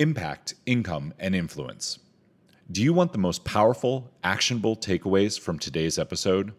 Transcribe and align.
Impact, 0.00 0.54
income, 0.64 1.12
and 1.18 1.34
influence. 1.34 1.98
Do 2.70 2.84
you 2.84 2.92
want 2.92 3.10
the 3.10 3.18
most 3.18 3.44
powerful, 3.44 4.12
actionable 4.22 4.76
takeaways 4.76 5.40
from 5.40 5.58
today's 5.58 5.98
episode? 5.98 6.52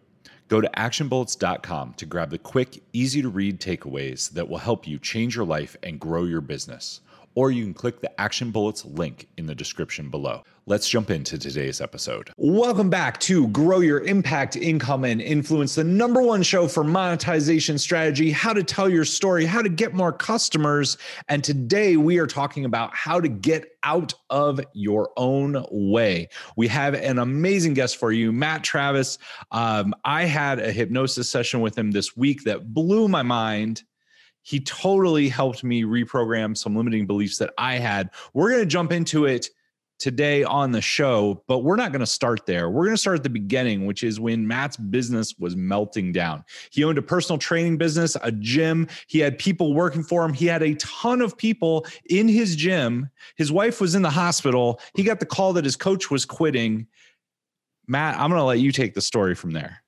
Go 0.48 0.60
to 0.60 0.68
actionbullets.com 0.76 1.94
to 1.94 2.04
grab 2.04 2.28
the 2.28 2.36
quick, 2.36 2.82
easy 2.92 3.22
to 3.22 3.30
read 3.30 3.58
takeaways 3.58 4.28
that 4.32 4.50
will 4.50 4.58
help 4.58 4.86
you 4.86 4.98
change 4.98 5.36
your 5.36 5.46
life 5.46 5.74
and 5.82 5.98
grow 5.98 6.24
your 6.24 6.42
business. 6.42 7.00
Or 7.34 7.50
you 7.50 7.64
can 7.64 7.74
click 7.74 8.00
the 8.00 8.20
Action 8.20 8.50
Bullets 8.50 8.84
link 8.84 9.28
in 9.36 9.46
the 9.46 9.54
description 9.54 10.10
below. 10.10 10.42
Let's 10.66 10.88
jump 10.88 11.10
into 11.10 11.38
today's 11.38 11.80
episode. 11.80 12.30
Welcome 12.36 12.90
back 12.90 13.18
to 13.20 13.48
Grow 13.48 13.80
Your 13.80 14.00
Impact, 14.00 14.56
Income, 14.56 15.04
and 15.04 15.20
Influence, 15.20 15.74
the 15.74 15.84
number 15.84 16.22
one 16.22 16.42
show 16.42 16.68
for 16.68 16.84
monetization 16.84 17.78
strategy, 17.78 18.30
how 18.30 18.52
to 18.52 18.62
tell 18.62 18.88
your 18.88 19.04
story, 19.04 19.44
how 19.44 19.62
to 19.62 19.68
get 19.68 19.94
more 19.94 20.12
customers. 20.12 20.98
And 21.28 21.42
today 21.42 21.96
we 21.96 22.18
are 22.18 22.26
talking 22.26 22.64
about 22.64 22.94
how 22.94 23.20
to 23.20 23.28
get 23.28 23.72
out 23.82 24.12
of 24.28 24.60
your 24.74 25.10
own 25.16 25.64
way. 25.70 26.28
We 26.56 26.68
have 26.68 26.94
an 26.94 27.18
amazing 27.18 27.74
guest 27.74 27.96
for 27.96 28.12
you, 28.12 28.30
Matt 28.30 28.62
Travis. 28.62 29.18
Um, 29.50 29.94
I 30.04 30.24
had 30.24 30.60
a 30.60 30.70
hypnosis 30.70 31.28
session 31.28 31.60
with 31.60 31.76
him 31.76 31.90
this 31.90 32.16
week 32.16 32.44
that 32.44 32.74
blew 32.74 33.08
my 33.08 33.22
mind 33.22 33.82
he 34.42 34.60
totally 34.60 35.28
helped 35.28 35.62
me 35.64 35.82
reprogram 35.82 36.56
some 36.56 36.76
limiting 36.76 37.06
beliefs 37.06 37.38
that 37.38 37.52
I 37.58 37.76
had. 37.76 38.10
We're 38.32 38.50
going 38.50 38.62
to 38.62 38.66
jump 38.66 38.92
into 38.92 39.26
it 39.26 39.48
today 40.00 40.42
on 40.42 40.72
the 40.72 40.80
show, 40.80 41.44
but 41.46 41.58
we're 41.58 41.76
not 41.76 41.92
going 41.92 42.00
to 42.00 42.06
start 42.06 42.46
there. 42.46 42.70
We're 42.70 42.84
going 42.84 42.96
to 42.96 43.00
start 43.00 43.18
at 43.18 43.22
the 43.22 43.30
beginning, 43.30 43.84
which 43.84 44.02
is 44.02 44.18
when 44.18 44.48
Matt's 44.48 44.78
business 44.78 45.34
was 45.38 45.54
melting 45.54 46.10
down. 46.12 46.42
He 46.70 46.82
owned 46.82 46.96
a 46.96 47.02
personal 47.02 47.38
training 47.38 47.76
business, 47.76 48.16
a 48.22 48.32
gym. 48.32 48.88
He 49.06 49.18
had 49.18 49.38
people 49.38 49.74
working 49.74 50.02
for 50.02 50.24
him. 50.24 50.32
He 50.32 50.46
had 50.46 50.62
a 50.62 50.74
ton 50.76 51.20
of 51.20 51.36
people 51.36 51.86
in 52.08 52.28
his 52.28 52.56
gym. 52.56 53.10
His 53.36 53.52
wife 53.52 53.80
was 53.80 53.94
in 53.94 54.02
the 54.02 54.10
hospital. 54.10 54.80
He 54.94 55.02
got 55.02 55.20
the 55.20 55.26
call 55.26 55.52
that 55.52 55.64
his 55.64 55.76
coach 55.76 56.10
was 56.10 56.24
quitting. 56.24 56.86
Matt, 57.86 58.14
I'm 58.18 58.30
going 58.30 58.40
to 58.40 58.44
let 58.44 58.58
you 58.58 58.72
take 58.72 58.94
the 58.94 59.02
story 59.02 59.34
from 59.34 59.50
there. 59.50 59.82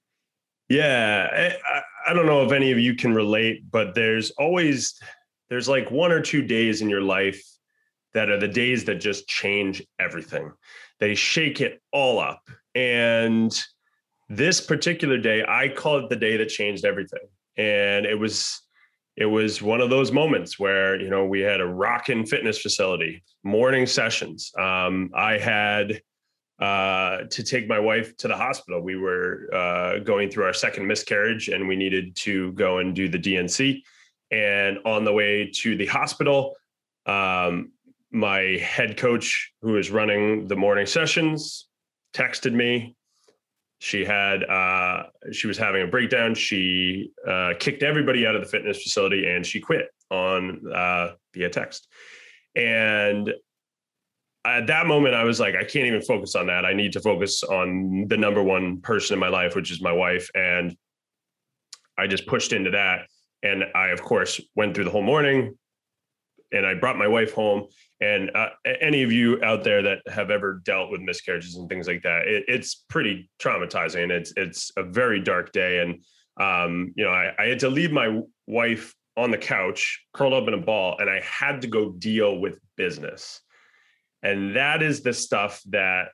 Yeah, 0.69 1.29
eh, 1.33 1.53
I 1.67 1.83
don't 2.13 2.27
know 2.27 2.45
if 2.45 2.53
any 2.53 2.73
of 2.73 2.79
you 2.79 2.95
can 2.95 3.15
relate, 3.15 3.71
but 3.71 3.95
there's 3.95 4.31
always 4.33 5.01
there's 5.49 5.69
like 5.69 5.91
one 5.91 6.13
or 6.13 6.21
two 6.21 6.43
days 6.43 6.81
in 6.81 6.89
your 6.89 7.03
life 7.03 7.43
that 8.15 8.31
are 8.31 8.39
the 8.39 8.49
days 8.49 8.85
that 8.85 8.97
just 8.97 9.29
change 9.29 9.83
everything. 9.99 10.53
They 11.01 11.15
shake 11.15 11.61
it 11.61 11.83
all 11.93 12.19
up. 12.19 12.43
And 12.75 13.53
this 14.29 14.61
particular 14.61 15.19
day, 15.19 15.45
I 15.47 15.69
call 15.69 15.99
it 15.99 16.09
the 16.09 16.17
day 16.17 16.37
that 16.37 16.49
changed 16.49 16.85
everything. 16.85 17.27
And 17.57 18.07
it 18.07 18.19
was 18.19 18.61
it 19.17 19.27
was 19.27 19.61
one 19.61 19.83
of 19.83 19.91
those 19.91 20.11
moments 20.11 20.59
where 20.59 20.99
you 21.01 21.11
know 21.11 21.27
we 21.27 21.41
had 21.41 21.61
a 21.61 21.67
rockin' 21.67 22.25
fitness 22.25 22.61
facility, 22.61 23.23
morning 23.45 23.87
sessions. 23.87 24.51
Um, 24.59 25.11
I 25.15 25.37
had 25.37 26.01
uh, 26.63 27.25
to 27.29 27.43
take 27.43 27.67
my 27.67 27.81
wife 27.81 28.17
to 28.19 28.29
the 28.29 28.37
hospital. 28.37 28.81
We 28.81 28.95
were 28.95 29.53
uh, 29.53 29.99
going 29.99 30.31
through 30.31 30.45
our 30.45 30.53
second 30.53 30.87
miscarriage, 30.87 31.49
and 31.49 31.67
we 31.67 31.75
needed 31.75 32.15
to 32.17 32.53
go 32.53 32.79
and 32.79 32.95
do 32.95 33.09
the 33.09 33.19
D&C. 33.19 33.83
And 34.31 34.79
on 34.85 35.03
the 35.05 35.13
way 35.13 35.51
to 35.57 35.77
the 35.77 35.87
hospital, 35.87 36.55
um, 37.05 37.73
my 38.13 38.61
head 38.63 38.97
coach, 38.97 39.53
who 39.61 39.77
is 39.77 39.91
running 39.91 40.47
the 40.47 40.55
morning 40.55 40.87
sessions, 40.87 41.67
texted 42.15 42.53
me. 42.53 42.95
She 43.81 44.05
had 44.05 44.45
uh, 44.45 45.07
she 45.33 45.49
was 45.49 45.59
having 45.59 45.83
a 45.83 45.89
breakdown. 45.89 46.37
She 46.37 47.11
uh, 47.27 47.55
kicked 47.59 47.83
everybody 47.83 48.25
out 48.25 48.37
of 48.37 48.41
the 48.41 48.49
fitness 48.49 48.81
facility 48.81 49.27
and 49.27 49.45
she 49.45 49.59
quit 49.59 49.89
on 50.13 50.63
uh, 50.73 51.15
via 51.35 51.51
text. 51.51 51.89
And 52.55 53.35
at 54.45 54.67
that 54.67 54.87
moment, 54.87 55.15
I 55.15 55.25
was 55.25 55.39
like, 55.39 55.55
I 55.55 55.65
can't 55.65 55.87
even 55.87 56.03
focus 56.03 56.35
on 56.35 56.47
that. 56.49 56.65
I 56.65 56.73
need 56.73 56.93
to 56.93 57.01
focus 57.01 57.43
on 57.45 58.07
the 58.09 58.17
number 58.17 58.43
one 58.43 58.81
person 58.81 59.15
in 59.15 59.21
my 59.21 59.29
life, 59.29 59.55
which 59.55 59.71
is 59.71 59.81
my 59.81 59.93
wife. 59.93 60.29
And 60.35 60.77
I 61.97 62.07
just 62.07 62.27
pushed 62.27 62.53
into 62.53 62.71
that. 62.71 63.07
And 63.45 63.65
I, 63.75 63.89
of 63.89 64.03
course, 64.03 64.41
went 64.57 64.75
through 64.75 64.85
the 64.85 64.91
whole 64.91 65.03
morning, 65.03 65.57
and 66.53 66.67
I 66.67 66.75
brought 66.75 66.97
my 66.97 67.09
wife 67.09 67.33
home. 67.33 67.67
And 68.01 68.31
uh, 68.35 68.49
any 68.81 69.03
of 69.03 69.13
you 69.13 69.43
out 69.45 69.63
there 69.63 69.83
that 69.83 69.99
have 70.09 70.31
ever 70.31 70.61
dealt 70.65 70.91
with 70.91 71.01
miscarriages 71.01 71.57
and 71.57 71.69
things 71.69 71.87
like 71.87 72.03
that, 72.03 72.27
it, 72.27 72.45
it's 72.49 72.85
pretty 72.89 73.31
traumatizing. 73.41 74.11
It's 74.11 74.33
it's 74.37 74.73
a 74.77 74.83
very 74.83 75.21
dark 75.21 75.53
day, 75.53 75.81
and 75.81 76.03
um, 76.37 76.93
you 76.97 77.05
know, 77.05 77.11
I, 77.11 77.33
I 77.39 77.47
had 77.47 77.61
to 77.61 77.69
leave 77.69 77.93
my 77.93 78.21
wife 78.47 78.95
on 79.17 79.31
the 79.31 79.39
couch, 79.39 80.05
curled 80.15 80.33
up 80.33 80.49
in 80.49 80.55
a 80.55 80.59
ball, 80.59 80.97
and 80.99 81.09
I 81.11 81.21
had 81.21 81.61
to 81.63 81.69
go 81.69 81.93
deal 81.93 82.39
with 82.39 82.59
business. 82.77 83.42
And 84.23 84.57
that 84.57 84.83
is 84.83 85.03
the 85.03 85.13
stuff 85.13 85.61
that 85.71 86.09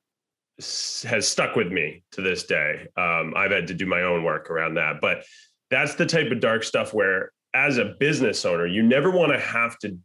has 0.59 1.29
stuck 1.29 1.55
with 1.55 1.69
me 1.69 2.03
to 2.13 2.23
this 2.23 2.45
day. 2.45 2.87
Um, 2.97 3.35
I've 3.37 3.51
had 3.51 3.67
to 3.69 3.75
do 3.75 3.87
my 3.87 4.03
own 4.03 4.25
work 4.25 4.51
around 4.51 4.75
that, 4.75 5.01
but 5.01 5.25
that's 5.71 5.95
the 5.95 6.07
type 6.07 6.31
of 6.33 6.41
dark 6.41 6.65
stuff 6.65 6.95
where, 6.95 7.33
as 7.55 7.79
a 7.79 7.95
business 7.99 8.45
owner, 8.45 8.67
you 8.67 8.83
never 8.83 9.11
want 9.11 9.33
to 9.33 9.39
have 9.39 9.79
to 9.79 9.97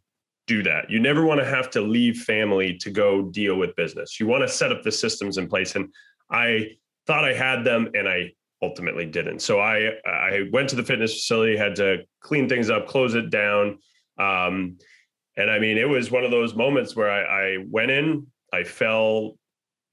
do 0.46 0.62
that. 0.62 0.90
You 0.90 1.00
never 1.00 1.24
want 1.24 1.40
to 1.40 1.46
have 1.46 1.70
to 1.70 1.80
leave 1.80 2.22
family 2.22 2.76
to 2.78 2.90
go 2.90 3.22
deal 3.22 3.56
with 3.56 3.74
business. 3.76 4.20
You 4.20 4.26
want 4.26 4.42
to 4.42 4.48
set 4.48 4.72
up 4.72 4.82
the 4.82 4.92
systems 4.92 5.38
in 5.38 5.48
place. 5.48 5.74
And 5.74 5.88
I 6.30 6.68
thought 7.06 7.24
I 7.24 7.32
had 7.32 7.64
them 7.64 7.90
and 7.94 8.08
I 8.08 8.32
ultimately 8.62 9.06
didn't. 9.06 9.40
So 9.40 9.60
I 9.60 9.90
I 10.06 10.48
went 10.52 10.68
to 10.70 10.76
the 10.76 10.82
fitness 10.82 11.14
facility, 11.14 11.56
had 11.56 11.76
to 11.76 12.04
clean 12.20 12.48
things 12.48 12.70
up, 12.70 12.86
close 12.86 13.14
it 13.14 13.30
down. 13.30 13.78
Um, 14.18 14.78
and 15.36 15.50
I 15.50 15.58
mean, 15.58 15.78
it 15.78 15.88
was 15.88 16.10
one 16.10 16.24
of 16.24 16.30
those 16.30 16.54
moments 16.54 16.94
where 16.94 17.10
I, 17.10 17.22
I 17.22 17.56
went 17.68 17.90
in, 17.90 18.26
I 18.52 18.64
fell 18.64 19.36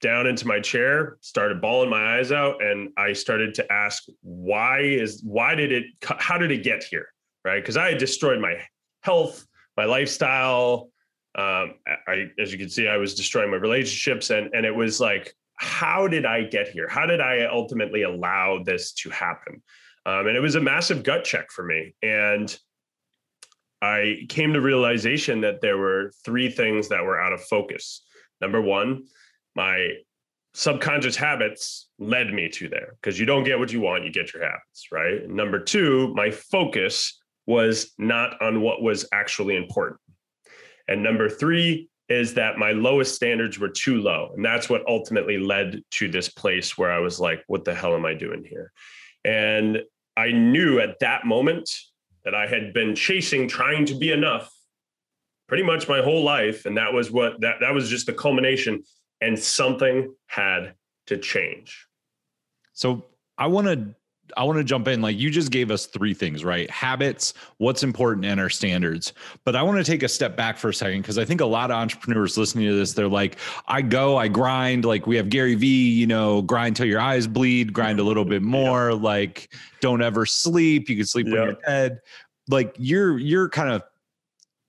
down 0.00 0.26
into 0.26 0.46
my 0.46 0.60
chair, 0.60 1.16
started 1.20 1.60
bawling 1.60 1.90
my 1.90 2.18
eyes 2.18 2.32
out, 2.32 2.62
and 2.62 2.90
I 2.96 3.12
started 3.12 3.54
to 3.54 3.72
ask, 3.72 4.04
why 4.20 4.80
is 4.80 5.22
why 5.24 5.54
did 5.54 5.72
it 5.72 5.84
how 6.00 6.38
did 6.38 6.50
it 6.50 6.62
get 6.62 6.84
here? 6.84 7.06
Right. 7.44 7.60
Because 7.60 7.76
I 7.76 7.88
had 7.88 7.98
destroyed 7.98 8.40
my 8.40 8.56
health, 9.00 9.46
my 9.76 9.84
lifestyle. 9.84 10.90
Um, 11.34 11.74
I, 12.06 12.26
as 12.38 12.52
you 12.52 12.58
can 12.58 12.68
see, 12.68 12.86
I 12.88 12.98
was 12.98 13.14
destroying 13.14 13.50
my 13.50 13.56
relationships, 13.56 14.30
and 14.30 14.50
and 14.54 14.66
it 14.66 14.74
was 14.74 15.00
like, 15.00 15.34
how 15.56 16.06
did 16.06 16.26
I 16.26 16.44
get 16.44 16.68
here? 16.68 16.88
How 16.88 17.06
did 17.06 17.20
I 17.20 17.46
ultimately 17.46 18.02
allow 18.02 18.62
this 18.64 18.92
to 18.94 19.10
happen? 19.10 19.62
Um, 20.04 20.26
and 20.26 20.36
it 20.36 20.40
was 20.40 20.56
a 20.56 20.60
massive 20.60 21.04
gut 21.04 21.24
check 21.24 21.50
for 21.50 21.64
me. 21.64 21.94
And 22.02 22.56
I 23.82 24.26
came 24.28 24.52
to 24.52 24.60
realization 24.60 25.40
that 25.40 25.60
there 25.60 25.76
were 25.76 26.12
three 26.24 26.48
things 26.48 26.88
that 26.88 27.04
were 27.04 27.20
out 27.20 27.32
of 27.32 27.42
focus. 27.42 28.04
Number 28.40 28.62
one, 28.62 29.04
my 29.56 29.94
subconscious 30.54 31.16
habits 31.16 31.88
led 31.98 32.32
me 32.32 32.48
to 32.48 32.68
there 32.68 32.94
because 33.00 33.18
you 33.18 33.26
don't 33.26 33.44
get 33.44 33.58
what 33.58 33.72
you 33.72 33.80
want, 33.80 34.04
you 34.04 34.12
get 34.12 34.32
your 34.32 34.44
habits, 34.44 34.86
right? 34.92 35.28
Number 35.28 35.58
two, 35.58 36.14
my 36.14 36.30
focus 36.30 37.20
was 37.46 37.92
not 37.98 38.40
on 38.40 38.60
what 38.60 38.82
was 38.82 39.06
actually 39.12 39.56
important. 39.56 40.00
And 40.88 41.02
number 41.02 41.28
three 41.28 41.88
is 42.08 42.34
that 42.34 42.58
my 42.58 42.72
lowest 42.72 43.14
standards 43.14 43.58
were 43.58 43.68
too 43.68 44.00
low. 44.00 44.32
And 44.36 44.44
that's 44.44 44.68
what 44.68 44.86
ultimately 44.86 45.38
led 45.38 45.82
to 45.92 46.08
this 46.08 46.28
place 46.28 46.76
where 46.76 46.92
I 46.92 46.98
was 46.98 47.18
like, 47.18 47.42
what 47.46 47.64
the 47.64 47.74
hell 47.74 47.94
am 47.94 48.04
I 48.04 48.14
doing 48.14 48.44
here? 48.48 48.70
And 49.24 49.78
I 50.16 50.30
knew 50.30 50.78
at 50.78 50.98
that 51.00 51.24
moment 51.24 51.70
that 52.24 52.34
I 52.34 52.46
had 52.46 52.72
been 52.72 52.94
chasing, 52.94 53.48
trying 53.48 53.84
to 53.86 53.94
be 53.94 54.12
enough 54.12 54.50
pretty 55.48 55.62
much 55.64 55.88
my 55.88 56.00
whole 56.00 56.24
life. 56.24 56.66
And 56.66 56.76
that 56.76 56.92
was 56.92 57.10
what 57.10 57.40
that 57.40 57.56
that 57.60 57.74
was 57.74 57.88
just 57.88 58.06
the 58.06 58.12
culmination. 58.12 58.82
And 59.20 59.38
something 59.38 60.14
had 60.26 60.74
to 61.06 61.16
change. 61.16 61.86
So 62.72 63.06
I 63.38 63.46
want 63.46 63.66
to 63.68 63.94
I 64.36 64.44
want 64.44 64.58
to 64.58 64.64
jump 64.64 64.88
in. 64.88 65.02
Like 65.02 65.18
you 65.18 65.30
just 65.30 65.50
gave 65.50 65.70
us 65.70 65.86
three 65.86 66.14
things, 66.14 66.44
right? 66.44 66.70
Habits, 66.70 67.34
what's 67.58 67.82
important, 67.82 68.24
and 68.24 68.40
our 68.40 68.48
standards. 68.48 69.12
But 69.44 69.56
I 69.56 69.62
want 69.62 69.78
to 69.78 69.84
take 69.84 70.02
a 70.02 70.08
step 70.08 70.36
back 70.36 70.58
for 70.58 70.70
a 70.70 70.74
second 70.74 71.02
because 71.02 71.18
I 71.18 71.24
think 71.24 71.40
a 71.40 71.46
lot 71.46 71.70
of 71.70 71.76
entrepreneurs 71.76 72.36
listening 72.38 72.66
to 72.68 72.74
this, 72.74 72.92
they're 72.92 73.08
like, 73.08 73.38
I 73.66 73.82
go, 73.82 74.16
I 74.16 74.28
grind. 74.28 74.84
Like 74.84 75.06
we 75.06 75.16
have 75.16 75.28
Gary 75.28 75.54
Vee, 75.54 75.90
you 75.90 76.06
know, 76.06 76.42
grind 76.42 76.76
till 76.76 76.86
your 76.86 77.00
eyes 77.00 77.26
bleed, 77.26 77.72
grind 77.72 78.00
a 78.00 78.04
little 78.04 78.24
bit 78.24 78.42
more. 78.42 78.90
Yeah. 78.90 78.96
Like 78.96 79.52
don't 79.80 80.02
ever 80.02 80.26
sleep. 80.26 80.88
You 80.88 80.96
can 80.96 81.06
sleep 81.06 81.26
yeah. 81.26 81.32
when 81.32 81.42
you're 81.44 81.58
dead. 81.66 82.00
Like 82.48 82.74
you're 82.78 83.18
you're 83.18 83.48
kind 83.48 83.70
of 83.70 83.82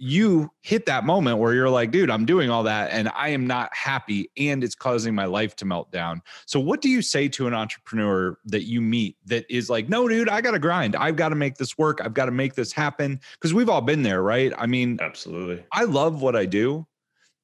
you 0.03 0.51
hit 0.59 0.85
that 0.85 1.05
moment 1.05 1.37
where 1.37 1.53
you're 1.53 1.69
like, 1.69 1.89
dude, 1.89 2.09
I'm 2.09 2.25
doing 2.25 2.49
all 2.49 2.63
that 2.63 2.91
and 2.91 3.09
I 3.15 3.29
am 3.29 3.47
not 3.47 3.73
happy 3.73 4.29
and 4.35 4.61
it's 4.61 4.75
causing 4.75 5.15
my 5.15 5.23
life 5.23 5.55
to 5.57 5.65
melt 5.65 5.93
down. 5.93 6.21
So, 6.45 6.59
what 6.59 6.81
do 6.81 6.89
you 6.89 7.01
say 7.01 7.29
to 7.29 7.47
an 7.47 7.53
entrepreneur 7.53 8.37
that 8.47 8.63
you 8.63 8.81
meet 8.81 9.15
that 9.27 9.45
is 9.49 9.69
like, 9.69 9.87
no, 9.87 10.09
dude, 10.09 10.27
I 10.27 10.41
got 10.41 10.51
to 10.51 10.59
grind. 10.59 10.97
I've 10.97 11.15
got 11.15 11.29
to 11.29 11.35
make 11.35 11.55
this 11.55 11.77
work. 11.77 12.01
I've 12.03 12.13
got 12.13 12.25
to 12.25 12.31
make 12.31 12.53
this 12.53 12.73
happen? 12.73 13.17
Because 13.35 13.53
we've 13.53 13.69
all 13.69 13.79
been 13.79 14.03
there, 14.03 14.21
right? 14.21 14.51
I 14.57 14.65
mean, 14.65 14.99
absolutely. 15.01 15.63
I 15.71 15.85
love 15.85 16.21
what 16.21 16.35
I 16.35 16.45
do, 16.47 16.85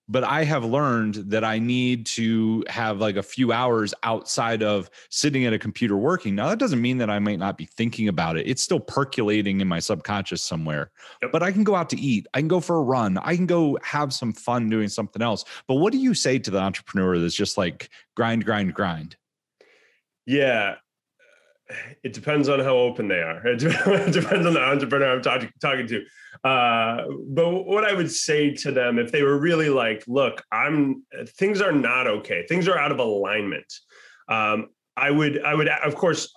but 0.09 0.23
I 0.23 0.43
have 0.43 0.65
learned 0.65 1.15
that 1.15 1.43
I 1.43 1.59
need 1.59 2.07
to 2.07 2.63
have 2.67 2.99
like 2.99 3.15
a 3.15 3.23
few 3.23 3.51
hours 3.51 3.93
outside 4.01 4.63
of 4.63 4.89
sitting 5.09 5.45
at 5.45 5.53
a 5.53 5.59
computer 5.59 5.95
working. 5.95 6.33
Now, 6.33 6.49
that 6.49 6.57
doesn't 6.57 6.81
mean 6.81 6.97
that 6.97 7.11
I 7.11 7.19
might 7.19 7.37
not 7.37 7.57
be 7.57 7.65
thinking 7.65 8.07
about 8.07 8.35
it. 8.35 8.47
It's 8.47 8.61
still 8.61 8.79
percolating 8.79 9.61
in 9.61 9.67
my 9.67 9.79
subconscious 9.79 10.43
somewhere, 10.43 10.91
yep. 11.21 11.31
but 11.31 11.43
I 11.43 11.51
can 11.51 11.63
go 11.63 11.75
out 11.75 11.89
to 11.91 11.99
eat. 11.99 12.27
I 12.33 12.39
can 12.39 12.47
go 12.47 12.59
for 12.59 12.77
a 12.77 12.81
run. 12.81 13.19
I 13.19 13.35
can 13.35 13.45
go 13.45 13.77
have 13.83 14.11
some 14.11 14.33
fun 14.33 14.69
doing 14.69 14.89
something 14.89 15.21
else. 15.21 15.45
But 15.67 15.75
what 15.75 15.93
do 15.93 15.99
you 15.99 16.15
say 16.15 16.39
to 16.39 16.51
the 16.51 16.59
entrepreneur 16.59 17.19
that's 17.19 17.35
just 17.35 17.57
like 17.57 17.89
grind, 18.15 18.45
grind, 18.45 18.73
grind? 18.73 19.15
Yeah 20.25 20.75
it 22.03 22.13
depends 22.13 22.49
on 22.49 22.59
how 22.59 22.75
open 22.75 23.07
they 23.07 23.21
are. 23.21 23.45
It 23.45 23.59
depends 24.11 24.45
on 24.45 24.53
the 24.53 24.61
entrepreneur 24.61 25.13
I'm 25.13 25.21
talking 25.21 25.51
talking 25.61 25.87
to. 25.87 26.03
Uh, 26.43 27.05
but 27.27 27.65
what 27.65 27.85
I 27.85 27.93
would 27.93 28.11
say 28.11 28.53
to 28.55 28.71
them, 28.71 28.99
if 28.99 29.11
they 29.11 29.23
were 29.23 29.37
really 29.37 29.69
like, 29.69 30.03
"Look, 30.07 30.43
I'm 30.51 31.03
things 31.37 31.61
are 31.61 31.71
not 31.71 32.07
okay. 32.07 32.45
Things 32.47 32.67
are 32.67 32.77
out 32.77 32.91
of 32.91 32.99
alignment," 32.99 33.71
um, 34.29 34.69
I 34.99 35.11
would, 35.11 35.41
I 35.43 35.55
would, 35.55 35.69
of 35.69 35.95
course, 35.95 36.31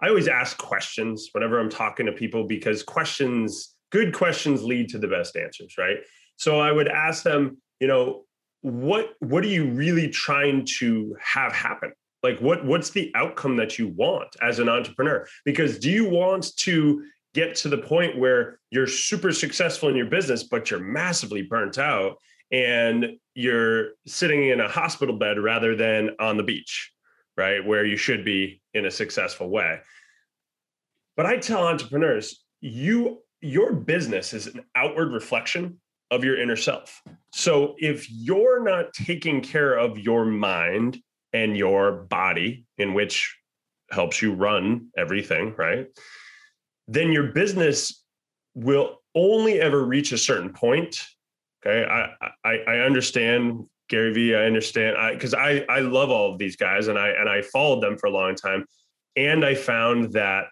I 0.00 0.08
always 0.08 0.28
ask 0.28 0.58
questions 0.58 1.30
whenever 1.32 1.58
I'm 1.58 1.70
talking 1.70 2.06
to 2.06 2.12
people 2.12 2.44
because 2.44 2.82
questions, 2.82 3.74
good 3.90 4.12
questions, 4.12 4.62
lead 4.62 4.90
to 4.90 4.98
the 4.98 5.08
best 5.08 5.36
answers, 5.36 5.76
right? 5.78 5.96
So 6.36 6.60
I 6.60 6.72
would 6.72 6.88
ask 6.88 7.22
them, 7.22 7.58
you 7.80 7.86
know, 7.86 8.24
what 8.60 9.14
what 9.20 9.44
are 9.44 9.48
you 9.48 9.70
really 9.70 10.08
trying 10.08 10.66
to 10.78 11.16
have 11.20 11.52
happen? 11.52 11.92
Like 12.22 12.38
what 12.40 12.64
what's 12.64 12.90
the 12.90 13.10
outcome 13.14 13.56
that 13.56 13.78
you 13.78 13.88
want 13.88 14.36
as 14.40 14.58
an 14.58 14.68
entrepreneur? 14.68 15.26
Because 15.44 15.78
do 15.78 15.90
you 15.90 16.08
want 16.08 16.56
to 16.58 17.04
get 17.34 17.54
to 17.56 17.68
the 17.68 17.78
point 17.78 18.18
where 18.18 18.58
you're 18.70 18.86
super 18.86 19.32
successful 19.32 19.88
in 19.88 19.96
your 19.96 20.06
business 20.06 20.44
but 20.44 20.70
you're 20.70 20.80
massively 20.80 21.42
burnt 21.42 21.78
out 21.78 22.16
and 22.50 23.16
you're 23.34 23.92
sitting 24.06 24.48
in 24.48 24.60
a 24.60 24.68
hospital 24.68 25.16
bed 25.16 25.38
rather 25.38 25.74
than 25.74 26.10
on 26.20 26.36
the 26.36 26.42
beach 26.42 26.92
right 27.36 27.64
where 27.64 27.86
you 27.86 27.96
should 27.96 28.24
be 28.24 28.60
in 28.74 28.86
a 28.86 28.90
successful 28.90 29.48
way? 29.48 29.80
But 31.16 31.26
i 31.26 31.36
tell 31.36 31.66
entrepreneurs 31.66 32.44
you 32.60 33.22
your 33.40 33.72
business 33.72 34.32
is 34.32 34.46
an 34.46 34.64
outward 34.76 35.12
reflection 35.12 35.80
of 36.12 36.22
your 36.22 36.40
inner 36.40 36.56
self. 36.56 37.02
So 37.32 37.74
if 37.78 38.08
you're 38.10 38.62
not 38.62 38.92
taking 38.92 39.40
care 39.40 39.74
of 39.74 39.98
your 39.98 40.24
mind 40.24 40.98
and 41.32 41.56
your 41.56 41.92
body, 41.92 42.66
in 42.78 42.94
which 42.94 43.36
helps 43.90 44.22
you 44.22 44.32
run 44.32 44.88
everything, 44.96 45.54
right? 45.56 45.86
Then 46.88 47.12
your 47.12 47.32
business 47.32 48.02
will 48.54 48.98
only 49.14 49.60
ever 49.60 49.84
reach 49.84 50.12
a 50.12 50.18
certain 50.18 50.52
point. 50.52 51.04
Okay. 51.64 51.84
I 51.88 52.28
I, 52.44 52.58
I 52.66 52.78
understand 52.80 53.64
Gary 53.88 54.12
Vee. 54.12 54.34
I 54.34 54.44
understand 54.44 54.96
I 54.96 55.14
because 55.14 55.34
I 55.34 55.64
I 55.68 55.80
love 55.80 56.10
all 56.10 56.32
of 56.32 56.38
these 56.38 56.56
guys 56.56 56.88
and 56.88 56.98
I 56.98 57.10
and 57.10 57.28
I 57.28 57.42
followed 57.42 57.82
them 57.82 57.96
for 57.96 58.06
a 58.06 58.10
long 58.10 58.34
time. 58.34 58.66
And 59.16 59.44
I 59.44 59.54
found 59.54 60.12
that 60.12 60.48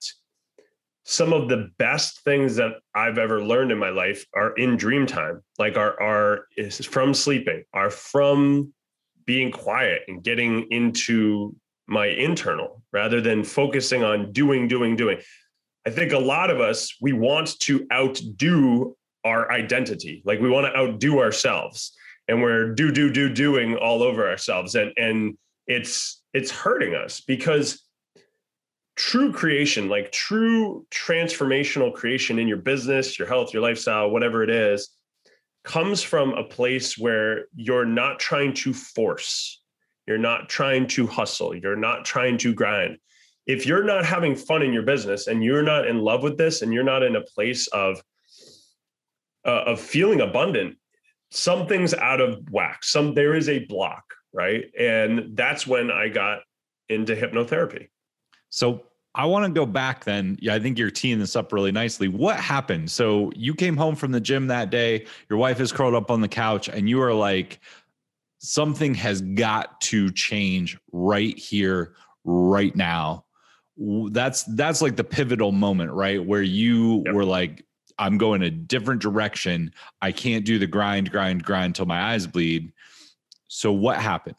some 1.05 1.33
of 1.33 1.49
the 1.49 1.71
best 1.79 2.21
things 2.21 2.57
that 2.57 2.75
I've 2.95 3.19
ever 3.19 3.43
learned 3.43 3.73
in 3.73 3.79
my 3.79 3.89
life 3.89 4.27
are 4.35 4.53
in 4.53 4.77
dream 4.77 5.07
time, 5.07 5.43
like 5.59 5.77
are 5.77 6.01
are 6.01 6.47
is 6.57 6.85
from 6.85 7.15
sleeping, 7.15 7.65
are 7.73 7.91
from 7.91 8.73
being 9.31 9.53
quiet 9.53 10.03
and 10.09 10.25
getting 10.25 10.67
into 10.73 11.55
my 11.87 12.07
internal 12.07 12.83
rather 12.93 13.21
than 13.21 13.45
focusing 13.45 14.03
on 14.03 14.33
doing, 14.33 14.67
doing, 14.67 14.97
doing. 14.97 15.19
I 15.87 15.91
think 15.91 16.11
a 16.11 16.19
lot 16.19 16.51
of 16.51 16.61
us, 16.61 16.97
we 17.01 17.13
want 17.13 17.57
to 17.61 17.87
outdo 17.93 18.97
our 19.25 19.49
identity. 19.53 20.21
Like 20.25 20.41
we 20.41 20.51
want 20.51 20.67
to 20.67 20.77
outdo 20.77 21.21
ourselves 21.21 21.93
and 22.27 22.43
we're 22.43 22.75
do, 22.75 22.91
do, 22.91 23.13
do, 23.13 23.33
doing 23.33 23.77
all 23.77 24.03
over 24.03 24.29
ourselves. 24.29 24.75
And, 24.75 24.93
and 24.97 25.39
it's, 25.69 26.21
it's 26.35 26.51
hurting 26.51 26.97
us 26.97 27.21
because 27.21 27.85
true 28.97 29.33
creation, 29.33 29.89
like 29.89 30.11
true 30.11 30.85
transformational 30.91 31.95
creation 31.95 32.41
in 32.41 32.49
your 32.49 32.57
business, 32.57 33.17
your 33.17 33.29
health, 33.29 33.55
your 33.55 33.63
lifestyle, 33.63 34.11
whatever 34.11 34.43
it 34.43 34.51
is, 34.51 34.89
comes 35.65 36.03
from 36.03 36.33
a 36.33 36.45
place 36.45 36.97
where 36.97 37.47
you're 37.55 37.85
not 37.85 38.19
trying 38.19 38.55
to 38.55 38.73
force, 38.73 39.63
you're 40.07 40.19
not 40.19 40.49
trying 40.49 40.87
to 40.89 41.07
hustle, 41.07 41.55
you're 41.55 41.77
not 41.77 42.05
trying 42.05 42.39
to 42.39 42.55
grind. 42.55 42.99
If 43.47 43.67
you're 43.67 43.85
not 43.85 44.05
having 44.05 44.37
fun 44.37 44.63
in 44.63 44.73
your 44.73 44.83
business 44.83 45.27
and 45.27 45.43
you're 45.43 45.63
not 45.63 45.87
in 45.87 45.99
love 45.99 46.23
with 46.23 46.39
this 46.39 46.63
and 46.63 46.73
you're 46.73 46.85
not 46.85 47.03
in 47.03 47.17
a 47.17 47.21
place 47.21 47.67
of 47.69 48.03
uh, 49.47 49.65
of 49.67 49.81
feeling 49.81 50.21
abundant, 50.21 50.77
something's 51.31 51.95
out 51.95 52.21
of 52.21 52.51
whack. 52.51 52.85
Some 52.85 53.15
there 53.15 53.35
is 53.35 53.49
a 53.49 53.65
block, 53.67 54.05
right? 54.33 54.65
And 54.79 55.37
that's 55.37 55.67
when 55.67 55.91
I 55.91 56.09
got 56.09 56.41
into 56.89 57.17
hypnotherapy. 57.17 57.89
So 58.51 58.85
I 59.15 59.27
want 59.27 59.45
to 59.45 59.51
go 59.51 59.67
back 59.67 60.05
then. 60.05 60.39
Yeah, 60.41 60.55
I 60.55 60.61
think 60.61 60.79
you're 60.79 60.91
teeing 60.91 61.19
this 61.19 61.35
up 61.35 61.53
really 61.53 61.73
nicely. 61.73 62.09
What 62.09 62.37
happened? 62.37 62.91
So 62.91 63.33
you 63.35 63.55
came 63.55 63.77
home 63.77 63.97
from 63.97 64.13
the 64.13 64.21
gym 64.21 64.47
that 64.47 64.71
day, 64.71 65.07
your 65.29 65.39
wife 65.39 65.61
is 65.61 65.73
curled 65.73 65.95
up 65.95 66.11
on 66.11 66.21
the 66.21 66.29
couch, 66.29 66.69
and 66.69 66.89
you 66.89 67.03
are 67.03 67.13
like, 67.13 67.61
something 68.39 68.95
has 68.95 69.21
got 69.21 69.81
to 69.83 70.11
change 70.13 70.79
right 70.93 71.37
here, 71.37 71.95
right 72.25 72.75
now. 72.75 73.25
That's 73.77 74.45
that's 74.45 74.83
like 74.83 74.97
the 74.97 75.05
pivotal 75.05 75.53
moment, 75.53 75.91
right? 75.93 76.25
Where 76.25 76.43
you 76.43 77.03
yep. 77.05 77.15
were 77.15 77.25
like, 77.25 77.65
I'm 77.99 78.17
going 78.17 78.43
a 78.43 78.51
different 78.51 79.03
direction. 79.03 79.73
I 80.01 80.13
can't 80.13 80.45
do 80.45 80.59
the 80.59 80.67
grind, 80.67 81.11
grind, 81.11 81.45
grind 81.45 81.75
till 81.75 81.87
my 81.87 82.13
eyes 82.13 82.27
bleed. 82.27 82.73
So 83.49 83.73
what 83.73 83.99
happened? 83.99 84.37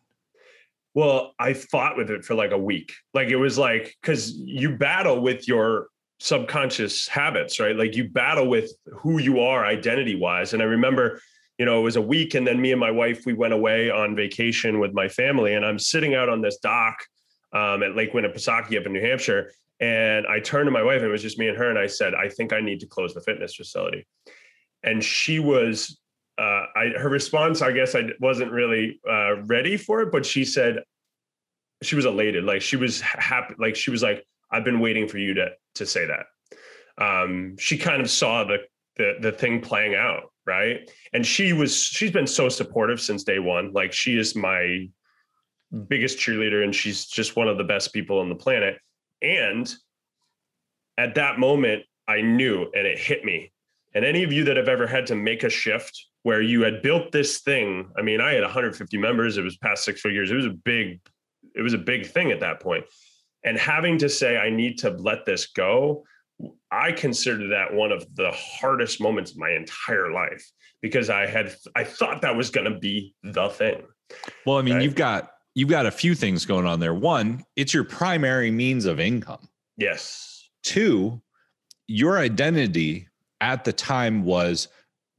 Well, 0.93 1.33
I 1.39 1.53
fought 1.53 1.95
with 1.97 2.09
it 2.09 2.25
for 2.25 2.35
like 2.35 2.51
a 2.51 2.57
week. 2.57 2.93
Like 3.13 3.29
it 3.29 3.37
was 3.37 3.57
like 3.57 3.95
because 4.01 4.33
you 4.35 4.75
battle 4.75 5.21
with 5.21 5.47
your 5.47 5.87
subconscious 6.19 7.07
habits, 7.07 7.59
right? 7.59 7.75
Like 7.75 7.95
you 7.95 8.09
battle 8.09 8.47
with 8.47 8.71
who 8.85 9.19
you 9.19 9.39
are 9.39 9.65
identity 9.65 10.15
wise. 10.15 10.53
And 10.53 10.61
I 10.61 10.65
remember, 10.65 11.19
you 11.57 11.65
know, 11.65 11.79
it 11.79 11.83
was 11.83 11.95
a 11.95 12.01
week, 12.01 12.35
and 12.35 12.45
then 12.45 12.61
me 12.61 12.71
and 12.71 12.79
my 12.79 12.91
wife 12.91 13.25
we 13.25 13.33
went 13.33 13.53
away 13.53 13.89
on 13.89 14.15
vacation 14.15 14.79
with 14.79 14.93
my 14.93 15.07
family, 15.07 15.53
and 15.53 15.65
I'm 15.65 15.79
sitting 15.79 16.13
out 16.13 16.29
on 16.29 16.41
this 16.41 16.57
dock 16.57 16.97
um, 17.53 17.83
at 17.83 17.95
Lake 17.95 18.13
Winnipesaukee 18.13 18.77
up 18.77 18.85
in 18.85 18.93
New 18.93 19.01
Hampshire, 19.01 19.51
and 19.79 20.27
I 20.27 20.39
turned 20.39 20.67
to 20.67 20.71
my 20.71 20.83
wife, 20.83 20.97
and 20.97 21.05
it 21.05 21.11
was 21.11 21.21
just 21.21 21.39
me 21.39 21.47
and 21.47 21.57
her, 21.57 21.69
and 21.69 21.79
I 21.79 21.87
said, 21.87 22.13
I 22.13 22.29
think 22.29 22.53
I 22.53 22.61
need 22.61 22.79
to 22.81 22.87
close 22.87 23.13
the 23.13 23.21
fitness 23.21 23.55
facility. 23.55 24.05
And 24.83 25.03
she 25.03 25.39
was 25.39 25.99
uh, 26.41 26.65
I, 26.75 26.85
her 26.97 27.09
response, 27.09 27.61
I 27.61 27.71
guess 27.71 27.93
I 27.93 28.09
wasn't 28.19 28.51
really 28.51 28.99
uh, 29.07 29.43
ready 29.43 29.77
for 29.77 30.01
it, 30.01 30.11
but 30.11 30.25
she 30.25 30.43
said 30.43 30.83
she 31.83 31.95
was 31.95 32.05
elated. 32.05 32.45
Like 32.45 32.63
she 32.63 32.77
was 32.77 32.99
happy. 33.01 33.53
Like 33.59 33.75
she 33.75 33.91
was 33.91 34.01
like, 34.01 34.25
I've 34.49 34.63
been 34.63 34.79
waiting 34.79 35.07
for 35.07 35.19
you 35.19 35.35
to, 35.35 35.49
to 35.75 35.85
say 35.85 36.07
that. 36.07 36.25
Um, 36.97 37.55
she 37.59 37.77
kind 37.77 38.01
of 38.01 38.09
saw 38.09 38.43
the, 38.43 38.57
the, 38.97 39.17
the 39.21 39.31
thing 39.31 39.61
playing 39.61 39.93
out. 39.93 40.31
Right. 40.43 40.89
And 41.13 41.23
she 41.23 41.53
was, 41.53 41.75
she's 41.75 42.09
been 42.09 42.25
so 42.25 42.49
supportive 42.49 42.99
since 42.99 43.23
day 43.23 43.37
one. 43.37 43.71
Like 43.71 43.93
she 43.93 44.17
is 44.17 44.35
my 44.35 44.89
biggest 45.87 46.17
cheerleader 46.17 46.63
and 46.63 46.73
she's 46.73 47.05
just 47.05 47.35
one 47.35 47.47
of 47.47 47.59
the 47.59 47.63
best 47.63 47.93
people 47.93 48.19
on 48.19 48.29
the 48.29 48.35
planet. 48.35 48.79
And 49.21 49.71
at 50.97 51.13
that 51.15 51.37
moment, 51.37 51.83
I 52.07 52.21
knew 52.21 52.63
and 52.73 52.87
it 52.87 52.97
hit 52.97 53.23
me. 53.23 53.51
And 53.93 54.03
any 54.03 54.23
of 54.23 54.33
you 54.33 54.43
that 54.45 54.57
have 54.57 54.67
ever 54.67 54.87
had 54.87 55.05
to 55.07 55.15
make 55.15 55.43
a 55.43 55.49
shift 55.49 56.07
where 56.23 56.41
you 56.41 56.61
had 56.63 56.81
built 56.81 57.11
this 57.11 57.39
thing. 57.39 57.89
I 57.97 58.01
mean, 58.01 58.21
I 58.21 58.33
had 58.33 58.43
150 58.43 58.97
members. 58.97 59.37
It 59.37 59.43
was 59.43 59.57
past 59.57 59.83
six 59.83 60.01
figures. 60.01 60.31
It 60.31 60.35
was 60.35 60.45
a 60.45 60.51
big, 60.51 60.99
it 61.55 61.61
was 61.61 61.73
a 61.73 61.79
big 61.79 62.05
thing 62.05 62.31
at 62.31 62.39
that 62.41 62.59
point. 62.59 62.85
And 63.43 63.57
having 63.57 63.97
to 63.99 64.09
say, 64.09 64.37
I 64.37 64.49
need 64.49 64.77
to 64.79 64.91
let 64.91 65.25
this 65.25 65.47
go, 65.47 66.03
I 66.71 66.91
consider 66.91 67.49
that 67.49 67.73
one 67.73 67.91
of 67.91 68.05
the 68.15 68.31
hardest 68.31 69.01
moments 69.01 69.31
of 69.31 69.37
my 69.37 69.51
entire 69.51 70.11
life 70.11 70.43
because 70.81 71.09
I 71.09 71.27
had 71.27 71.53
I 71.75 71.83
thought 71.83 72.21
that 72.21 72.35
was 72.35 72.49
going 72.49 72.71
to 72.71 72.79
be 72.79 73.13
the 73.23 73.49
thing. 73.49 73.83
Well, 74.45 74.57
I 74.57 74.61
mean, 74.61 74.81
you've 74.81 74.95
got 74.95 75.31
you've 75.53 75.69
got 75.69 75.85
a 75.85 75.91
few 75.91 76.15
things 76.15 76.45
going 76.45 76.65
on 76.65 76.79
there. 76.79 76.93
One, 76.93 77.43
it's 77.55 77.73
your 77.73 77.83
primary 77.83 78.51
means 78.51 78.85
of 78.85 78.99
income. 78.99 79.47
Yes. 79.77 80.49
Two, 80.63 81.21
your 81.87 82.17
identity 82.19 83.07
at 83.41 83.63
the 83.63 83.73
time 83.73 84.23
was 84.23 84.67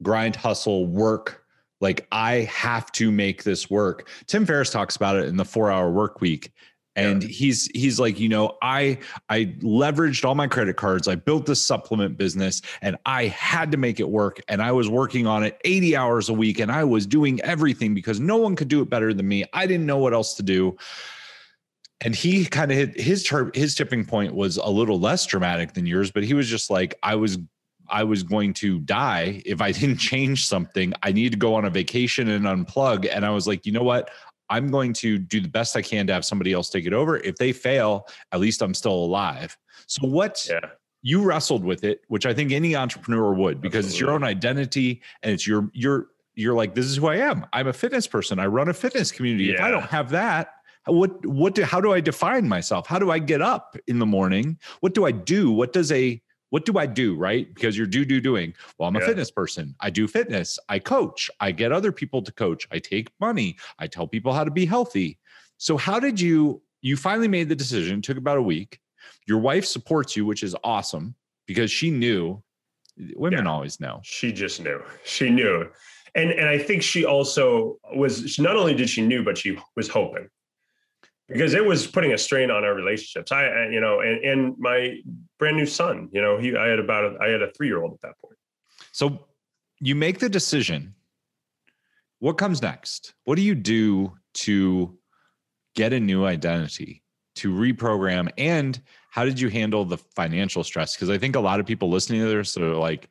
grind, 0.02 0.37
hustle, 0.37 0.87
work. 0.87 1.44
Like 1.80 2.06
I 2.12 2.49
have 2.52 2.92
to 2.92 3.11
make 3.11 3.42
this 3.42 3.68
work. 3.68 4.09
Tim 4.26 4.47
Ferriss 4.47 4.71
talks 4.71 4.97
about 4.97 5.16
it 5.16 5.26
in 5.26 5.37
the 5.37 5.44
four 5.44 5.71
hour 5.71 5.90
work 5.90 6.21
week. 6.21 6.52
And 6.94 7.23
yeah. 7.23 7.28
he's 7.30 7.66
he's 7.75 7.99
like, 7.99 8.21
you 8.21 8.28
know, 8.28 8.59
I 8.62 8.99
I 9.30 9.47
leveraged 9.62 10.25
all 10.25 10.35
my 10.35 10.47
credit 10.47 10.76
cards. 10.76 11.09
I 11.09 11.14
built 11.14 11.47
this 11.47 11.66
supplement 11.66 12.18
business 12.18 12.61
and 12.82 12.97
I 13.06 13.26
had 13.28 13.73
to 13.73 13.78
make 13.78 13.99
it 13.99 14.11
work. 14.11 14.40
And 14.49 14.62
I 14.62 14.73
was 14.73 14.90
working 14.90 15.26
on 15.26 15.42
it 15.42 15.59
80 15.64 15.97
hours 15.97 16.28
a 16.28 16.35
week 16.35 16.61
and 16.61 16.71
I 16.71 16.85
was 16.85 17.06
doing 17.06 17.40
everything 17.40 17.94
because 17.94 18.21
no 18.21 18.37
one 18.37 18.56
could 18.56 18.68
do 18.68 18.82
it 18.82 18.90
better 18.90 19.14
than 19.14 19.26
me. 19.26 19.44
I 19.54 19.66
didn't 19.66 19.87
know 19.87 19.99
what 19.99 20.12
else 20.12 20.35
to 20.35 20.42
do 20.42 20.76
and 22.04 22.14
he 22.14 22.44
kind 22.44 22.71
of 22.71 22.76
hit 22.76 23.00
his 23.00 23.28
his 23.54 23.75
tipping 23.75 24.04
point 24.04 24.35
was 24.35 24.56
a 24.56 24.68
little 24.68 24.99
less 24.99 25.25
dramatic 25.25 25.73
than 25.73 25.87
yours 25.87 26.11
but 26.11 26.25
he 26.25 26.35
was 26.35 26.49
just 26.49 26.71
like 26.71 26.94
i 27.02 27.14
was 27.14 27.38
I 27.92 28.02
was 28.02 28.22
going 28.22 28.54
to 28.54 28.80
die 28.80 29.42
if 29.46 29.61
I 29.61 29.70
didn't 29.80 29.99
change 29.99 30.46
something. 30.46 30.92
I 31.02 31.12
need 31.12 31.32
to 31.32 31.38
go 31.38 31.54
on 31.54 31.64
a 31.64 31.70
vacation 31.70 32.28
and 32.28 32.46
unplug. 32.46 33.08
And 33.11 33.25
I 33.25 33.30
was 33.30 33.46
like, 33.46 33.64
you 33.64 33.72
know 33.72 33.84
what? 33.84 34.11
I'm 34.50 34.70
going 34.70 34.92
to 34.94 35.18
do 35.18 35.40
the 35.40 35.49
best 35.49 35.76
I 35.76 35.82
can 35.82 36.06
to 36.08 36.12
have 36.12 36.25
somebody 36.25 36.52
else 36.52 36.68
take 36.68 36.84
it 36.84 36.92
over. 36.92 37.18
If 37.18 37.37
they 37.37 37.52
fail, 37.52 38.08
at 38.32 38.40
least 38.40 38.61
I'm 38.61 38.75
still 38.75 38.92
alive. 38.92 39.56
So 39.87 40.06
what 40.06 40.46
yeah. 40.50 40.61
you 41.02 41.22
wrestled 41.22 41.64
with 41.64 41.84
it, 41.84 42.02
which 42.08 42.26
I 42.26 42.34
think 42.34 42.52
any 42.52 42.76
entrepreneur 42.76 43.32
would, 43.32 43.61
because 43.61 43.87
Absolutely. 43.87 43.94
it's 43.94 44.00
your 44.00 44.11
own 44.11 44.25
identity 44.25 45.02
and 45.22 45.32
it's 45.32 45.46
your 45.46 45.70
your 45.72 46.08
you're 46.34 46.54
like, 46.54 46.75
this 46.75 46.87
is 46.87 46.96
who 46.96 47.08
I 47.08 47.16
am. 47.16 47.46
I'm 47.52 47.66
a 47.66 47.72
fitness 47.72 48.06
person. 48.06 48.38
I 48.38 48.46
run 48.46 48.68
a 48.68 48.75
fitness 48.75 49.12
community. 49.12 49.44
Yeah. 49.44 49.54
If 49.54 49.61
I 49.61 49.70
don't 49.70 49.84
have 49.84 50.11
that, 50.11 50.54
what 50.87 51.25
what 51.25 51.54
do 51.54 51.62
how 51.62 51.80
do 51.80 51.92
I 51.92 52.00
define 52.00 52.49
myself? 52.49 52.87
How 52.87 52.99
do 52.99 53.11
I 53.11 53.18
get 53.18 53.40
up 53.40 53.76
in 53.87 53.99
the 53.99 54.06
morning? 54.06 54.58
What 54.80 54.94
do 54.94 55.06
I 55.06 55.12
do? 55.12 55.50
What 55.50 55.72
does 55.72 55.92
a 55.92 56.20
what 56.52 56.66
do 56.66 56.76
I 56.76 56.85
do, 56.85 57.16
right? 57.16 57.52
Because 57.54 57.78
you're 57.78 57.87
do 57.87 58.04
do 58.04 58.21
doing. 58.21 58.52
Well, 58.76 58.87
I'm 58.87 58.94
a 58.97 59.00
yeah. 59.00 59.06
fitness 59.06 59.30
person. 59.30 59.75
I 59.80 59.88
do 59.88 60.06
fitness. 60.06 60.59
I 60.68 60.80
coach. 60.80 61.30
I 61.40 61.50
get 61.50 61.73
other 61.73 61.92
people 61.92 62.21
to 62.21 62.30
coach. 62.30 62.68
I 62.71 62.78
take 62.78 63.09
money. 63.21 63.56
I 63.78 63.87
tell 63.87 64.06
people 64.06 64.35
how 64.35 64.44
to 64.44 64.50
be 64.50 64.66
healthy. 64.66 65.18
So 65.56 65.78
how 65.78 65.99
did 65.99 66.21
you 66.21 66.61
you 66.82 66.99
finally 66.99 67.26
made 67.26 67.49
the 67.49 67.56
decision, 67.56 68.02
took 68.02 68.18
about 68.18 68.37
a 68.37 68.42
week. 68.42 68.80
Your 69.26 69.38
wife 69.38 69.64
supports 69.64 70.14
you, 70.14 70.26
which 70.26 70.42
is 70.42 70.54
awesome 70.62 71.14
because 71.47 71.71
she 71.71 71.90
knew 71.90 72.42
women 73.16 73.47
yeah. 73.47 73.50
always 73.50 73.80
know. 73.80 74.00
She 74.04 74.30
just 74.30 74.61
knew. 74.61 74.82
She 75.04 75.30
knew. 75.30 75.71
And 76.14 76.32
and 76.32 76.50
I 76.50 76.59
think 76.59 76.82
she 76.82 77.06
also 77.06 77.78
was 77.97 78.38
not 78.38 78.56
only 78.56 78.75
did 78.75 78.90
she 78.90 79.00
knew, 79.00 79.25
but 79.25 79.38
she 79.38 79.56
was 79.75 79.88
hoping 79.88 80.28
because 81.32 81.54
it 81.54 81.64
was 81.64 81.86
putting 81.86 82.12
a 82.12 82.18
strain 82.18 82.50
on 82.50 82.64
our 82.64 82.74
relationships. 82.74 83.32
I, 83.32 83.68
you 83.68 83.80
know, 83.80 84.00
and, 84.00 84.24
and 84.24 84.54
my 84.58 84.98
brand 85.38 85.56
new 85.56 85.66
son, 85.66 86.08
you 86.12 86.20
know, 86.20 86.38
he, 86.38 86.56
I 86.56 86.68
had 86.68 86.78
about, 86.78 87.04
a, 87.04 87.18
I 87.20 87.28
had 87.28 87.42
a 87.42 87.50
three-year-old 87.52 87.92
at 87.92 88.00
that 88.02 88.14
point. 88.20 88.36
So 88.92 89.26
you 89.80 89.94
make 89.94 90.18
the 90.18 90.28
decision. 90.28 90.94
What 92.18 92.38
comes 92.38 92.62
next? 92.62 93.14
What 93.24 93.36
do 93.36 93.42
you 93.42 93.54
do 93.54 94.12
to 94.34 94.96
get 95.74 95.92
a 95.92 95.98
new 95.98 96.24
identity, 96.24 97.02
to 97.36 97.52
reprogram? 97.52 98.30
And 98.38 98.80
how 99.10 99.24
did 99.24 99.40
you 99.40 99.48
handle 99.48 99.84
the 99.84 99.98
financial 99.98 100.62
stress? 100.62 100.94
Because 100.94 101.10
I 101.10 101.18
think 101.18 101.34
a 101.34 101.40
lot 101.40 101.58
of 101.58 101.66
people 101.66 101.90
listening 101.90 102.20
to 102.20 102.28
this 102.28 102.56
are 102.56 102.74
like, 102.74 103.08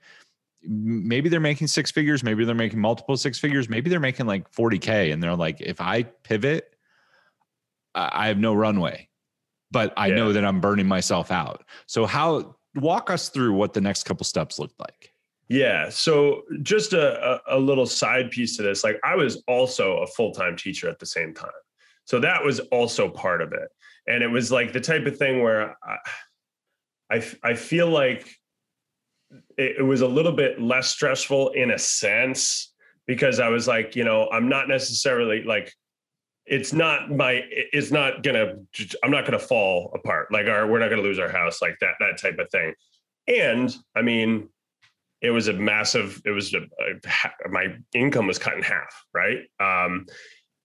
maybe 0.64 1.28
they're 1.28 1.40
making 1.40 1.68
six 1.68 1.92
figures, 1.92 2.24
maybe 2.24 2.46
they're 2.46 2.56
making 2.56 2.80
multiple 2.80 3.18
six 3.18 3.40
figures, 3.40 3.68
maybe 3.68 3.90
they're 3.90 4.00
making 4.00 4.28
like 4.28 4.50
40K. 4.52 5.12
And 5.12 5.22
they're 5.22 5.36
like, 5.36 5.60
if 5.60 5.82
I 5.82 6.04
pivot, 6.04 6.71
I 7.96 8.28
have 8.28 8.38
no 8.38 8.54
runway, 8.54 9.10
but 9.72 9.94
I 9.98 10.08
yeah. 10.08 10.16
know 10.16 10.34
that 10.34 10.46
I'm 10.46 10.62
burning 10.62 10.88
myself 10.88 11.32
out. 11.32 11.64
So 11.88 12.06
how 12.06 12.56
walk 12.76 13.10
us 13.10 13.30
through 13.30 13.54
what 13.54 13.74
the 13.74 13.82
next 13.82 14.04
couple 14.04 14.26
steps 14.26 14.60
looked 14.60 14.80
like? 14.80 15.14
Yeah. 15.50 15.90
So 15.90 16.44
just 16.64 16.94
a, 16.94 17.42
a, 17.48 17.60
little 17.60 17.86
side 17.86 18.32
piece 18.32 18.56
to 18.56 18.64
this, 18.64 18.86
like 18.86 18.98
I 19.04 19.16
was 19.16 19.44
also 19.50 19.98
a 19.98 20.08
full-time 20.08 20.56
teacher 20.56 20.88
at 20.88 20.98
the 20.98 21.06
same 21.06 21.34
time. 21.34 21.50
So 22.06 22.20
that 22.22 22.42
was 22.42 22.62
also 22.72 23.10
part 23.10 23.42
of 23.42 23.52
it. 23.52 23.68
And 24.08 24.24
it 24.24 24.30
was 24.30 24.50
like 24.50 24.72
the 24.72 24.80
type 24.80 25.06
of 25.06 25.18
thing 25.18 25.44
where 25.44 25.76
I, 25.84 25.98
I, 27.12 27.24
I 27.44 27.54
feel 27.56 27.90
like 27.90 28.34
it, 29.58 29.78
it 29.80 29.84
was 29.84 30.00
a 30.00 30.08
little 30.08 30.32
bit 30.32 30.62
less 30.62 30.88
stressful 30.88 31.50
in 31.50 31.72
a 31.72 31.78
sense 31.78 32.74
because 33.06 33.42
I 33.42 33.50
was 33.50 33.68
like, 33.68 33.96
you 33.96 34.06
know, 34.06 34.30
I'm 34.32 34.48
not 34.48 34.70
necessarily 34.70 35.44
like 35.44 35.74
it's 36.46 36.74
not 36.74 37.12
my 37.12 37.42
it's 37.52 37.92
not 37.92 38.24
gonna 38.24 38.56
i'm 39.04 39.12
not 39.12 39.26
gonna 39.26 39.40
fall 39.40 39.92
apart. 39.94 40.32
Like 40.32 40.48
our 40.48 40.68
we're 40.68 40.80
not 40.80 40.90
gonna 40.90 41.02
lose 41.02 41.20
our 41.20 41.30
house 41.30 41.62
like 41.62 41.78
that 41.82 41.94
that 42.00 42.20
type 42.20 42.40
of 42.40 42.50
thing. 42.50 42.74
And 43.28 43.76
i 43.96 44.02
mean 44.02 44.50
it 45.22 45.30
was 45.30 45.48
a 45.48 45.54
massive 45.54 46.22
it 46.26 46.32
was 46.32 46.54
a, 46.54 46.60
a, 46.60 47.50
my 47.50 47.68
income 47.94 48.28
was 48.28 48.40
cut 48.40 48.56
in 48.56 48.64
half 48.64 49.06
right? 49.14 49.40
Um 49.60 50.06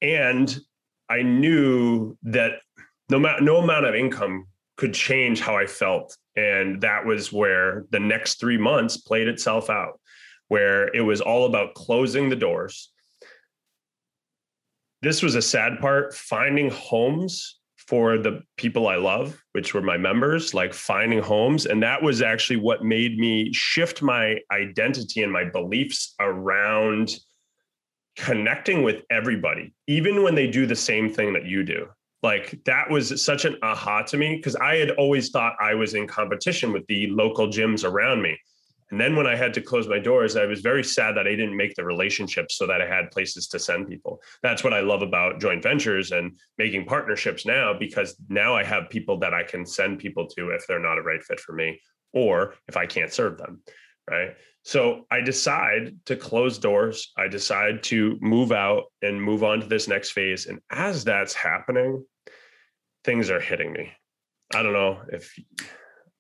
and 0.03 0.59
i 1.09 1.23
knew 1.23 2.17
that 2.23 2.55
no 3.11 3.19
matter 3.19 3.43
no 3.43 3.59
amount 3.59 3.87
of 3.87 3.95
income 3.95 4.47
could 4.77 4.95
change 4.95 5.41
how 5.41 5.57
i 5.57 5.67
felt. 5.67 6.17
And 6.37 6.83
that 6.83 7.07
was 7.07 7.33
where 7.33 7.87
the 7.91 8.01
next 8.01 8.41
three 8.41 8.59
months 8.59 8.99
played 8.99 9.29
itself 9.29 9.71
out 9.71 10.01
where 10.49 10.95
it 10.95 11.01
was 11.01 11.21
all 11.21 11.47
about 11.47 11.75
closing 11.75 12.29
the 12.29 12.37
doors 12.37 12.93
this 15.07 15.23
was 15.23 15.37
a 15.37 15.43
sad 15.43 15.79
part 15.79 16.13
finding 16.13 16.69
homes 16.69 17.61
for 17.77 18.19
the 18.19 18.43
people 18.57 18.89
I 18.89 18.97
love, 18.97 19.41
which 19.53 19.73
were 19.73 19.81
my 19.81 19.97
members, 19.97 20.53
like 20.53 20.75
finding 20.75 21.21
homes. 21.21 21.67
And 21.67 21.81
that 21.85 22.03
was 22.03 22.23
actually 22.23 22.57
what 22.57 22.85
made 22.85 23.17
me 23.17 23.53
shift 23.53 24.03
my 24.03 24.41
identity 24.51 25.23
and 25.23 25.33
my 25.33 25.45
beliefs 25.45 26.15
around 26.19 27.15
connecting 28.17 28.83
with 28.83 29.05
everybody, 29.09 29.73
even 29.87 30.25
when 30.25 30.35
they 30.35 30.49
do 30.49 30.67
the 30.67 30.75
same 30.75 31.09
thing 31.09 31.33
that 31.35 31.45
you 31.45 31.63
do. 31.63 31.87
Like 32.25 32.59
that 32.65 32.91
was 32.91 33.25
such 33.25 33.45
an 33.45 33.57
aha 33.63 34.03
to 34.03 34.17
me 34.17 34.35
because 34.35 34.57
I 34.57 34.75
had 34.75 34.91
always 34.93 35.31
thought 35.31 35.55
I 35.61 35.75
was 35.75 35.95
in 35.95 36.09
competition 36.09 36.73
with 36.73 36.85
the 36.89 37.07
local 37.11 37.47
gyms 37.47 37.85
around 37.85 38.23
me. 38.23 38.37
And 38.91 39.01
then 39.01 39.17
when 39.17 39.27
I 39.27 39.35
had 39.35 39.53
to 39.55 39.61
close 39.61 39.89
my 39.89 39.99
doors, 39.99 40.37
I 40.37 40.47
was 40.47 40.61
very 40.61 40.85
sad 40.85 41.17
that 41.17 41.27
I 41.27 41.31
didn't 41.31 41.57
make 41.57 41.75
the 41.75 41.85
relationships 41.85 42.57
so 42.57 42.67
that 42.67 42.81
I 42.81 42.87
had 42.87 43.11
places 43.11 43.49
to 43.49 43.59
send 43.59 43.89
people. 43.89 44.21
That's 44.43 44.63
what 44.63 44.73
I 44.73 44.81
love 44.81 45.03
about 45.03 45.41
joint 45.41 45.63
ventures 45.63 46.13
and 46.13 46.39
making 46.57 46.87
partnerships 46.87 47.45
now, 47.45 47.75
because 47.77 48.17
now 48.29 48.55
I 48.55 48.63
have 48.63 48.89
people 48.89 49.19
that 49.19 49.35
I 49.35 49.43
can 49.43 49.67
send 49.67 49.99
people 49.99 50.27
to 50.29 50.51
if 50.51 50.67
they're 50.67 50.79
not 50.79 50.99
a 50.99 51.03
right 51.03 51.23
fit 51.23 51.41
for 51.41 51.53
me 51.53 51.81
or 52.13 52.55
if 52.69 52.77
I 52.77 52.87
can't 52.87 53.13
serve 53.13 53.39
them. 53.39 53.63
Right. 54.09 54.37
So 54.63 55.05
I 55.11 55.21
decide 55.21 55.97
to 56.07 56.15
close 56.15 56.59
doors. 56.59 57.13
I 57.17 57.27
decide 57.27 57.83
to 57.85 58.17
move 58.21 58.53
out 58.53 58.85
and 59.03 59.21
move 59.21 59.43
on 59.43 59.61
to 59.61 59.67
this 59.67 59.89
next 59.89 60.11
phase. 60.11 60.47
And 60.47 60.61
as 60.71 61.03
that's 61.03 61.35
happening, 61.35 62.05
things 63.03 63.31
are 63.31 63.41
hitting 63.41 63.73
me. 63.73 63.93
I 64.55 64.63
don't 64.63 64.73
know 64.73 65.03
if 65.09 65.37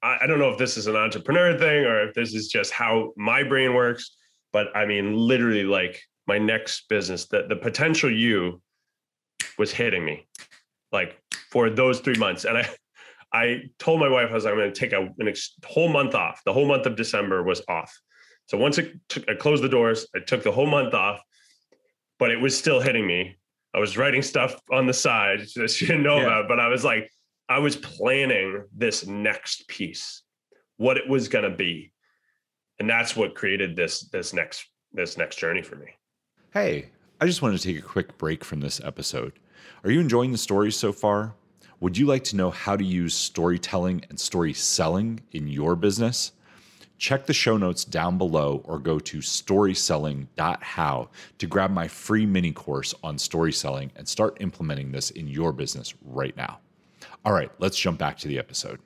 I, 0.02 0.18
I 0.22 0.26
don't 0.26 0.38
know 0.38 0.50
if 0.50 0.58
this 0.58 0.76
is 0.76 0.86
an 0.86 0.96
entrepreneur 0.96 1.58
thing 1.58 1.84
or 1.84 2.08
if 2.08 2.14
this 2.14 2.34
is 2.34 2.48
just 2.48 2.72
how 2.72 3.12
my 3.16 3.42
brain 3.42 3.74
works, 3.74 4.16
but 4.52 4.68
I 4.74 4.86
mean, 4.86 5.14
literally, 5.16 5.64
like 5.64 6.02
my 6.26 6.38
next 6.38 6.88
business, 6.88 7.26
the, 7.26 7.46
the 7.48 7.56
potential 7.56 8.10
you 8.10 8.60
was 9.58 9.72
hitting 9.72 10.04
me 10.04 10.26
like 10.92 11.18
for 11.50 11.70
those 11.70 12.00
three 12.00 12.16
months. 12.16 12.44
And 12.44 12.58
I, 12.58 12.68
I 13.32 13.62
told 13.78 14.00
my 14.00 14.08
wife 14.08 14.30
I 14.30 14.34
was 14.34 14.44
like, 14.44 14.52
I'm 14.52 14.58
going 14.58 14.72
to 14.72 14.80
take 14.80 14.92
a 14.92 15.08
ex- 15.26 15.54
whole 15.64 15.88
month 15.88 16.14
off. 16.14 16.42
The 16.44 16.52
whole 16.52 16.66
month 16.66 16.86
of 16.86 16.96
December 16.96 17.42
was 17.42 17.62
off. 17.68 17.96
So 18.46 18.56
once 18.56 18.78
it 18.78 18.94
took, 19.08 19.28
I 19.28 19.34
closed 19.34 19.62
the 19.62 19.68
doors, 19.68 20.06
I 20.14 20.20
took 20.20 20.42
the 20.42 20.52
whole 20.52 20.66
month 20.66 20.94
off, 20.94 21.20
but 22.18 22.30
it 22.30 22.40
was 22.40 22.56
still 22.56 22.80
hitting 22.80 23.06
me. 23.06 23.36
I 23.74 23.78
was 23.78 23.98
writing 23.98 24.22
stuff 24.22 24.58
on 24.72 24.86
the 24.86 24.94
side 24.94 25.40
that 25.56 25.70
she 25.70 25.86
didn't 25.86 26.04
know 26.04 26.16
yeah. 26.16 26.26
about, 26.26 26.48
but 26.48 26.60
I 26.60 26.68
was 26.68 26.84
like, 26.84 27.10
I 27.48 27.58
was 27.58 27.76
planning 27.76 28.64
this 28.74 29.06
next 29.06 29.68
piece, 29.68 30.22
what 30.78 30.96
it 30.96 31.08
was 31.08 31.28
going 31.28 31.48
to 31.48 31.56
be. 31.56 31.92
And 32.78 32.90
that's 32.90 33.16
what 33.16 33.34
created 33.34 33.76
this 33.76 34.08
this 34.10 34.34
next 34.34 34.66
this 34.92 35.16
next 35.16 35.36
journey 35.36 35.62
for 35.62 35.76
me. 35.76 35.86
Hey, 36.52 36.90
I 37.20 37.26
just 37.26 37.42
wanted 37.42 37.58
to 37.58 37.68
take 37.68 37.78
a 37.78 37.86
quick 37.86 38.18
break 38.18 38.44
from 38.44 38.60
this 38.60 38.80
episode. 38.82 39.32
Are 39.84 39.90
you 39.90 40.00
enjoying 40.00 40.32
the 40.32 40.38
stories 40.38 40.76
so 40.76 40.92
far? 40.92 41.34
Would 41.80 41.96
you 41.96 42.06
like 42.06 42.24
to 42.24 42.36
know 42.36 42.50
how 42.50 42.76
to 42.76 42.84
use 42.84 43.14
storytelling 43.14 44.04
and 44.08 44.18
story 44.18 44.52
selling 44.52 45.20
in 45.32 45.46
your 45.46 45.76
business? 45.76 46.32
Check 46.98 47.26
the 47.26 47.34
show 47.34 47.58
notes 47.58 47.84
down 47.84 48.16
below 48.16 48.62
or 48.64 48.78
go 48.78 48.98
to 48.98 49.18
storyselling.how 49.18 51.08
to 51.38 51.46
grab 51.46 51.70
my 51.70 51.86
free 51.88 52.24
mini 52.24 52.52
course 52.52 52.94
on 53.02 53.18
story 53.18 53.52
selling 53.52 53.92
and 53.96 54.08
start 54.08 54.38
implementing 54.40 54.92
this 54.92 55.10
in 55.10 55.28
your 55.28 55.52
business 55.52 55.94
right 56.02 56.34
now. 56.36 56.58
All 57.26 57.32
right, 57.32 57.50
let's 57.58 57.76
jump 57.76 57.98
back 57.98 58.16
to 58.18 58.28
the 58.28 58.38
episode. 58.38 58.78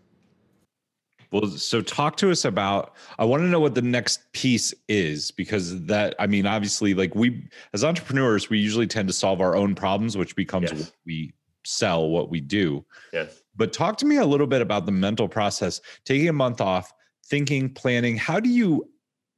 Well, 1.30 1.47
so 1.47 1.82
talk 1.82 2.16
to 2.16 2.30
us 2.30 2.47
about. 2.47 2.97
I 3.18 3.25
want 3.26 3.42
to 3.42 3.47
know 3.47 3.61
what 3.61 3.75
the 3.75 3.82
next 3.82 4.32
piece 4.32 4.73
is 4.88 5.30
because 5.30 5.85
that, 5.85 6.14
I 6.18 6.26
mean, 6.26 6.47
obviously, 6.47 6.94
like 6.94 7.14
we 7.14 7.49
as 7.75 7.85
entrepreneurs, 7.85 8.49
we 8.49 8.59
usually 8.59 8.87
tend 8.87 9.09
to 9.09 9.14
solve 9.14 9.42
our 9.42 9.54
own 9.54 9.75
problems, 9.75 10.16
which 10.16 10.35
becomes 10.35 10.73
yes. 10.73 10.80
what 10.80 10.92
we 11.04 11.35
sell, 11.66 12.09
what 12.09 12.30
we 12.30 12.40
do. 12.40 12.85
Yes. 13.12 13.42
But 13.54 13.75
talk 13.75 13.99
to 13.99 14.06
me 14.06 14.16
a 14.16 14.25
little 14.25 14.47
bit 14.47 14.62
about 14.62 14.87
the 14.87 14.92
mental 14.92 15.28
process, 15.28 15.82
taking 16.06 16.30
a 16.30 16.32
month 16.32 16.62
off, 16.62 16.90
thinking, 17.26 17.68
planning. 17.75 18.16
How 18.16 18.40
do 18.40 18.49
you, 18.49 18.88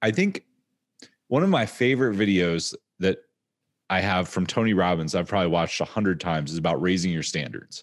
I 0.01 0.13
think 0.13 0.45
one 1.27 1.43
of 1.43 1.49
my 1.49 1.67
favorite 1.67 2.17
videos 2.17 2.73
that 3.01 3.19
I 3.91 4.01
have 4.01 4.29
from 4.29 4.47
Tony 4.47 4.75
Robbins, 4.75 5.17
I've 5.17 5.29
probably 5.29 5.49
watched 5.49 5.81
a 5.81 5.85
hundred 5.85 6.21
times, 6.21 6.53
is 6.53 6.59
about 6.59 6.81
raising 6.81 7.11
your 7.11 7.25
standards 7.25 7.83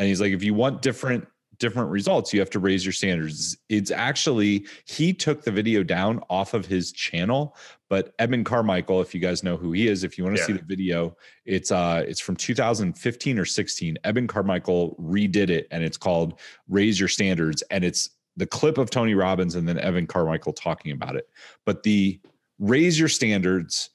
and 0.00 0.08
he's 0.08 0.20
like 0.20 0.32
if 0.32 0.42
you 0.42 0.52
want 0.52 0.82
different 0.82 1.24
different 1.58 1.90
results 1.90 2.32
you 2.32 2.40
have 2.40 2.50
to 2.50 2.58
raise 2.58 2.84
your 2.84 2.92
standards 2.92 3.56
it's 3.68 3.92
actually 3.92 4.66
he 4.86 5.12
took 5.12 5.42
the 5.42 5.52
video 5.52 5.84
down 5.84 6.20
off 6.28 6.54
of 6.54 6.66
his 6.66 6.90
channel 6.90 7.54
but 7.88 8.14
Evan 8.18 8.42
Carmichael 8.42 9.00
if 9.00 9.14
you 9.14 9.20
guys 9.20 9.44
know 9.44 9.56
who 9.56 9.70
he 9.70 9.86
is 9.86 10.02
if 10.02 10.16
you 10.16 10.24
want 10.24 10.34
to 10.36 10.42
yeah. 10.42 10.46
see 10.46 10.52
the 10.54 10.64
video 10.64 11.14
it's 11.44 11.70
uh 11.70 12.02
it's 12.08 12.20
from 12.20 12.34
2015 12.34 13.38
or 13.38 13.44
16 13.44 13.98
Evan 14.02 14.26
Carmichael 14.26 14.96
redid 14.98 15.50
it 15.50 15.68
and 15.70 15.84
it's 15.84 15.98
called 15.98 16.40
raise 16.68 16.98
your 16.98 17.08
standards 17.08 17.62
and 17.70 17.84
it's 17.84 18.10
the 18.40 18.46
clip 18.46 18.78
of 18.78 18.90
Tony 18.90 19.14
Robbins 19.14 19.54
and 19.54 19.68
then 19.68 19.78
Evan 19.78 20.06
Carmichael 20.06 20.52
talking 20.52 20.92
about 20.92 21.14
it. 21.14 21.28
But 21.66 21.82
the 21.82 22.20
raise 22.58 22.98
your 22.98 23.08
standards, 23.08 23.90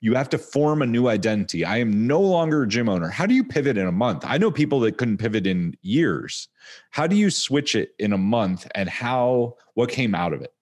you 0.00 0.14
have 0.14 0.28
to 0.30 0.38
form 0.38 0.82
a 0.82 0.86
new 0.86 1.08
identity. 1.08 1.64
I 1.64 1.78
am 1.78 2.06
no 2.06 2.20
longer 2.20 2.62
a 2.62 2.68
gym 2.68 2.88
owner. 2.88 3.08
How 3.08 3.26
do 3.26 3.34
you 3.34 3.44
pivot 3.44 3.78
in 3.78 3.86
a 3.86 3.92
month? 3.92 4.24
I 4.26 4.38
know 4.38 4.50
people 4.50 4.80
that 4.80 4.98
couldn't 4.98 5.16
pivot 5.16 5.46
in 5.46 5.74
years. 5.82 6.48
How 6.90 7.06
do 7.06 7.16
you 7.16 7.30
switch 7.30 7.74
it 7.74 7.90
in 7.98 8.12
a 8.12 8.18
month 8.18 8.66
and 8.74 8.88
how 8.88 9.54
what 9.74 9.90
came 9.90 10.14
out 10.14 10.32
of 10.32 10.42
it? 10.42 10.52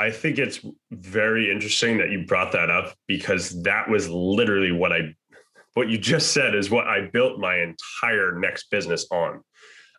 I 0.00 0.10
think 0.10 0.38
it's 0.38 0.60
very 0.90 1.50
interesting 1.50 1.98
that 1.98 2.10
you 2.10 2.26
brought 2.26 2.52
that 2.52 2.70
up 2.70 2.94
because 3.06 3.62
that 3.62 3.88
was 3.88 4.08
literally 4.08 4.72
what 4.72 4.92
I 4.92 5.14
what 5.74 5.88
you 5.88 5.96
just 5.96 6.32
said 6.32 6.54
is 6.54 6.70
what 6.70 6.86
I 6.86 7.08
built 7.12 7.38
my 7.38 7.56
entire 7.56 8.38
next 8.38 8.68
business 8.70 9.06
on. 9.10 9.42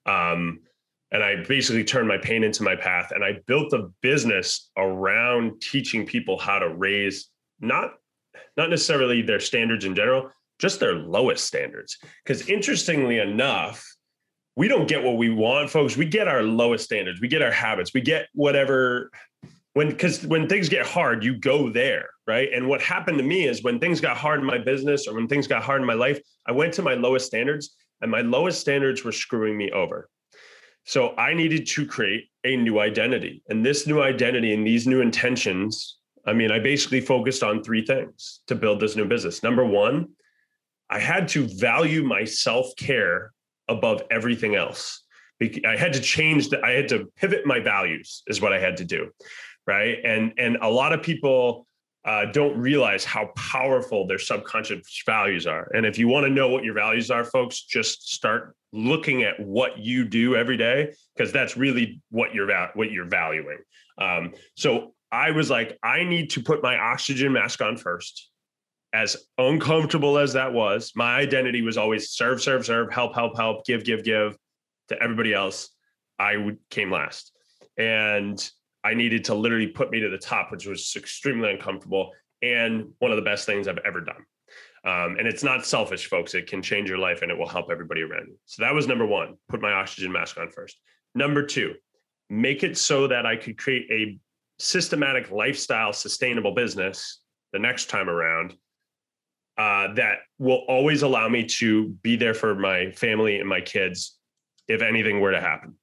Um, 0.05 0.59
and 1.11 1.23
I 1.23 1.43
basically 1.43 1.83
turned 1.83 2.07
my 2.07 2.17
pain 2.17 2.43
into 2.43 2.63
my 2.63 2.75
path 2.75 3.11
and 3.11 3.23
I 3.23 3.39
built 3.47 3.71
a 3.73 3.89
business 4.01 4.69
around 4.77 5.61
teaching 5.61 6.05
people 6.05 6.37
how 6.37 6.59
to 6.59 6.69
raise 6.69 7.29
not 7.63 7.93
not 8.57 8.69
necessarily 8.69 9.21
their 9.21 9.39
standards 9.39 9.85
in 9.85 9.95
general, 9.95 10.29
just 10.59 10.79
their 10.79 10.95
lowest 10.95 11.45
standards. 11.45 11.97
Because 12.23 12.47
interestingly 12.47 13.19
enough, 13.19 13.85
we 14.55 14.67
don't 14.67 14.87
get 14.87 15.03
what 15.03 15.17
we 15.17 15.29
want, 15.29 15.69
folks. 15.69 15.97
We 15.97 16.05
get 16.05 16.27
our 16.27 16.43
lowest 16.43 16.85
standards. 16.85 17.19
We 17.19 17.27
get 17.27 17.41
our 17.41 17.51
habits. 17.51 17.93
We 17.93 18.01
get 18.01 18.27
whatever 18.33 19.09
when 19.73 19.89
because 19.89 20.25
when 20.25 20.47
things 20.47 20.69
get 20.69 20.85
hard, 20.85 21.23
you 21.23 21.35
go 21.35 21.69
there, 21.69 22.09
right? 22.27 22.49
And 22.53 22.67
what 22.67 22.81
happened 22.81 23.17
to 23.17 23.23
me 23.23 23.47
is 23.47 23.63
when 23.63 23.79
things 23.79 23.99
got 23.99 24.17
hard 24.17 24.39
in 24.39 24.45
my 24.45 24.59
business 24.59 25.07
or 25.07 25.15
when 25.15 25.27
things 25.27 25.47
got 25.47 25.63
hard 25.63 25.81
in 25.81 25.87
my 25.87 25.95
life, 25.95 26.19
I 26.45 26.51
went 26.51 26.73
to 26.75 26.83
my 26.83 26.93
lowest 26.93 27.25
standards, 27.25 27.75
and 28.01 28.11
my 28.11 28.21
lowest 28.21 28.61
standards 28.61 29.03
were 29.03 29.11
screwing 29.11 29.57
me 29.57 29.71
over. 29.71 30.09
So 30.85 31.15
I 31.15 31.33
needed 31.33 31.65
to 31.67 31.85
create 31.85 32.25
a 32.43 32.57
new 32.57 32.79
identity. 32.79 33.41
And 33.47 33.65
this 33.65 33.87
new 33.87 34.01
identity 34.01 34.53
and 34.53 34.67
these 34.67 34.85
new 34.85 35.01
intentions 35.01 35.97
I 36.25 36.33
mean, 36.33 36.51
I 36.51 36.59
basically 36.59 37.01
focused 37.01 37.43
on 37.43 37.63
three 37.63 37.85
things 37.85 38.41
to 38.47 38.55
build 38.55 38.79
this 38.79 38.95
new 38.95 39.05
business. 39.05 39.43
Number 39.43 39.65
one, 39.65 40.09
I 40.89 40.99
had 40.99 41.27
to 41.29 41.47
value 41.57 42.03
my 42.03 42.23
self 42.23 42.75
care 42.77 43.33
above 43.67 44.03
everything 44.11 44.55
else. 44.55 45.03
I 45.41 45.75
had 45.75 45.93
to 45.93 45.99
change 45.99 46.49
that. 46.49 46.63
I 46.63 46.71
had 46.71 46.87
to 46.89 47.11
pivot 47.17 47.45
my 47.45 47.59
values, 47.59 48.23
is 48.27 48.39
what 48.39 48.53
I 48.53 48.59
had 48.59 48.77
to 48.77 48.85
do, 48.85 49.09
right? 49.67 49.97
And 50.05 50.33
and 50.37 50.57
a 50.61 50.69
lot 50.69 50.93
of 50.93 51.01
people 51.01 51.67
uh, 52.05 52.25
don't 52.25 52.57
realize 52.57 53.03
how 53.03 53.27
powerful 53.35 54.05
their 54.07 54.19
subconscious 54.19 55.03
values 55.05 55.47
are. 55.47 55.69
And 55.73 55.85
if 55.85 55.97
you 55.97 56.07
want 56.07 56.25
to 56.25 56.29
know 56.29 56.49
what 56.49 56.63
your 56.63 56.73
values 56.73 57.09
are, 57.09 57.23
folks, 57.23 57.61
just 57.61 58.13
start 58.13 58.55
looking 58.71 59.23
at 59.23 59.39
what 59.39 59.77
you 59.77 60.03
do 60.03 60.35
every 60.35 60.57
day 60.57 60.93
because 61.15 61.31
that's 61.31 61.55
really 61.55 62.01
what 62.09 62.33
you're 62.33 62.49
what 62.73 62.91
you're 62.91 63.09
valuing. 63.09 63.59
Um, 63.97 64.33
so 64.55 64.92
I 65.13 65.29
was 65.29 65.51
like, 65.51 65.77
I 65.83 66.03
need 66.03 66.31
to 66.31 66.41
put 66.41 66.63
my 66.63 66.75
oxygen 66.75 67.31
mask 67.33 67.61
on 67.61 67.77
first. 67.77 68.31
As 68.93 69.15
uncomfortable 69.37 70.17
as 70.17 70.33
that 70.33 70.51
was, 70.51 70.91
my 70.95 71.17
identity 71.17 71.61
was 71.61 71.77
always 71.77 72.09
serve, 72.09 72.41
serve, 72.41 72.65
serve, 72.65 72.91
help, 72.91 73.13
help, 73.13 73.37
help, 73.37 73.63
give, 73.63 73.83
give, 73.83 74.03
give 74.03 74.35
to 74.89 75.01
everybody 75.01 75.31
else. 75.31 75.69
I 76.17 76.57
came 76.71 76.91
last. 76.91 77.31
And 77.77 78.43
I 78.83 78.95
needed 78.95 79.25
to 79.25 79.35
literally 79.35 79.67
put 79.67 79.91
me 79.91 79.99
to 79.99 80.09
the 80.09 80.17
top, 80.17 80.51
which 80.51 80.65
was 80.65 80.91
extremely 80.95 81.51
uncomfortable 81.51 82.11
and 82.41 82.89
one 82.97 83.11
of 83.11 83.17
the 83.17 83.23
best 83.23 83.45
things 83.45 83.67
I've 83.67 83.77
ever 83.85 84.01
done. 84.01 84.25
Um, 84.83 85.17
and 85.19 85.27
it's 85.27 85.43
not 85.43 85.63
selfish, 85.63 86.07
folks. 86.07 86.33
It 86.33 86.47
can 86.47 86.63
change 86.63 86.89
your 86.89 86.97
life 86.97 87.21
and 87.21 87.31
it 87.31 87.37
will 87.37 87.47
help 87.47 87.69
everybody 87.71 88.01
around 88.01 88.29
you. 88.29 88.37
So 88.45 88.63
that 88.63 88.73
was 88.73 88.87
number 88.87 89.05
one 89.05 89.35
put 89.47 89.61
my 89.61 89.73
oxygen 89.73 90.11
mask 90.11 90.39
on 90.39 90.49
first. 90.49 90.77
Number 91.13 91.45
two, 91.45 91.75
make 92.31 92.63
it 92.63 92.77
so 92.79 93.07
that 93.07 93.27
I 93.27 93.35
could 93.35 93.59
create 93.59 93.85
a 93.91 94.19
systematic 94.59 95.31
lifestyle 95.31 95.93
sustainable 95.93 96.53
business 96.53 97.19
the 97.51 97.59
next 97.59 97.89
time 97.89 98.09
around 98.09 98.55
uh, 99.57 99.93
that 99.93 100.19
will 100.39 100.63
always 100.67 101.03
allow 101.03 101.29
me 101.29 101.45
to 101.45 101.89
be 102.01 102.15
there 102.15 102.33
for 102.33 102.55
my 102.55 102.91
family 102.91 103.39
and 103.39 103.47
my 103.47 103.61
kids 103.61 104.17
if 104.67 104.81
anything 104.81 105.19
were 105.19 105.31
to 105.31 105.41
happen 105.41 105.75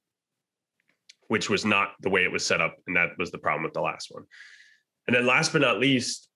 which 1.27 1.49
was 1.49 1.63
not 1.63 1.93
the 2.01 2.09
way 2.09 2.23
it 2.25 2.31
was 2.31 2.45
set 2.45 2.59
up 2.59 2.75
and 2.87 2.95
that 2.97 3.09
was 3.17 3.31
the 3.31 3.37
problem 3.37 3.63
with 3.63 3.71
the 3.71 3.79
last 3.79 4.09
one. 4.11 4.23
And 5.07 5.15
then 5.15 5.25
last 5.25 5.53
but 5.53 5.61
not 5.61 5.79
least 5.79 6.29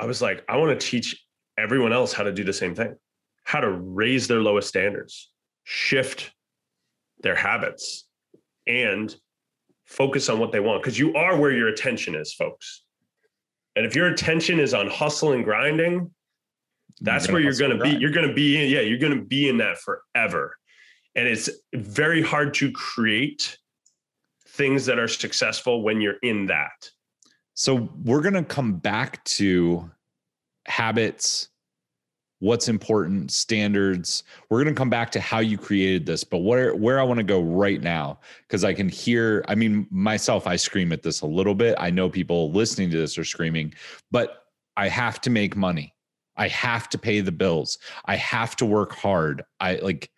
i 0.00 0.06
was 0.06 0.20
like 0.20 0.42
i 0.48 0.56
want 0.56 0.78
to 0.78 0.86
teach 0.86 1.24
everyone 1.58 1.92
else 1.92 2.12
how 2.12 2.24
to 2.24 2.32
do 2.32 2.42
the 2.42 2.52
same 2.52 2.74
thing 2.74 2.96
how 3.44 3.60
to 3.60 3.70
raise 3.70 4.26
their 4.26 4.40
lowest 4.40 4.68
standards 4.68 5.30
shift 5.64 6.32
their 7.22 7.36
habits 7.36 8.08
and 8.66 9.14
focus 9.90 10.28
on 10.28 10.38
what 10.38 10.52
they 10.52 10.60
want 10.60 10.82
because 10.82 10.98
you 10.98 11.12
are 11.14 11.36
where 11.36 11.50
your 11.50 11.68
attention 11.68 12.14
is, 12.14 12.32
folks. 12.32 12.84
And 13.76 13.84
if 13.84 13.94
your 13.94 14.06
attention 14.06 14.60
is 14.60 14.72
on 14.72 14.88
hustle 14.88 15.32
and 15.32 15.44
grinding, 15.44 16.10
that's 17.00 17.26
you're 17.26 17.34
where 17.34 17.42
you're 17.42 17.54
going 17.54 17.76
to 17.76 17.82
be. 17.82 17.90
You're 17.90 18.10
going 18.10 18.28
to 18.28 18.34
be 18.34 18.62
in, 18.62 18.70
yeah, 18.70 18.80
you're 18.80 18.98
going 18.98 19.16
to 19.16 19.24
be 19.24 19.48
in 19.48 19.58
that 19.58 19.78
forever. 19.78 20.56
And 21.16 21.26
it's 21.26 21.50
very 21.74 22.22
hard 22.22 22.54
to 22.54 22.70
create 22.70 23.58
things 24.46 24.86
that 24.86 24.98
are 24.98 25.08
successful 25.08 25.82
when 25.82 26.00
you're 26.00 26.18
in 26.22 26.46
that. 26.46 26.88
So 27.54 27.90
we're 28.04 28.22
going 28.22 28.34
to 28.34 28.44
come 28.44 28.74
back 28.74 29.22
to 29.24 29.90
habits, 30.66 31.49
what's 32.40 32.68
important, 32.68 33.30
standards. 33.30 34.24
We're 34.48 34.62
going 34.64 34.74
to 34.74 34.78
come 34.78 34.90
back 34.90 35.10
to 35.12 35.20
how 35.20 35.38
you 35.38 35.56
created 35.56 36.04
this, 36.04 36.24
but 36.24 36.38
where 36.38 36.74
where 36.74 36.98
I 36.98 37.02
want 37.04 37.18
to 37.18 37.24
go 37.24 37.40
right 37.40 37.80
now 37.80 38.18
because 38.42 38.64
I 38.64 38.74
can 38.74 38.88
hear 38.88 39.44
I 39.46 39.54
mean 39.54 39.86
myself 39.90 40.46
I 40.46 40.56
scream 40.56 40.92
at 40.92 41.02
this 41.02 41.20
a 41.20 41.26
little 41.26 41.54
bit. 41.54 41.76
I 41.78 41.90
know 41.90 42.08
people 42.10 42.50
listening 42.50 42.90
to 42.90 42.96
this 42.96 43.16
are 43.16 43.24
screaming, 43.24 43.74
but 44.10 44.44
I 44.76 44.88
have 44.88 45.20
to 45.22 45.30
make 45.30 45.54
money. 45.54 45.94
I 46.36 46.48
have 46.48 46.88
to 46.90 46.98
pay 46.98 47.20
the 47.20 47.32
bills. 47.32 47.78
I 48.06 48.16
have 48.16 48.56
to 48.56 48.66
work 48.66 48.94
hard. 48.94 49.44
I 49.60 49.76
like 49.76 50.10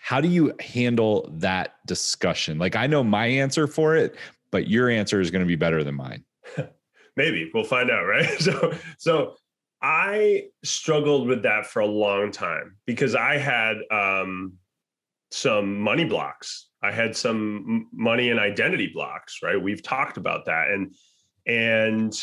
how 0.00 0.20
do 0.20 0.28
you 0.28 0.54
handle 0.60 1.30
that 1.34 1.74
discussion? 1.86 2.58
Like 2.58 2.74
I 2.74 2.86
know 2.86 3.04
my 3.04 3.26
answer 3.26 3.66
for 3.66 3.94
it, 3.96 4.16
but 4.50 4.66
your 4.66 4.88
answer 4.88 5.20
is 5.20 5.30
going 5.30 5.44
to 5.44 5.46
be 5.46 5.56
better 5.56 5.84
than 5.84 5.94
mine. 5.94 6.24
Maybe 7.16 7.50
we'll 7.52 7.64
find 7.64 7.90
out, 7.90 8.04
right? 8.04 8.28
So 8.40 8.72
so 8.96 9.36
I 9.82 10.48
struggled 10.62 11.26
with 11.26 11.42
that 11.44 11.66
for 11.66 11.80
a 11.80 11.86
long 11.86 12.32
time 12.32 12.76
because 12.86 13.14
I 13.14 13.38
had 13.38 13.78
um, 13.90 14.54
some 15.30 15.80
money 15.80 16.04
blocks. 16.04 16.68
I 16.82 16.92
had 16.92 17.16
some 17.16 17.88
money 17.92 18.30
and 18.30 18.38
identity 18.38 18.90
blocks, 18.92 19.38
right? 19.42 19.60
We've 19.60 19.82
talked 19.82 20.16
about 20.16 20.46
that, 20.46 20.68
and 20.70 20.94
and 21.46 22.14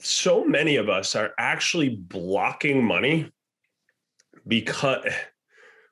so 0.00 0.44
many 0.44 0.76
of 0.76 0.88
us 0.88 1.16
are 1.16 1.32
actually 1.38 1.96
blocking 1.96 2.84
money 2.84 3.32
because 4.46 5.04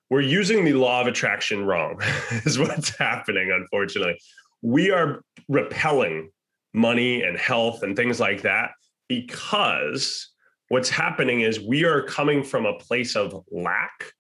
we're 0.09 0.21
using 0.21 0.65
the 0.65 0.75
law 0.75 1.01
of 1.01 1.09
attraction 1.09 1.65
wrong. 1.65 2.01
is 2.31 2.59
what's 2.59 2.97
happening. 2.97 3.51
Unfortunately, 3.51 4.19
we 4.63 4.93
are 4.93 5.23
repelling 5.49 6.31
money 6.73 7.23
and 7.23 7.37
health 7.37 7.83
and 7.83 7.97
things 7.97 8.21
like 8.21 8.43
that 8.43 8.71
because 9.09 10.31
what's 10.69 10.89
happening 10.89 11.41
is 11.41 11.61
we 11.61 11.85
are 11.85 12.03
coming 12.03 12.43
from 12.43 12.67
a 12.67 12.79
place 12.79 13.17
of 13.17 13.45
lack 13.51 14.13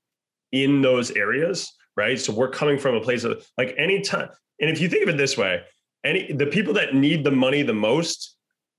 in 0.53 0.83
those 0.83 1.11
areas, 1.13 1.73
right? 1.97 2.19
So 2.19 2.33
we're 2.33 2.51
coming 2.51 2.79
from 2.79 2.95
a 2.95 3.01
place 3.01 3.25
of 3.25 3.47
like 3.59 3.75
anytime. 3.77 4.29
And 4.61 4.71
if 4.71 4.81
you 4.81 4.89
think 4.89 5.03
of 5.03 5.09
it 5.11 5.19
this 5.19 5.37
way, 5.37 5.63
any 6.05 6.33
the 6.33 6.47
people 6.47 6.75
that 6.75 6.95
need 6.95 7.25
the 7.25 7.31
money 7.31 7.63
the 7.63 7.75
most, 7.75 8.37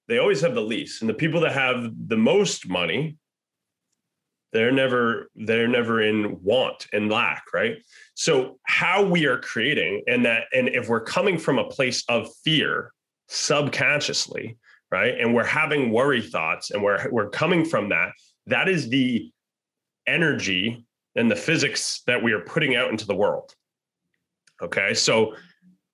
they 0.07 0.17
always 0.17 0.41
have 0.41 0.55
the 0.55 0.61
least. 0.61 1.01
And 1.01 1.09
the 1.09 1.13
people 1.13 1.41
that 1.41 1.51
have 1.51 1.91
the 2.07 2.17
most 2.17 2.69
money, 2.69 3.17
they're 4.53 4.71
never 4.71 5.29
they're 5.35 5.67
never 5.67 6.01
in 6.01 6.41
want 6.41 6.87
and 6.93 7.11
lack, 7.11 7.43
right? 7.53 7.77
So 8.15 8.59
how 8.63 9.03
we 9.03 9.25
are 9.25 9.39
creating 9.39 10.03
and 10.07 10.25
that 10.25 10.45
and 10.53 10.69
if 10.69 10.87
we're 10.87 11.01
coming 11.01 11.37
from 11.37 11.59
a 11.59 11.67
place 11.67 12.03
of 12.07 12.29
fear 12.43 12.93
subconsciously, 13.27 14.57
right? 14.91 15.19
And 15.19 15.33
we're 15.33 15.43
having 15.43 15.91
worry 15.91 16.21
thoughts 16.21 16.71
and 16.71 16.81
we're 16.81 17.09
we're 17.11 17.29
coming 17.29 17.65
from 17.65 17.89
that. 17.89 18.11
That 18.45 18.69
is 18.69 18.89
the 18.89 19.31
energy 20.07 20.85
and 21.15 21.29
the 21.29 21.35
physics 21.35 22.01
that 22.07 22.21
we 22.23 22.31
are 22.31 22.41
putting 22.41 22.75
out 22.75 22.89
into 22.89 23.05
the 23.05 23.15
world. 23.15 23.53
Okay? 24.61 24.93
So 24.93 25.35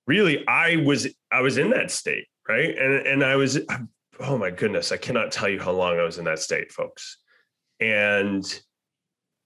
really 0.06 0.46
I 0.46 0.76
was 0.76 1.08
I 1.32 1.40
was 1.40 1.58
in 1.58 1.70
that 1.70 1.90
state, 1.90 2.26
right? 2.48 2.76
And 2.76 3.06
and 3.06 3.24
I 3.24 3.36
was 3.36 3.58
oh 4.20 4.38
my 4.38 4.50
goodness, 4.50 4.92
I 4.92 4.96
cannot 4.96 5.32
tell 5.32 5.48
you 5.48 5.60
how 5.60 5.72
long 5.72 5.98
I 5.98 6.04
was 6.04 6.18
in 6.18 6.24
that 6.26 6.38
state, 6.38 6.70
folks. 6.70 7.18
And 7.80 8.44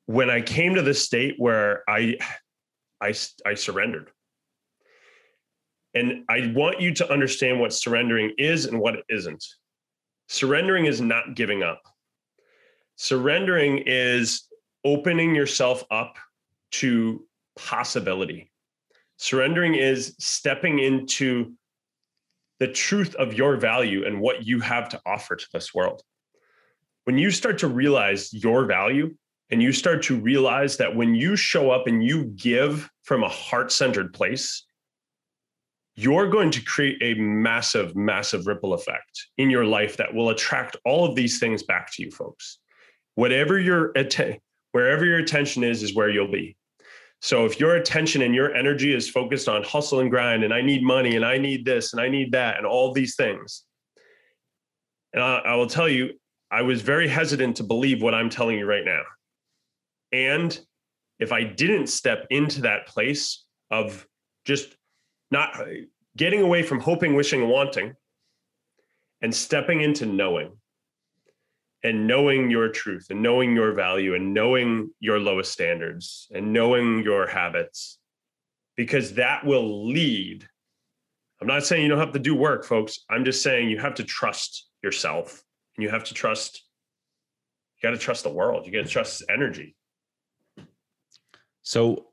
when 0.06 0.30
I 0.30 0.40
came 0.40 0.74
to 0.74 0.82
the 0.82 0.94
state 0.94 1.34
where 1.38 1.82
I 1.88 2.16
I 3.00 3.14
I 3.46 3.54
surrendered. 3.54 4.10
And 5.94 6.24
I 6.28 6.52
want 6.54 6.80
you 6.80 6.92
to 6.94 7.12
understand 7.12 7.60
what 7.60 7.72
surrendering 7.72 8.32
is 8.38 8.66
and 8.66 8.78
what 8.78 8.94
it 8.94 9.04
isn't. 9.08 9.44
Surrendering 10.28 10.86
is 10.86 11.00
not 11.00 11.34
giving 11.34 11.62
up. 11.62 11.82
Surrendering 12.96 13.82
is 13.86 14.44
opening 14.84 15.34
yourself 15.34 15.84
up 15.90 16.16
to 16.72 17.24
possibility. 17.56 18.50
Surrendering 19.16 19.74
is 19.74 20.14
stepping 20.18 20.78
into 20.78 21.54
the 22.60 22.68
truth 22.68 23.14
of 23.14 23.34
your 23.34 23.56
value 23.56 24.04
and 24.06 24.20
what 24.20 24.44
you 24.44 24.60
have 24.60 24.88
to 24.90 25.00
offer 25.06 25.36
to 25.36 25.46
this 25.52 25.72
world. 25.74 26.02
When 27.04 27.18
you 27.18 27.30
start 27.30 27.58
to 27.58 27.68
realize 27.68 28.32
your 28.32 28.66
value 28.66 29.14
and 29.50 29.62
you 29.62 29.72
start 29.72 30.02
to 30.04 30.20
realize 30.20 30.76
that 30.76 30.94
when 30.94 31.14
you 31.14 31.36
show 31.36 31.70
up 31.70 31.86
and 31.86 32.04
you 32.04 32.24
give 32.24 32.90
from 33.02 33.22
a 33.22 33.28
heart 33.28 33.72
centered 33.72 34.12
place, 34.12 34.66
you're 35.98 36.28
going 36.28 36.48
to 36.48 36.62
create 36.62 36.96
a 37.02 37.20
massive, 37.20 37.96
massive 37.96 38.46
ripple 38.46 38.72
effect 38.72 39.26
in 39.36 39.50
your 39.50 39.64
life 39.64 39.96
that 39.96 40.14
will 40.14 40.28
attract 40.28 40.76
all 40.84 41.04
of 41.04 41.16
these 41.16 41.40
things 41.40 41.64
back 41.64 41.92
to 41.92 42.04
you, 42.04 42.10
folks. 42.12 42.60
Whatever 43.16 43.58
your 43.58 43.90
att- 43.96 44.38
wherever 44.70 45.04
your 45.04 45.18
attention 45.18 45.64
is, 45.64 45.82
is 45.82 45.96
where 45.96 46.08
you'll 46.08 46.30
be. 46.30 46.56
So 47.20 47.46
if 47.46 47.58
your 47.58 47.74
attention 47.74 48.22
and 48.22 48.32
your 48.32 48.54
energy 48.54 48.94
is 48.94 49.10
focused 49.10 49.48
on 49.48 49.64
hustle 49.64 49.98
and 49.98 50.08
grind, 50.08 50.44
and 50.44 50.54
I 50.54 50.60
need 50.60 50.84
money, 50.84 51.16
and 51.16 51.24
I 51.24 51.36
need 51.36 51.64
this, 51.64 51.92
and 51.92 52.00
I 52.00 52.08
need 52.08 52.30
that, 52.30 52.58
and 52.58 52.64
all 52.64 52.92
these 52.92 53.16
things, 53.16 53.64
and 55.12 55.20
I, 55.20 55.38
I 55.38 55.54
will 55.56 55.66
tell 55.66 55.88
you, 55.88 56.10
I 56.48 56.62
was 56.62 56.80
very 56.80 57.08
hesitant 57.08 57.56
to 57.56 57.64
believe 57.64 58.02
what 58.02 58.14
I'm 58.14 58.30
telling 58.30 58.56
you 58.56 58.66
right 58.66 58.84
now. 58.84 59.02
And 60.12 60.56
if 61.18 61.32
I 61.32 61.42
didn't 61.42 61.88
step 61.88 62.24
into 62.30 62.60
that 62.60 62.86
place 62.86 63.44
of 63.72 64.06
just 64.44 64.77
not 65.30 65.58
getting 66.16 66.42
away 66.42 66.62
from 66.62 66.80
hoping, 66.80 67.14
wishing, 67.14 67.48
wanting, 67.48 67.94
and 69.20 69.34
stepping 69.34 69.80
into 69.80 70.06
knowing, 70.06 70.52
and 71.84 72.06
knowing 72.06 72.50
your 72.50 72.68
truth 72.68 73.06
and 73.10 73.22
knowing 73.22 73.54
your 73.54 73.72
value 73.72 74.14
and 74.14 74.34
knowing 74.34 74.90
your 75.00 75.18
lowest 75.18 75.52
standards 75.52 76.28
and 76.34 76.52
knowing 76.52 77.02
your 77.02 77.26
habits 77.26 77.98
because 78.76 79.14
that 79.14 79.44
will 79.46 79.88
lead 79.88 80.44
i'm 81.40 81.46
not 81.46 81.64
saying 81.64 81.82
you 81.82 81.88
don't 81.88 81.98
have 81.98 82.12
to 82.12 82.18
do 82.18 82.34
work 82.34 82.64
folks. 82.64 83.04
I'm 83.08 83.24
just 83.24 83.44
saying 83.44 83.68
you 83.68 83.78
have 83.78 83.94
to 83.94 84.04
trust 84.04 84.68
yourself 84.82 85.44
and 85.76 85.84
you 85.84 85.90
have 85.90 86.02
to 86.04 86.14
trust 86.14 86.64
you 87.80 87.88
got 87.88 87.94
to 87.94 88.00
trust 88.00 88.24
the 88.24 88.30
world. 88.30 88.66
You 88.66 88.72
got 88.72 88.86
to 88.86 88.90
trust 88.90 89.22
energy. 89.28 89.76
So 91.62 92.06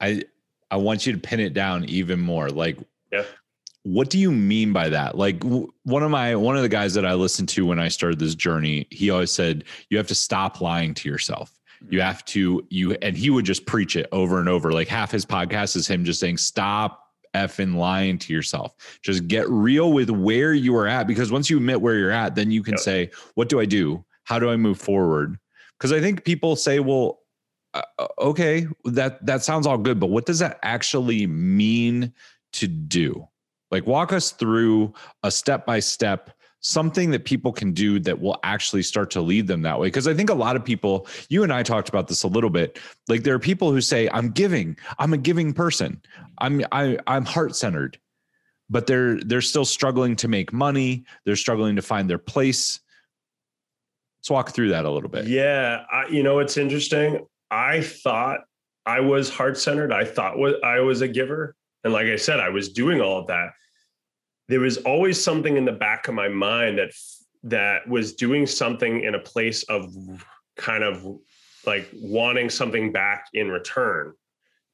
i 0.00 0.22
i 0.74 0.76
want 0.76 1.06
you 1.06 1.12
to 1.12 1.18
pin 1.18 1.38
it 1.40 1.54
down 1.54 1.84
even 1.84 2.18
more. 2.20 2.48
Like 2.48 2.76
yeah. 3.12 3.22
what 3.84 4.10
do 4.10 4.18
you 4.18 4.32
mean 4.32 4.72
by 4.72 4.88
that? 4.88 5.16
Like 5.16 5.38
w- 5.40 5.70
one 5.84 6.02
of 6.02 6.10
my 6.10 6.34
one 6.34 6.56
of 6.56 6.62
the 6.62 6.68
guys 6.78 6.94
that 6.94 7.06
i 7.06 7.14
listened 7.14 7.48
to 7.50 7.64
when 7.64 7.78
i 7.78 7.88
started 7.88 8.18
this 8.18 8.34
journey 8.34 8.86
he 8.90 9.10
always 9.10 9.30
said 9.30 9.64
you 9.88 9.96
have 9.98 10.08
to 10.08 10.14
stop 10.16 10.60
lying 10.60 10.94
to 10.94 11.08
yourself. 11.08 11.48
Mm-hmm. 11.82 11.94
You 11.94 12.00
have 12.00 12.24
to 12.34 12.66
you 12.70 12.92
and 13.02 13.16
he 13.16 13.30
would 13.30 13.44
just 13.44 13.66
preach 13.66 13.94
it 13.94 14.06
over 14.10 14.40
and 14.40 14.48
over. 14.48 14.72
Like 14.72 14.88
half 14.88 15.10
his 15.12 15.24
podcast 15.24 15.76
is 15.76 15.86
him 15.86 16.04
just 16.04 16.18
saying 16.20 16.38
stop 16.38 17.00
effing 17.34 17.74
lying 17.76 18.18
to 18.18 18.32
yourself. 18.32 18.74
Just 19.02 19.28
get 19.28 19.48
real 19.48 19.92
with 19.92 20.10
where 20.10 20.54
you 20.54 20.74
are 20.76 20.88
at 20.88 21.06
because 21.06 21.30
once 21.32 21.50
you 21.50 21.56
admit 21.58 21.80
where 21.80 21.96
you're 21.96 22.10
at 22.24 22.34
then 22.34 22.50
you 22.50 22.62
can 22.62 22.74
Yep. 22.74 22.80
say 22.80 23.10
what 23.34 23.48
do 23.48 23.60
i 23.60 23.64
do? 23.64 24.04
How 24.24 24.38
do 24.38 24.50
i 24.50 24.56
move 24.56 24.78
forward? 24.78 25.38
Because 25.78 25.92
i 25.92 26.00
think 26.00 26.24
people 26.24 26.56
say 26.56 26.80
well 26.80 27.20
uh, 27.74 28.06
okay 28.18 28.66
that 28.84 29.24
that 29.26 29.42
sounds 29.42 29.66
all 29.66 29.78
good 29.78 29.98
but 29.98 30.10
what 30.10 30.26
does 30.26 30.38
that 30.38 30.58
actually 30.62 31.26
mean 31.26 32.12
to 32.54 32.68
do? 32.68 33.28
Like 33.70 33.86
walk 33.86 34.12
us 34.12 34.30
through 34.30 34.94
a 35.22 35.30
step 35.30 35.66
by 35.66 35.80
step 35.80 36.30
something 36.60 37.10
that 37.10 37.26
people 37.26 37.52
can 37.52 37.72
do 37.72 38.00
that 38.00 38.18
will 38.18 38.38
actually 38.42 38.82
start 38.82 39.10
to 39.10 39.20
lead 39.20 39.46
them 39.46 39.60
that 39.62 39.78
way. 39.78 39.88
Because 39.88 40.08
i 40.08 40.14
think 40.14 40.30
a 40.30 40.34
lot 40.34 40.56
of 40.56 40.64
people 40.64 41.06
you 41.28 41.42
and 41.42 41.52
i 41.52 41.62
talked 41.62 41.88
about 41.88 42.08
this 42.08 42.22
a 42.22 42.28
little 42.28 42.50
bit 42.50 42.78
like 43.08 43.22
there 43.22 43.34
are 43.34 43.40
people 43.40 43.70
who 43.70 43.80
say 43.80 44.08
i'm 44.12 44.30
giving 44.30 44.76
i'm 44.98 45.12
a 45.12 45.18
giving 45.18 45.52
person. 45.52 46.00
I'm 46.38 46.62
I, 46.72 46.98
i'm 47.06 47.24
heart 47.24 47.54
centered 47.54 47.98
but 48.70 48.86
they're 48.86 49.20
they're 49.20 49.42
still 49.42 49.66
struggling 49.66 50.16
to 50.16 50.28
make 50.28 50.52
money. 50.52 51.04
They're 51.26 51.36
struggling 51.36 51.76
to 51.76 51.82
find 51.82 52.08
their 52.08 52.18
place. 52.18 52.80
Let's 54.20 54.30
walk 54.30 54.50
through 54.52 54.70
that 54.70 54.86
a 54.86 54.90
little 54.90 55.10
bit. 55.10 55.26
Yeah 55.26 55.84
I, 55.92 56.06
you 56.06 56.22
know 56.22 56.38
it's 56.38 56.56
interesting 56.56 57.26
i 57.54 57.80
thought 57.80 58.40
i 58.84 59.00
was 59.00 59.30
heart-centered. 59.30 59.92
I 59.92 60.04
thought 60.04 60.34
i 60.64 60.80
was 60.80 61.00
a 61.00 61.08
giver. 61.08 61.54
And 61.84 61.92
like 61.92 62.06
i 62.06 62.16
said 62.16 62.40
i 62.40 62.48
was 62.48 62.66
doing 62.72 63.00
all 63.00 63.18
of 63.20 63.26
that. 63.28 63.50
There 64.48 64.60
was 64.60 64.76
always 64.78 65.22
something 65.22 65.56
in 65.56 65.64
the 65.64 65.72
back 65.86 66.08
of 66.08 66.14
my 66.14 66.28
mind 66.28 66.78
that 66.78 66.92
that 67.44 67.88
was 67.88 68.14
doing 68.14 68.46
something 68.46 69.04
in 69.04 69.14
a 69.14 69.18
place 69.32 69.62
of 69.64 69.94
kind 70.56 70.84
of 70.84 71.04
like 71.66 71.88
wanting 71.94 72.50
something 72.50 72.92
back 72.92 73.26
in 73.32 73.50
return. 73.50 74.12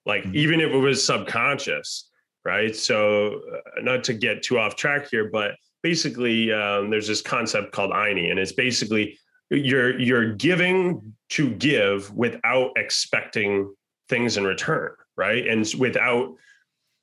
Like 0.07 0.25
Mhm. 0.25 0.35
even 0.35 0.61
if 0.61 0.71
it 0.73 0.83
was 0.89 1.05
subconscious 1.05 2.07
right? 2.45 2.75
So 2.75 3.43
uh, 3.55 3.83
not 3.83 4.03
to 4.05 4.15
get 4.15 4.43
too 4.43 4.59
off 4.59 4.75
track 4.75 5.09
here 5.11 5.29
but 5.31 5.51
basically 5.83 6.53
um, 6.53 6.91
there's 6.91 7.07
this 7.07 7.23
concept 7.23 7.73
called 7.73 7.93
Ine, 7.93 8.31
and 8.31 8.39
it's 8.39 8.53
basically 8.53 9.19
you're 9.51 9.99
you're 9.99 10.35
giving 10.35 11.15
to 11.31 11.51
give 11.51 12.13
without 12.15 12.73
expecting 12.77 13.75
things 14.09 14.37
in 14.37 14.45
return 14.45 14.93
right? 15.21 15.47
And 15.47 15.71
without 15.79 16.35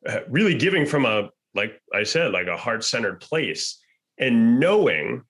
uh, 0.07 0.21
really 0.27 0.55
giving 0.55 0.85
from 0.85 1.05
a 1.05 1.29
like 1.53 1.79
i 1.93 2.03
said 2.03 2.31
like 2.31 2.47
a 2.47 2.57
heart-centered 2.57 3.19
place 3.21 3.79
and 4.19 4.59
knowing 4.59 5.23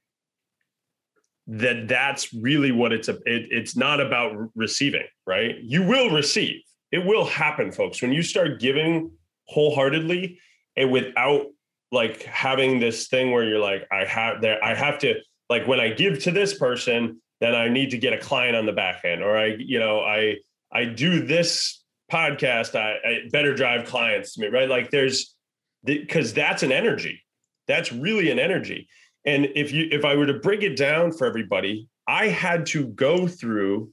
that 1.47 1.87
that's 1.87 2.33
really 2.33 2.71
what 2.71 2.91
it's 2.91 3.07
a 3.07 3.15
it, 3.25 3.47
it's 3.51 3.75
not 3.75 3.99
about 3.99 4.49
receiving 4.55 5.05
right? 5.25 5.57
You 5.61 5.83
will 5.83 6.09
receive. 6.09 6.61
It 6.91 7.05
will 7.05 7.25
happen 7.25 7.71
folks. 7.71 8.01
When 8.01 8.13
you 8.13 8.23
start 8.23 8.61
giving 8.61 9.11
wholeheartedly 9.47 10.39
and 10.77 10.91
without 10.91 11.47
like 11.91 12.23
having 12.23 12.79
this 12.79 13.07
thing 13.07 13.31
where 13.31 13.43
you're 13.43 13.59
like 13.59 13.87
i 13.91 14.03
have 14.03 14.41
there 14.41 14.61
i 14.63 14.73
have 14.75 14.99
to 14.99 15.15
like 15.49 15.67
when 15.67 15.79
i 15.79 15.89
give 15.89 16.21
to 16.23 16.31
this 16.31 16.57
person 16.57 17.21
then 17.39 17.55
i 17.55 17.67
need 17.67 17.91
to 17.91 17.97
get 17.97 18.13
a 18.13 18.17
client 18.17 18.55
on 18.55 18.65
the 18.65 18.73
back 18.73 19.01
end 19.03 19.21
or 19.21 19.37
i 19.37 19.55
you 19.59 19.79
know 19.79 19.99
i 20.01 20.35
i 20.71 20.85
do 20.85 21.25
this 21.25 21.83
podcast 22.11 22.75
i, 22.75 22.93
I 23.05 23.19
better 23.31 23.53
drive 23.53 23.85
clients 23.85 24.33
to 24.33 24.41
me 24.41 24.47
right? 24.47 24.69
Like 24.69 24.91
there's 24.91 25.35
because 25.83 26.33
that's 26.33 26.63
an 26.63 26.71
energy. 26.71 27.23
That's 27.67 27.91
really 27.91 28.29
an 28.29 28.39
energy. 28.39 28.87
And 29.25 29.47
if 29.55 29.71
you 29.71 29.87
if 29.91 30.05
i 30.05 30.15
were 30.15 30.25
to 30.25 30.39
break 30.39 30.63
it 30.63 30.75
down 30.77 31.11
for 31.11 31.27
everybody 31.27 31.87
i 32.07 32.27
had 32.27 32.65
to 32.67 32.87
go 32.87 33.27
through 33.27 33.91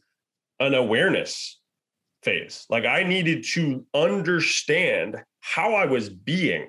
an 0.61 0.75
awareness 0.75 1.61
phase. 2.23 2.67
Like 2.71 2.85
i 2.85 3.03
needed 3.03 3.45
to 3.55 3.85
understand 3.95 5.23
how 5.41 5.75
i 5.75 5.87
was 5.87 6.09
being. 6.09 6.69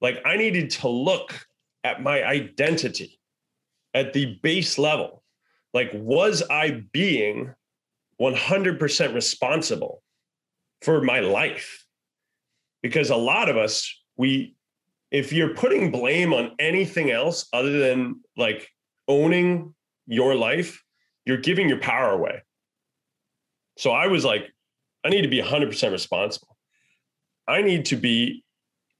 Like 0.00 0.20
i 0.24 0.36
needed 0.36 0.70
to 0.70 0.88
look 0.88 1.46
at 1.84 2.02
my 2.02 2.22
identity 2.24 3.18
at 3.94 4.12
the 4.12 4.38
base 4.42 4.78
level 4.78 5.22
like 5.74 5.90
was 5.94 6.42
i 6.50 6.82
being 6.92 7.54
100% 8.22 9.14
responsible 9.14 10.02
for 10.80 11.00
my 11.02 11.20
life? 11.20 11.84
Because 12.82 13.10
a 13.10 13.16
lot 13.16 13.48
of 13.48 13.56
us 13.56 13.92
we 14.16 14.54
if 15.10 15.32
you're 15.32 15.54
putting 15.54 15.90
blame 15.90 16.32
on 16.32 16.52
anything 16.58 17.10
else 17.10 17.46
other 17.52 17.78
than 17.78 18.20
like 18.36 18.68
owning 19.08 19.74
your 20.06 20.34
life 20.34 20.82
you're 21.24 21.38
giving 21.38 21.68
your 21.68 21.78
power 21.78 22.10
away. 22.10 22.42
So 23.78 23.90
i 23.92 24.06
was 24.06 24.24
like 24.24 24.52
i 25.04 25.08
need 25.08 25.22
to 25.22 25.28
be 25.28 25.40
100% 25.40 25.92
responsible. 25.92 26.56
I 27.48 27.62
need 27.62 27.86
to 27.86 27.96
be 27.96 28.44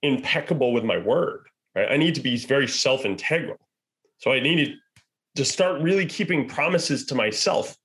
impeccable 0.01 0.73
with 0.73 0.83
my 0.83 0.97
word 0.97 1.47
right? 1.75 1.91
I 1.91 1.97
need 1.97 2.15
to 2.15 2.21
be 2.21 2.37
very 2.37 2.67
self-integral. 2.67 3.57
So 4.17 4.31
i 4.31 4.39
needed 4.39 4.75
to 5.35 5.45
start 5.45 5.81
really 5.81 6.05
keeping 6.05 6.47
promises 6.47 7.05
to 7.05 7.15
myself 7.15 7.77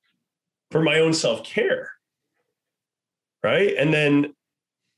for 0.70 0.82
my 0.82 1.00
own 1.00 1.12
self-care 1.12 1.90
right? 3.44 3.74
And 3.76 3.92
then 3.92 4.34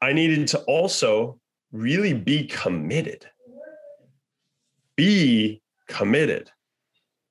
i 0.01 0.13
needed 0.13 0.49
to 0.49 0.59
also 0.61 1.39
really 1.73 2.15
be 2.15 2.47
committed 2.47 3.27
be 4.97 5.63
committed 5.89 6.51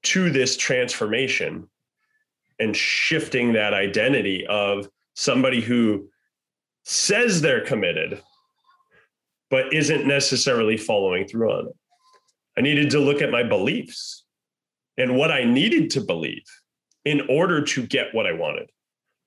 to 0.02 0.30
this 0.32 0.58
transformation 0.58 1.70
and 2.60 2.76
shifting 2.76 3.54
that 3.54 3.74
identity 3.74 4.46
of 4.48 4.90
somebody 5.14 5.62
who 5.62 6.10
says 6.84 7.42
they're 7.42 7.64
committed 7.64 8.22
but 9.50 9.72
isn't 9.74 10.08
necessarily 10.08 10.78
following 10.78 11.28
through 11.28 11.52
on 11.52 11.68
it. 11.68 11.76
I 12.58 12.62
needed 12.62 12.90
to 12.92 13.00
look 13.00 13.22
at 13.22 13.32
my 13.32 13.44
beliefs 13.44 14.26
and 15.00 15.16
what 15.16 15.32
i 15.32 15.44
needed 15.44 15.90
to 15.90 16.02
believe 16.02 16.44
in 17.06 17.22
order 17.30 17.64
to 17.64 17.86
get 17.88 18.14
what 18.14 18.28
i 18.28 18.32
wanted 18.32 18.70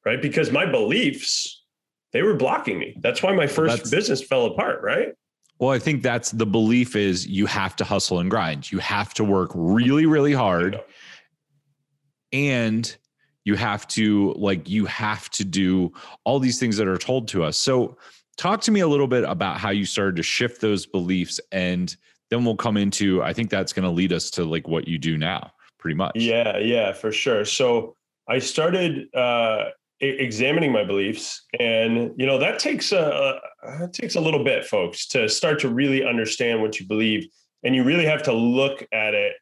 right? 0.04 0.20
Because 0.20 0.50
my 0.50 0.66
beliefs 0.66 1.62
they 2.12 2.22
were 2.22 2.35
blocking 2.35 2.78
me. 2.78 2.94
That's 3.00 3.22
why 3.22 3.32
my 3.32 3.46
first 3.46 3.76
That's- 3.76 3.90
business 3.90 4.22
fell 4.22 4.46
apart 4.46 4.82
right? 4.82 5.14
Well, 5.58 5.70
I 5.70 5.78
think 5.78 6.02
that's 6.02 6.32
the 6.32 6.44
belief 6.44 6.96
is 6.96 7.24
you 7.26 7.46
have 7.46 7.76
to 7.76 7.85
hustle 7.85 8.18
and 8.18 8.28
grind. 8.28 8.72
You 8.72 8.80
have 8.80 9.14
to 9.14 9.22
work 9.22 9.52
really, 9.54 10.06
really 10.06 10.32
hard. 10.32 10.80
And 12.32 12.94
You 13.44 13.54
have 13.56 13.87
to 13.88 14.32
like 14.37 14.68
you 14.68 14.87
have 14.87 15.30
to 15.30 15.44
do 15.44 15.92
all 16.24 16.38
these 16.38 16.58
things 16.58 16.76
that 16.76 16.88
are 16.88 16.96
told 16.98 17.28
to 17.28 17.44
us. 17.44 17.56
So 17.56 17.96
talk 18.37 18.61
to 18.62 18.70
me 18.70 18.80
a 18.80 18.88
little 18.88 19.08
bit 19.08 19.24
about 19.24 19.58
how 19.58 19.70
you 19.70 19.85
started 19.85 20.16
to 20.16 20.22
shift 20.22 20.61
those 20.61 20.85
beliefs 20.87 21.40
and 21.52 21.96
then 22.30 22.44
we'll 22.44 22.56
come 22.56 22.76
into 22.76 23.22
I 23.22 23.32
think 23.32 23.50
that's 23.50 23.72
going 23.72 23.85
to 23.85 23.90
lead 23.90 24.12
us 24.12 24.30
to 24.32 24.44
like 24.44 24.66
what 24.66 24.88
you 24.88 24.98
do 24.98 25.16
now 25.16 25.52
pretty 25.82 25.96
much. 25.96 26.12
Yeah, 26.14 26.58
yeah, 26.58 26.92
for 26.92 27.10
sure. 27.10 27.44
So 27.44 27.96
I 28.28 28.38
started 28.38 29.12
uh 29.14 29.64
examining 30.00 30.72
my 30.72 30.82
beliefs 30.82 31.44
and 31.60 32.10
you 32.16 32.26
know 32.26 32.36
that 32.36 32.58
takes 32.58 32.90
a, 32.90 33.38
that 33.62 33.92
takes 33.92 34.16
a 34.16 34.20
little 34.20 34.42
bit 34.42 34.64
folks 34.64 35.06
to 35.06 35.28
start 35.28 35.60
to 35.60 35.68
really 35.68 36.04
understand 36.04 36.60
what 36.60 36.80
you 36.80 36.88
believe 36.88 37.24
and 37.62 37.76
you 37.76 37.84
really 37.84 38.04
have 38.04 38.20
to 38.20 38.32
look 38.32 38.84
at 38.92 39.14
it 39.14 39.34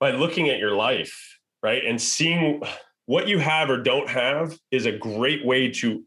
by 0.00 0.10
looking 0.10 0.48
at 0.48 0.58
your 0.58 0.74
life 0.74 1.38
right 1.62 1.84
and 1.84 2.00
seeing 2.00 2.62
what 3.04 3.28
you 3.28 3.38
have 3.38 3.68
or 3.68 3.76
don't 3.76 4.08
have 4.08 4.58
is 4.70 4.86
a 4.86 4.92
great 4.92 5.44
way 5.44 5.70
to 5.70 6.02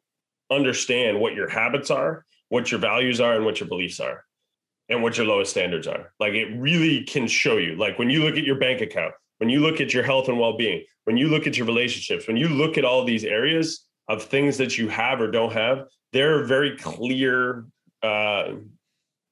understand 0.50 1.20
what 1.20 1.36
your 1.36 1.48
habits 1.48 1.92
are 1.92 2.26
what 2.48 2.72
your 2.72 2.80
values 2.80 3.22
are 3.22 3.36
and 3.36 3.46
what 3.46 3.60
your 3.60 3.70
beliefs 3.70 4.00
are 4.00 4.26
and 4.90 5.04
what 5.04 5.18
your 5.18 5.28
lowest 5.28 5.52
standards 5.52 5.88
are. 5.88 6.12
Like 6.20 6.34
it 6.34 6.48
really 6.60 7.04
can 7.04 7.28
show 7.28 7.58
you. 7.58 7.76
Like 7.76 8.00
when 8.00 8.10
you 8.10 8.24
look 8.24 8.36
at 8.36 8.44
your 8.44 8.58
bank 8.58 8.82
account 8.82 9.14
when 9.40 9.50
you 9.50 9.62
look 9.62 9.82
at 9.82 9.94
your 9.94 10.04
health 10.04 10.28
and 10.28 10.40
well-being 10.40 10.84
when 11.06 11.18
you 11.18 11.28
look 11.28 11.48
at 11.48 11.58
your 11.58 11.66
relationships 11.66 12.28
when 12.28 12.38
you 12.38 12.48
look 12.48 12.78
at 12.78 12.86
all 12.86 13.04
these 13.04 13.24
areas 13.24 13.86
of 14.08 14.24
things 14.24 14.58
that 14.58 14.78
you 14.78 14.88
have 14.88 15.20
or 15.20 15.32
don't 15.32 15.54
have 15.54 15.86
there 16.14 16.38
are 16.38 16.44
very 16.44 16.78
clear 16.78 17.66
uh, 18.04 18.54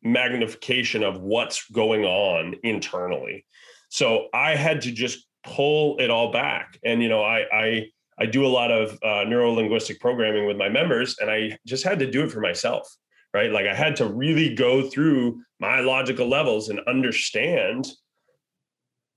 magnification 0.03 1.03
of 1.03 1.19
what's 1.19 1.69
going 1.71 2.03
on 2.05 2.55
internally. 2.63 3.45
So 3.89 4.27
i 4.33 4.55
had 4.55 4.81
to 4.81 4.91
just 4.91 5.25
pull 5.43 5.97
it 5.99 6.09
all 6.09 6.31
back. 6.31 6.79
And 6.83 7.01
you 7.01 7.09
know 7.09 7.23
i 7.23 7.45
i 7.51 7.85
i 8.19 8.25
do 8.25 8.45
a 8.45 8.47
lot 8.59 8.71
of 8.71 8.97
uh, 9.03 9.23
neuro 9.27 9.51
linguistic 9.51 9.99
programming 9.99 10.45
with 10.47 10.57
my 10.57 10.69
members 10.69 11.17
and 11.19 11.29
i 11.29 11.57
just 11.65 11.83
had 11.83 11.99
to 11.99 12.09
do 12.09 12.23
it 12.23 12.31
for 12.31 12.41
myself 12.41 12.87
right? 13.33 13.51
Like 13.51 13.67
i 13.67 13.75
had 13.75 13.95
to 13.97 14.07
really 14.07 14.55
go 14.55 14.89
through 14.89 15.43
my 15.59 15.79
logical 15.79 16.27
levels 16.27 16.69
and 16.69 16.79
understand 16.87 17.87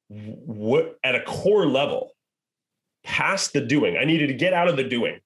what 0.09 0.97
at 1.05 1.15
a 1.15 1.23
core 1.23 1.67
level 1.67 2.13
past 3.05 3.53
the 3.53 3.61
doing. 3.61 3.97
I 3.97 4.05
needed 4.05 4.29
to 4.29 4.35
get 4.35 4.53
out 4.53 4.69
of 4.69 4.77
the 4.77 4.85
doing. 4.85 5.21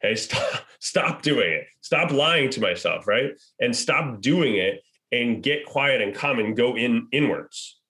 Hey 0.00 0.14
stop 0.16 0.64
stop 0.80 1.22
doing 1.22 1.52
it. 1.52 1.66
Stop 1.80 2.10
lying 2.10 2.50
to 2.50 2.60
myself 2.60 3.06
right? 3.06 3.32
And 3.60 3.74
stop 3.74 4.20
doing 4.20 4.56
it 4.56 4.82
and 5.12 5.42
get 5.42 5.64
quiet 5.64 6.00
and 6.00 6.14
calm 6.14 6.38
and 6.38 6.56
go 6.56 6.76
in 6.76 7.08
inwards. 7.12 7.80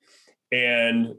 And 0.52 1.14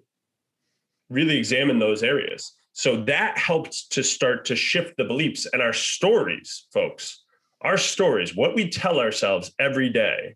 really 1.10 1.38
examine 1.38 1.80
those 1.80 2.04
areas. 2.04 2.54
So 2.74 3.04
that 3.06 3.38
helped 3.38 3.92
to 3.92 4.04
start 4.04 4.46
to 4.46 4.56
shift 4.56 4.96
the 4.98 5.04
beliefs 5.04 5.48
and 5.52 5.62
our 5.62 5.74
stories 5.74 6.68
folks. 6.72 7.24
Our 7.62 7.78
stories 7.78 8.36
what 8.36 8.56
we 8.56 8.70
tell 8.70 9.00
ourselves 9.00 9.52
every 9.60 9.90
day 9.90 10.36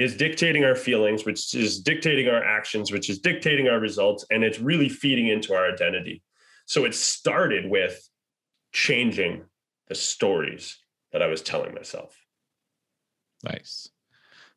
is 0.00 0.16
dictating 0.16 0.64
our 0.64 0.74
feelings, 0.74 1.24
which 1.24 1.54
is 1.54 1.80
dictating 1.80 2.28
our 2.28 2.42
actions, 2.42 2.90
which 2.90 3.10
is 3.10 3.18
dictating 3.18 3.68
our 3.68 3.78
results, 3.78 4.24
and 4.30 4.42
it's 4.42 4.58
really 4.58 4.88
feeding 4.88 5.28
into 5.28 5.52
our 5.52 5.70
identity. 5.70 6.22
So 6.66 6.84
it 6.84 6.94
started 6.94 7.68
with 7.68 8.08
changing 8.72 9.44
the 9.88 9.94
stories 9.94 10.78
that 11.12 11.22
I 11.22 11.26
was 11.26 11.42
telling 11.42 11.74
myself. 11.74 12.16
Nice. 13.44 13.88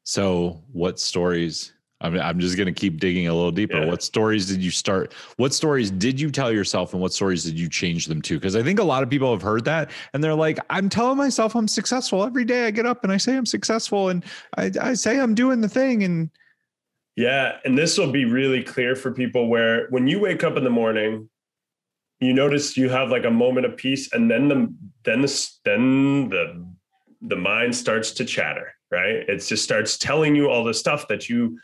So, 0.03 0.63
what 0.71 0.99
stories 0.99 1.72
I 2.03 2.09
mean, 2.09 2.21
I'm 2.21 2.37
just 2.37 2.57
going 2.57 2.67
to 2.67 2.73
keep 2.73 2.99
digging 2.99 3.27
a 3.29 3.33
little 3.33 3.51
deeper. 3.51 3.79
Yeah. 3.79 3.85
What 3.85 4.03
stories 4.03 4.45
did 4.45 4.61
you 4.61 4.71
start? 4.71 5.13
What 5.37 5.53
stories 5.53 5.89
did 5.89 6.19
you 6.19 6.29
tell 6.29 6.51
yourself, 6.51 6.91
and 6.93 7.01
what 7.01 7.13
stories 7.13 7.45
did 7.45 7.57
you 7.57 7.69
change 7.69 8.07
them 8.07 8.21
to? 8.23 8.37
Because 8.37 8.57
I 8.57 8.61
think 8.61 8.79
a 8.79 8.83
lot 8.83 9.03
of 9.03 9.09
people 9.09 9.31
have 9.31 9.41
heard 9.41 9.63
that, 9.65 9.89
and 10.13 10.21
they're 10.21 10.35
like, 10.35 10.59
"I'm 10.69 10.89
telling 10.89 11.17
myself 11.17 11.55
I'm 11.55 11.67
successful 11.67 12.23
every 12.23 12.43
day. 12.43 12.67
I 12.67 12.71
get 12.71 12.85
up 12.85 13.03
and 13.03 13.13
I 13.13 13.17
say 13.17 13.37
I'm 13.37 13.45
successful, 13.45 14.09
and 14.09 14.23
I, 14.57 14.69
I 14.81 14.93
say 14.93 15.19
I'm 15.19 15.33
doing 15.33 15.61
the 15.61 15.69
thing." 15.69 16.03
And 16.03 16.29
yeah, 17.15 17.59
and 17.63 17.77
this 17.77 17.97
will 17.97 18.11
be 18.11 18.25
really 18.25 18.63
clear 18.63 18.95
for 18.95 19.11
people 19.11 19.47
where 19.47 19.87
when 19.89 20.05
you 20.05 20.19
wake 20.19 20.43
up 20.43 20.57
in 20.57 20.65
the 20.65 20.69
morning, 20.69 21.29
you 22.19 22.33
notice 22.33 22.75
you 22.75 22.89
have 22.89 23.09
like 23.09 23.23
a 23.23 23.31
moment 23.31 23.65
of 23.65 23.77
peace, 23.77 24.11
and 24.11 24.29
then 24.29 24.49
the 24.49 24.73
then 25.05 25.21
the 25.21 25.49
then 25.63 26.29
the 26.29 26.65
the 27.21 27.37
mind 27.37 27.73
starts 27.73 28.11
to 28.11 28.25
chatter. 28.25 28.73
Right? 28.91 29.27
It 29.27 29.37
just 29.37 29.63
starts 29.63 29.97
telling 29.97 30.35
you 30.35 30.49
all 30.49 30.63
the 30.63 30.73
stuff 30.73 31.07
that 31.07 31.27
you 31.27 31.57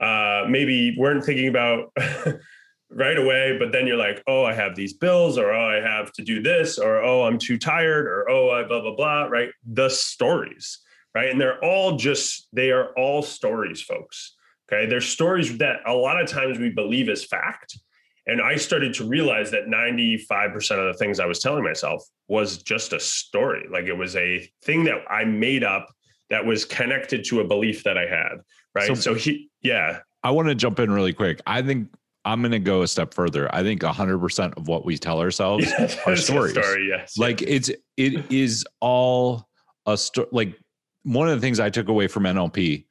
uh, 0.00 0.44
maybe 0.48 0.96
weren't 0.98 1.24
thinking 1.24 1.48
about 1.48 1.92
right 2.90 3.18
away, 3.18 3.56
but 3.58 3.72
then 3.72 3.86
you're 3.86 3.96
like, 3.96 4.22
oh, 4.26 4.44
I 4.44 4.52
have 4.52 4.74
these 4.74 4.92
bills, 4.92 5.38
or 5.38 5.52
oh, 5.52 5.68
I 5.68 5.76
have 5.76 6.12
to 6.12 6.22
do 6.22 6.42
this, 6.42 6.78
or 6.78 7.02
oh, 7.02 7.24
I'm 7.24 7.38
too 7.38 7.58
tired, 7.58 8.06
or 8.06 8.28
oh, 8.30 8.50
I 8.50 8.64
blah, 8.64 8.80
blah, 8.80 8.94
blah, 8.94 9.24
right? 9.24 9.50
The 9.64 9.88
stories, 9.88 10.80
right? 11.14 11.30
And 11.30 11.40
they're 11.40 11.62
all 11.64 11.96
just, 11.96 12.48
they 12.52 12.70
are 12.70 12.92
all 12.96 13.22
stories, 13.22 13.82
folks. 13.82 14.36
Okay. 14.70 14.86
They're 14.86 15.00
stories 15.00 15.58
that 15.58 15.80
a 15.86 15.92
lot 15.92 16.20
of 16.20 16.28
times 16.28 16.58
we 16.58 16.70
believe 16.70 17.08
is 17.08 17.24
fact. 17.24 17.78
And 18.26 18.40
I 18.40 18.56
started 18.56 18.92
to 18.94 19.06
realize 19.06 19.52
that 19.52 19.66
95% 19.66 20.78
of 20.78 20.92
the 20.92 20.98
things 20.98 21.20
I 21.20 21.26
was 21.26 21.38
telling 21.38 21.62
myself 21.62 22.02
was 22.26 22.58
just 22.58 22.92
a 22.92 22.98
story. 22.98 23.66
Like 23.70 23.84
it 23.84 23.96
was 23.96 24.16
a 24.16 24.50
thing 24.64 24.84
that 24.84 25.04
I 25.08 25.24
made 25.24 25.62
up 25.62 25.88
that 26.30 26.44
was 26.44 26.64
connected 26.64 27.24
to 27.26 27.40
a 27.40 27.46
belief 27.46 27.84
that 27.84 27.96
I 27.96 28.06
had. 28.06 28.40
Right. 28.76 28.88
So, 28.88 28.94
so 28.94 29.14
he, 29.14 29.50
yeah. 29.62 30.00
I 30.22 30.30
want 30.30 30.48
to 30.48 30.54
jump 30.54 30.78
in 30.78 30.90
really 30.90 31.12
quick. 31.12 31.40
I 31.46 31.62
think 31.62 31.88
I'm 32.24 32.42
going 32.42 32.52
to 32.52 32.58
go 32.58 32.82
a 32.82 32.88
step 32.88 33.14
further. 33.14 33.52
I 33.54 33.62
think 33.62 33.82
100% 33.82 34.56
of 34.56 34.68
what 34.68 34.84
we 34.84 34.98
tell 34.98 35.20
ourselves 35.20 35.66
yeah, 35.78 35.94
are 36.06 36.16
stories. 36.16 36.52
Story, 36.52 36.88
yes. 36.88 37.16
Like 37.16 37.40
it's 37.42 37.70
it 37.96 38.30
is 38.30 38.66
all 38.80 39.48
a 39.86 39.96
story. 39.96 40.28
Like 40.32 40.58
one 41.04 41.28
of 41.28 41.36
the 41.36 41.40
things 41.40 41.60
I 41.60 41.70
took 41.70 41.88
away 41.88 42.08
from 42.08 42.24
NLP 42.24 42.84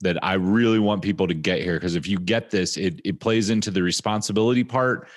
that 0.00 0.22
I 0.24 0.34
really 0.34 0.78
want 0.78 1.02
people 1.02 1.26
to 1.28 1.34
get 1.34 1.60
here 1.60 1.74
because 1.74 1.96
if 1.96 2.08
you 2.08 2.18
get 2.18 2.50
this, 2.50 2.76
it 2.76 3.00
it 3.04 3.20
plays 3.20 3.50
into 3.50 3.70
the 3.70 3.82
responsibility 3.82 4.64
part 4.64 5.08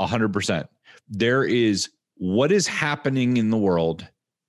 100%. 0.00 0.66
There 1.08 1.44
is 1.44 1.90
what 2.16 2.50
is 2.50 2.66
happening 2.66 3.36
in 3.36 3.50
the 3.50 3.58
world 3.58 4.06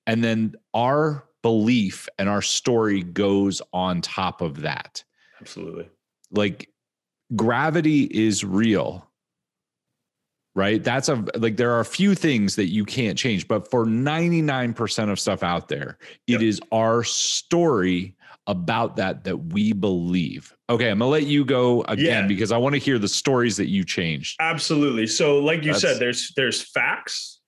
and 0.07 0.23
then 0.23 0.55
our 0.73 1.25
belief 1.43 2.07
and 2.17 2.27
our 2.29 2.41
story 2.41 3.03
goes 3.03 3.61
on 3.73 4.01
top 4.01 4.41
of 4.41 4.61
that. 4.61 5.03
Absolutely. 5.39 5.89
Like 6.31 6.69
gravity 7.35 8.03
is 8.03 8.43
real 8.43 9.09
right? 10.55 10.83
That's 10.83 11.09
a 11.09 11.23
like 11.35 11.57
there 11.57 11.71
are 11.71 11.79
a 11.79 11.85
few 11.85 12.15
things 12.15 12.55
that 12.57 12.67
you 12.67 12.85
can't 12.85 13.17
change 13.17 13.47
but 13.47 13.69
for 13.69 13.85
99% 13.85 15.11
of 15.11 15.19
stuff 15.19 15.43
out 15.43 15.67
there 15.67 15.97
yep. 16.27 16.41
it 16.41 16.45
is 16.45 16.59
our 16.71 17.03
story 17.03 18.15
about 18.47 18.95
that 18.97 19.23
that 19.23 19.37
we 19.37 19.73
believe. 19.73 20.53
Okay 20.69 20.89
i'm 20.89 20.99
gonna 20.99 21.09
let 21.11 21.25
you 21.25 21.45
go 21.45 21.83
again 21.83 22.23
yeah. 22.23 22.27
because 22.27 22.51
i 22.51 22.57
want 22.57 22.73
to 22.73 22.79
hear 22.79 22.99
the 22.99 23.07
stories 23.07 23.57
that 23.57 23.69
you 23.69 23.83
changed. 23.85 24.37
Absolutely. 24.39 25.07
So 25.07 25.39
like 25.39 25.63
you 25.63 25.71
that's, 25.71 25.81
said 25.81 25.99
there's 25.99 26.33
there's 26.35 26.61
facts 26.61 27.39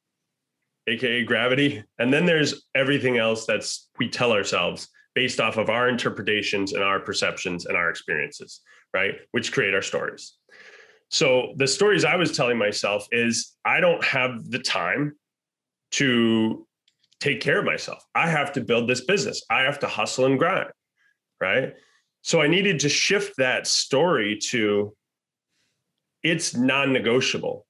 aka 0.88 1.24
gravity 1.24 1.84
and 2.00 2.12
then 2.12 2.26
there's 2.26 2.66
everything 2.76 3.18
else 3.18 3.46
that's 3.46 3.90
we 4.00 4.10
tell 4.10 4.32
ourselves 4.32 4.88
based 5.14 5.40
off 5.40 5.58
of 5.58 5.70
our 5.70 5.90
interpretations 5.90 6.74
and 6.74 6.84
our 6.84 7.00
perceptions 7.00 7.66
and 7.66 7.76
our 7.76 7.90
experiences, 7.90 8.62
right? 8.94 9.16
Which 9.32 9.52
create 9.52 9.74
our 9.74 9.82
stories. 9.82 10.38
So 11.10 11.54
the 11.58 11.68
stories 11.68 12.06
I 12.06 12.16
was 12.16 12.36
telling 12.36 12.58
myself 12.58 13.08
is 13.12 13.56
I 13.66 13.82
don't 13.82 14.04
have 14.04 14.50
the 14.50 14.60
time 14.60 15.16
to 15.92 16.66
take 17.20 17.42
care 17.42 17.60
of 17.60 17.66
myself. 17.66 18.04
I 18.16 18.30
have 18.30 18.54
to 18.54 18.62
build 18.62 18.90
this 18.90 19.02
business. 19.02 19.44
I 19.50 19.62
have 19.62 19.80
to 19.80 19.88
hustle 19.88 20.26
and 20.26 20.40
grind, 20.40 20.72
right? 21.42 21.74
So 22.22 22.42
I 22.42 22.48
needed 22.48 22.80
to 22.82 22.90
shift 22.90 23.36
that 23.38 23.68
story 23.68 24.38
to 24.50 24.96
it's 26.24 26.56
non-negotiable 26.56 27.66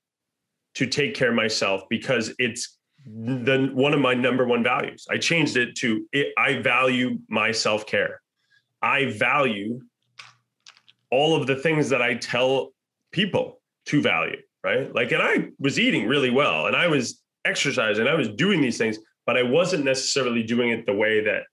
to 0.76 0.86
take 0.86 1.16
care 1.16 1.30
of 1.30 1.36
myself 1.36 1.84
because 1.90 2.34
it's 2.38 2.78
the 3.06 3.70
one 3.74 3.94
of 3.94 4.00
my 4.00 4.14
number 4.14 4.46
one 4.46 4.64
values. 4.64 5.08
I 5.10 5.18
changed 5.18 5.58
it 5.58 5.76
to 5.78 6.08
it, 6.12 6.34
I 6.38 6.62
value 6.62 7.20
my 7.30 7.52
self 7.52 7.86
care. 7.86 8.22
I 8.82 9.12
value 9.18 9.82
all 11.12 11.36
of 11.36 11.48
the 11.48 11.56
things 11.56 11.90
that 11.90 12.02
I 12.02 12.16
tell 12.16 12.74
people 13.12 13.62
to 13.86 14.02
value, 14.02 14.38
right? 14.64 14.94
Like, 14.94 15.12
and 15.12 15.22
I 15.22 15.50
was 15.60 15.80
eating 15.80 16.08
really 16.08 16.30
well 16.30 16.68
and 16.68 16.76
I 16.76 16.88
was 16.88 17.22
exercising, 17.46 18.08
I 18.08 18.16
was 18.16 18.30
doing 18.30 18.62
these 18.62 18.78
things, 18.78 18.98
but 19.26 19.38
I 19.38 19.44
wasn't 19.44 19.84
necessarily 19.84 20.44
doing 20.44 20.70
it 20.70 20.86
the 20.86 20.94
way 20.94 21.24
that 21.24 21.44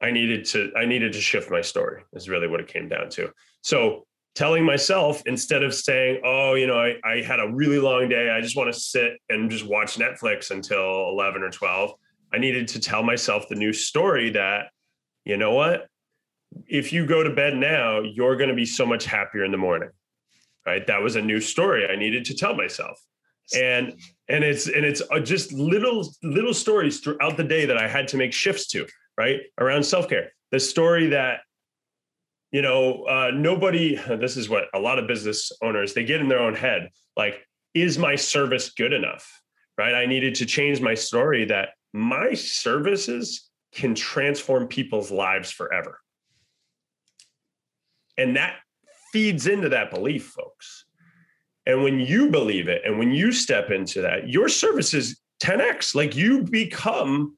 I 0.00 0.10
needed 0.10 0.44
to. 0.46 0.72
I 0.76 0.84
needed 0.84 1.12
to 1.12 1.20
shift 1.20 1.50
my 1.50 1.60
story. 1.60 2.02
Is 2.12 2.28
really 2.28 2.48
what 2.48 2.60
it 2.60 2.66
came 2.66 2.88
down 2.88 3.08
to. 3.10 3.30
So 3.62 4.06
telling 4.34 4.64
myself 4.64 5.22
instead 5.26 5.62
of 5.62 5.74
saying, 5.74 6.20
oh, 6.24 6.54
you 6.54 6.66
know, 6.66 6.78
I, 6.78 6.94
I 7.04 7.22
had 7.22 7.40
a 7.40 7.48
really 7.52 7.78
long 7.78 8.08
day. 8.08 8.30
I 8.30 8.40
just 8.40 8.56
want 8.56 8.72
to 8.72 8.78
sit 8.78 9.12
and 9.28 9.50
just 9.50 9.66
watch 9.66 9.96
Netflix 9.98 10.50
until 10.50 11.08
11 11.10 11.42
or 11.42 11.50
12. 11.50 11.92
I 12.32 12.38
needed 12.38 12.68
to 12.68 12.80
tell 12.80 13.02
myself 13.02 13.48
the 13.48 13.54
new 13.54 13.72
story 13.72 14.30
that, 14.30 14.66
you 15.24 15.36
know 15.36 15.52
what? 15.52 15.86
If 16.66 16.92
you 16.92 17.06
go 17.06 17.22
to 17.22 17.30
bed 17.30 17.56
now, 17.56 18.00
you're 18.00 18.36
going 18.36 18.48
to 18.48 18.56
be 18.56 18.66
so 18.66 18.86
much 18.86 19.04
happier 19.04 19.44
in 19.44 19.52
the 19.52 19.58
morning. 19.58 19.90
Right. 20.64 20.86
That 20.86 21.02
was 21.02 21.16
a 21.16 21.22
new 21.22 21.40
story 21.40 21.86
I 21.88 21.96
needed 21.96 22.24
to 22.26 22.34
tell 22.34 22.54
myself. 22.54 22.98
and 23.54 23.94
and 24.28 24.44
it's 24.44 24.68
and 24.68 24.84
it's 24.84 25.02
uh, 25.10 25.18
just 25.18 25.52
little 25.52 26.08
little 26.22 26.54
stories 26.54 27.00
throughout 27.00 27.36
the 27.36 27.44
day 27.44 27.66
that 27.66 27.76
I 27.76 27.88
had 27.88 28.08
to 28.08 28.16
make 28.16 28.32
shifts 28.32 28.68
to 28.68 28.86
right 29.18 29.40
around 29.58 29.82
self 29.84 30.08
care. 30.08 30.32
The 30.52 30.60
story 30.60 31.08
that 31.08 31.40
you 32.52 32.62
know 32.62 33.04
uh, 33.04 33.30
nobody. 33.34 33.98
This 34.08 34.36
is 34.36 34.48
what 34.48 34.64
a 34.74 34.78
lot 34.78 34.98
of 34.98 35.06
business 35.08 35.50
owners 35.62 35.94
they 35.94 36.04
get 36.04 36.20
in 36.20 36.28
their 36.28 36.40
own 36.40 36.54
head. 36.54 36.90
Like, 37.16 37.46
is 37.74 37.98
my 37.98 38.14
service 38.14 38.70
good 38.70 38.92
enough? 38.92 39.40
Right. 39.76 39.94
I 39.94 40.06
needed 40.06 40.34
to 40.36 40.46
change 40.46 40.80
my 40.80 40.94
story 40.94 41.46
that 41.46 41.70
my 41.92 42.34
services 42.34 43.48
can 43.74 43.94
transform 43.94 44.68
people's 44.68 45.10
lives 45.10 45.50
forever. 45.50 45.98
And 48.18 48.36
that 48.36 48.56
feeds 49.12 49.46
into 49.46 49.70
that 49.70 49.90
belief, 49.90 50.26
folks. 50.26 50.84
And 51.64 51.82
when 51.82 52.00
you 52.00 52.28
believe 52.28 52.68
it 52.68 52.82
and 52.84 52.98
when 52.98 53.12
you 53.12 53.32
step 53.32 53.70
into 53.70 54.02
that, 54.02 54.28
your 54.28 54.48
services 54.48 55.22
10x. 55.42 55.94
Like 55.94 56.16
you 56.16 56.42
become 56.42 57.36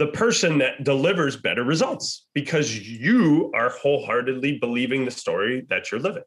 the 0.00 0.06
person 0.06 0.56
that 0.56 0.82
delivers 0.82 1.36
better 1.36 1.62
results 1.62 2.26
because 2.32 2.88
you 2.88 3.52
are 3.54 3.68
wholeheartedly 3.68 4.56
believing 4.58 5.04
the 5.04 5.10
story 5.10 5.66
that 5.68 5.92
you're 5.92 6.00
living. 6.00 6.22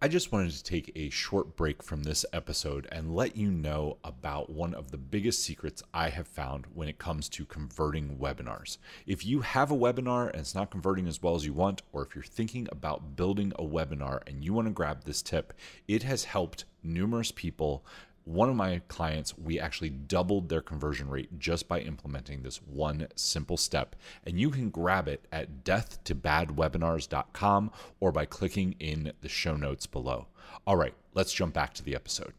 I 0.00 0.06
just 0.06 0.30
wanted 0.30 0.52
to 0.52 0.62
take 0.62 0.92
a 0.94 1.10
short 1.10 1.56
break 1.56 1.82
from 1.82 2.04
this 2.04 2.24
episode 2.32 2.86
and 2.92 3.16
let 3.16 3.36
you 3.36 3.50
know 3.50 3.98
about 4.04 4.50
one 4.50 4.72
of 4.72 4.92
the 4.92 4.96
biggest 4.96 5.42
secrets 5.42 5.82
I 5.92 6.10
have 6.10 6.28
found 6.28 6.66
when 6.72 6.86
it 6.86 6.98
comes 6.98 7.28
to 7.30 7.44
converting 7.44 8.16
webinars. 8.18 8.78
If 9.04 9.26
you 9.26 9.40
have 9.40 9.72
a 9.72 9.76
webinar 9.76 10.30
and 10.30 10.38
it's 10.38 10.54
not 10.54 10.70
converting 10.70 11.08
as 11.08 11.20
well 11.20 11.34
as 11.34 11.44
you 11.44 11.52
want, 11.52 11.82
or 11.92 12.04
if 12.04 12.14
you're 12.14 12.22
thinking 12.22 12.68
about 12.70 13.16
building 13.16 13.52
a 13.58 13.64
webinar 13.64 14.20
and 14.28 14.44
you 14.44 14.52
want 14.52 14.68
to 14.68 14.72
grab 14.72 15.02
this 15.02 15.22
tip, 15.22 15.52
it 15.88 16.04
has 16.04 16.22
helped 16.22 16.66
numerous 16.84 17.32
people 17.32 17.84
one 18.28 18.48
of 18.50 18.56
my 18.56 18.82
clients, 18.88 19.38
we 19.38 19.58
actually 19.58 19.88
doubled 19.88 20.50
their 20.50 20.60
conversion 20.60 21.08
rate 21.08 21.38
just 21.38 21.66
by 21.66 21.80
implementing 21.80 22.42
this 22.42 22.60
one 22.62 23.08
simple 23.16 23.56
step. 23.56 23.96
And 24.26 24.38
you 24.38 24.50
can 24.50 24.68
grab 24.68 25.08
it 25.08 25.24
at 25.32 25.64
deathtobadwebinars.com 25.64 27.70
or 28.00 28.12
by 28.12 28.26
clicking 28.26 28.74
in 28.78 29.14
the 29.22 29.30
show 29.30 29.56
notes 29.56 29.86
below. 29.86 30.26
All 30.66 30.76
right, 30.76 30.92
let's 31.14 31.32
jump 31.32 31.54
back 31.54 31.72
to 31.74 31.82
the 31.82 31.94
episode. 31.94 32.34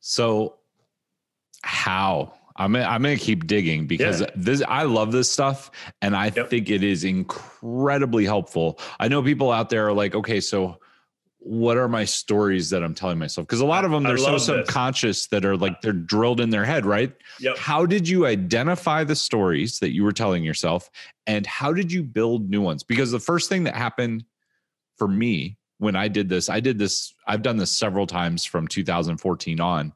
So, 0.00 0.56
how? 1.62 2.34
I'm 2.56 2.76
I'm 2.76 3.02
gonna 3.02 3.16
keep 3.16 3.46
digging 3.46 3.86
because 3.86 4.20
yeah. 4.20 4.26
this 4.36 4.62
I 4.68 4.82
love 4.82 5.10
this 5.10 5.30
stuff 5.30 5.70
and 6.02 6.14
I 6.14 6.30
yep. 6.36 6.50
think 6.50 6.68
it 6.68 6.82
is 6.82 7.02
incredibly 7.02 8.26
helpful. 8.26 8.78
I 9.00 9.08
know 9.08 9.22
people 9.22 9.50
out 9.50 9.70
there 9.70 9.88
are 9.88 9.94
like, 9.94 10.14
okay, 10.14 10.38
so 10.38 10.78
what 11.44 11.76
are 11.76 11.88
my 11.88 12.04
stories 12.04 12.70
that 12.70 12.82
I'm 12.84 12.94
telling 12.94 13.18
myself? 13.18 13.46
Because 13.46 13.60
a 13.60 13.66
lot 13.66 13.84
of 13.84 13.90
them 13.90 14.04
they're 14.04 14.16
so 14.16 14.38
subconscious 14.38 15.26
that 15.28 15.44
are 15.44 15.56
like 15.56 15.80
they're 15.80 15.92
drilled 15.92 16.40
in 16.40 16.50
their 16.50 16.64
head, 16.64 16.86
right? 16.86 17.12
Yep. 17.40 17.58
How 17.58 17.84
did 17.84 18.08
you 18.08 18.26
identify 18.26 19.02
the 19.02 19.16
stories 19.16 19.78
that 19.80 19.92
you 19.92 20.04
were 20.04 20.12
telling 20.12 20.44
yourself 20.44 20.90
and 21.26 21.46
how 21.46 21.72
did 21.72 21.90
you 21.90 22.02
build 22.02 22.48
new 22.48 22.62
ones? 22.62 22.82
Because 22.82 23.10
the 23.10 23.18
first 23.18 23.48
thing 23.48 23.64
that 23.64 23.74
happened 23.74 24.24
for 24.96 25.08
me 25.08 25.56
when 25.78 25.96
I 25.96 26.06
did 26.06 26.28
this, 26.28 26.48
I 26.48 26.60
did 26.60 26.78
this, 26.78 27.12
I've 27.26 27.42
done 27.42 27.56
this 27.56 27.72
several 27.72 28.06
times 28.06 28.44
from 28.44 28.68
2014 28.68 29.60
on. 29.60 29.92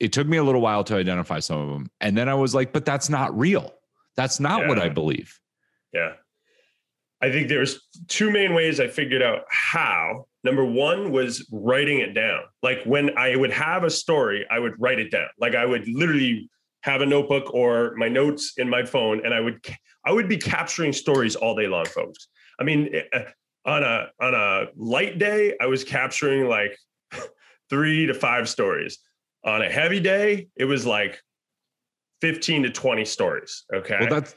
It 0.00 0.12
took 0.12 0.26
me 0.26 0.38
a 0.38 0.42
little 0.42 0.60
while 0.60 0.82
to 0.84 0.96
identify 0.96 1.38
some 1.38 1.60
of 1.60 1.68
them. 1.68 1.90
And 2.00 2.18
then 2.18 2.28
I 2.28 2.34
was 2.34 2.54
like, 2.56 2.72
but 2.72 2.84
that's 2.84 3.08
not 3.08 3.38
real. 3.38 3.72
That's 4.16 4.40
not 4.40 4.62
yeah. 4.62 4.68
what 4.68 4.78
I 4.80 4.88
believe. 4.88 5.38
Yeah. 5.92 6.14
I 7.22 7.30
think 7.30 7.48
there's 7.48 7.80
two 8.08 8.30
main 8.32 8.54
ways 8.54 8.80
I 8.80 8.88
figured 8.88 9.22
out 9.22 9.44
how 9.48 10.26
Number 10.42 10.64
one 10.64 11.12
was 11.12 11.46
writing 11.52 11.98
it 11.98 12.14
down. 12.14 12.42
Like 12.62 12.82
when 12.84 13.16
I 13.18 13.36
would 13.36 13.52
have 13.52 13.84
a 13.84 13.90
story, 13.90 14.46
I 14.50 14.58
would 14.58 14.74
write 14.78 14.98
it 14.98 15.10
down. 15.10 15.28
Like 15.38 15.54
I 15.54 15.66
would 15.66 15.86
literally 15.88 16.48
have 16.82 17.02
a 17.02 17.06
notebook 17.06 17.52
or 17.52 17.94
my 17.96 18.08
notes 18.08 18.54
in 18.56 18.68
my 18.68 18.84
phone, 18.84 19.24
and 19.24 19.34
I 19.34 19.40
would 19.40 19.60
I 20.04 20.12
would 20.12 20.28
be 20.28 20.38
capturing 20.38 20.92
stories 20.92 21.36
all 21.36 21.54
day 21.54 21.66
long, 21.66 21.84
folks. 21.84 22.28
I 22.58 22.64
mean, 22.64 22.88
eh, 22.94 23.02
eh, 23.12 23.24
on 23.66 23.82
a 23.82 24.06
on 24.20 24.34
a 24.34 24.66
light 24.76 25.18
day, 25.18 25.54
I 25.60 25.66
was 25.66 25.84
capturing 25.84 26.48
like 26.48 26.76
three 27.70 28.06
to 28.06 28.14
five 28.14 28.48
stories. 28.48 28.98
On 29.44 29.62
a 29.62 29.70
heavy 29.70 30.00
day, 30.00 30.48
it 30.56 30.64
was 30.64 30.86
like 30.86 31.20
15 32.20 32.64
to 32.64 32.70
20 32.70 33.04
stories. 33.04 33.64
Okay. 33.74 33.96
Well, 34.00 34.08
that's 34.08 34.34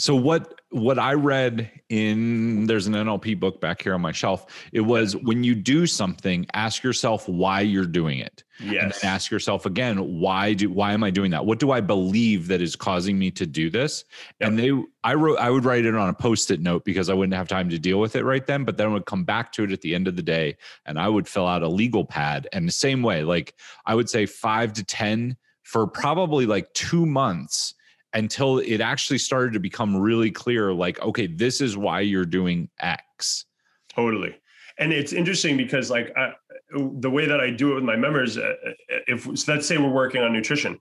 so 0.00 0.16
what 0.16 0.60
what 0.70 0.98
I 0.98 1.12
read 1.12 1.70
in 1.88 2.66
there's 2.66 2.86
an 2.86 2.94
NLP 2.94 3.38
book 3.38 3.60
back 3.60 3.82
here 3.82 3.92
on 3.92 4.00
my 4.00 4.12
shelf. 4.12 4.46
It 4.72 4.80
was 4.80 5.14
when 5.16 5.44
you 5.44 5.54
do 5.54 5.86
something, 5.86 6.46
ask 6.54 6.82
yourself 6.82 7.28
why 7.28 7.60
you're 7.60 7.84
doing 7.84 8.18
it. 8.18 8.44
Yes. 8.60 9.02
And 9.02 9.10
ask 9.10 9.30
yourself 9.30 9.66
again, 9.66 9.98
why 10.20 10.54
do 10.54 10.70
why 10.70 10.92
am 10.92 11.04
I 11.04 11.10
doing 11.10 11.30
that? 11.32 11.44
What 11.44 11.58
do 11.58 11.70
I 11.70 11.80
believe 11.80 12.48
that 12.48 12.62
is 12.62 12.76
causing 12.76 13.18
me 13.18 13.30
to 13.32 13.46
do 13.46 13.68
this? 13.68 14.04
Yep. 14.40 14.48
And 14.48 14.58
they 14.58 14.70
I 15.04 15.14
wrote 15.14 15.38
I 15.38 15.50
would 15.50 15.66
write 15.66 15.84
it 15.84 15.94
on 15.94 16.08
a 16.08 16.14
post-it 16.14 16.60
note 16.60 16.84
because 16.84 17.10
I 17.10 17.14
wouldn't 17.14 17.34
have 17.34 17.48
time 17.48 17.68
to 17.68 17.78
deal 17.78 18.00
with 18.00 18.16
it 18.16 18.24
right 18.24 18.46
then, 18.46 18.64
but 18.64 18.78
then 18.78 18.86
I 18.86 18.92
would 18.92 19.06
come 19.06 19.24
back 19.24 19.52
to 19.52 19.64
it 19.64 19.72
at 19.72 19.82
the 19.82 19.94
end 19.94 20.08
of 20.08 20.16
the 20.16 20.22
day 20.22 20.56
and 20.86 20.98
I 20.98 21.08
would 21.08 21.28
fill 21.28 21.46
out 21.46 21.62
a 21.62 21.68
legal 21.68 22.06
pad. 22.06 22.48
And 22.52 22.66
the 22.66 22.72
same 22.72 23.02
way, 23.02 23.22
like 23.22 23.54
I 23.84 23.94
would 23.94 24.08
say 24.08 24.24
5 24.24 24.72
to 24.74 24.84
10 24.84 25.36
for 25.62 25.86
probably 25.86 26.46
like 26.46 26.72
2 26.72 27.04
months 27.04 27.74
until 28.14 28.58
it 28.58 28.80
actually 28.80 29.18
started 29.18 29.52
to 29.52 29.60
become 29.60 29.96
really 29.96 30.30
clear 30.30 30.72
like 30.72 31.00
okay 31.00 31.26
this 31.26 31.60
is 31.60 31.76
why 31.76 32.00
you're 32.00 32.24
doing 32.24 32.68
x. 32.80 33.46
Totally. 33.88 34.36
And 34.78 34.92
it's 34.92 35.12
interesting 35.12 35.56
because 35.56 35.90
like 35.90 36.12
I, 36.16 36.32
the 36.72 37.10
way 37.10 37.26
that 37.26 37.40
i 37.40 37.50
do 37.50 37.72
it 37.72 37.74
with 37.74 37.84
my 37.84 37.96
members 37.96 38.38
uh, 38.38 38.54
uh, 38.64 38.70
if 39.08 39.24
so 39.36 39.52
let's 39.52 39.66
say 39.66 39.76
we're 39.76 39.88
working 39.88 40.22
on 40.22 40.32
nutrition 40.32 40.78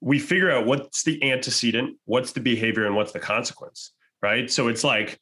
we 0.00 0.18
figure 0.18 0.50
out 0.50 0.66
what's 0.66 1.04
the 1.04 1.22
antecedent 1.30 1.96
what's 2.06 2.32
the 2.32 2.40
behavior 2.40 2.86
and 2.86 2.96
what's 2.96 3.12
the 3.12 3.20
consequence 3.20 3.92
right? 4.22 4.50
So 4.50 4.68
it's 4.68 4.84
like 4.84 5.18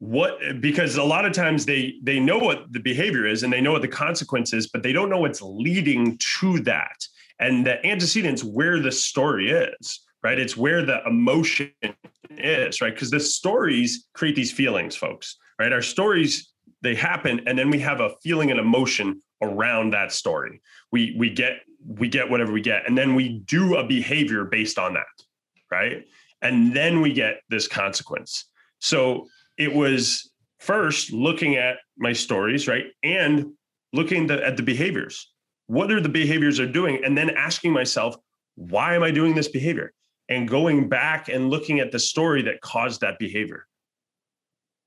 what 0.00 0.38
because 0.60 0.96
a 0.96 1.02
lot 1.02 1.24
of 1.24 1.32
times 1.32 1.66
they 1.66 1.94
they 2.02 2.20
know 2.20 2.38
what 2.38 2.72
the 2.72 2.78
behavior 2.78 3.26
is 3.26 3.42
and 3.42 3.52
they 3.52 3.60
know 3.60 3.72
what 3.72 3.82
the 3.82 3.88
consequence 3.88 4.52
is 4.52 4.68
but 4.68 4.84
they 4.84 4.92
don't 4.92 5.10
know 5.10 5.18
what's 5.18 5.42
leading 5.42 6.16
to 6.38 6.60
that. 6.60 7.04
And 7.40 7.66
the 7.66 7.84
antecedents 7.84 8.44
where 8.44 8.78
the 8.80 8.92
story 8.92 9.50
is 9.50 10.00
right? 10.22 10.38
It's 10.38 10.56
where 10.56 10.84
the 10.84 11.04
emotion 11.06 11.72
is, 12.30 12.80
right? 12.80 12.94
Because 12.94 13.10
the 13.10 13.20
stories 13.20 14.08
create 14.14 14.36
these 14.36 14.52
feelings, 14.52 14.96
folks, 14.96 15.36
right? 15.58 15.72
Our 15.72 15.82
stories, 15.82 16.52
they 16.82 16.94
happen, 16.94 17.40
and 17.46 17.58
then 17.58 17.70
we 17.70 17.78
have 17.80 18.00
a 18.00 18.10
feeling 18.22 18.50
and 18.50 18.60
emotion 18.60 19.20
around 19.42 19.92
that 19.92 20.12
story. 20.12 20.60
We 20.92 21.14
we 21.18 21.30
get 21.30 21.60
we 21.86 22.08
get 22.08 22.28
whatever 22.28 22.52
we 22.52 22.60
get, 22.60 22.86
and 22.86 22.96
then 22.96 23.14
we 23.14 23.40
do 23.46 23.76
a 23.76 23.86
behavior 23.86 24.44
based 24.44 24.78
on 24.78 24.94
that, 24.94 25.06
right? 25.70 26.04
And 26.42 26.74
then 26.74 27.00
we 27.00 27.12
get 27.12 27.40
this 27.48 27.66
consequence. 27.66 28.44
So 28.80 29.26
it 29.56 29.74
was 29.74 30.30
first 30.60 31.12
looking 31.12 31.56
at 31.56 31.78
my 31.96 32.12
stories, 32.12 32.68
right? 32.68 32.86
And 33.02 33.52
looking 33.92 34.30
at 34.30 34.56
the 34.56 34.62
behaviors. 34.62 35.32
What 35.66 35.90
are 35.90 36.00
the 36.00 36.08
behaviors 36.08 36.58
they're 36.58 36.66
doing? 36.66 37.02
And 37.04 37.16
then 37.16 37.30
asking 37.30 37.72
myself, 37.72 38.16
why 38.54 38.94
am 38.94 39.02
I 39.02 39.10
doing 39.10 39.34
this 39.34 39.48
behavior? 39.48 39.92
And 40.28 40.48
going 40.48 40.88
back 40.88 41.28
and 41.28 41.50
looking 41.50 41.80
at 41.80 41.90
the 41.90 41.98
story 41.98 42.42
that 42.42 42.60
caused 42.60 43.00
that 43.00 43.18
behavior. 43.18 43.66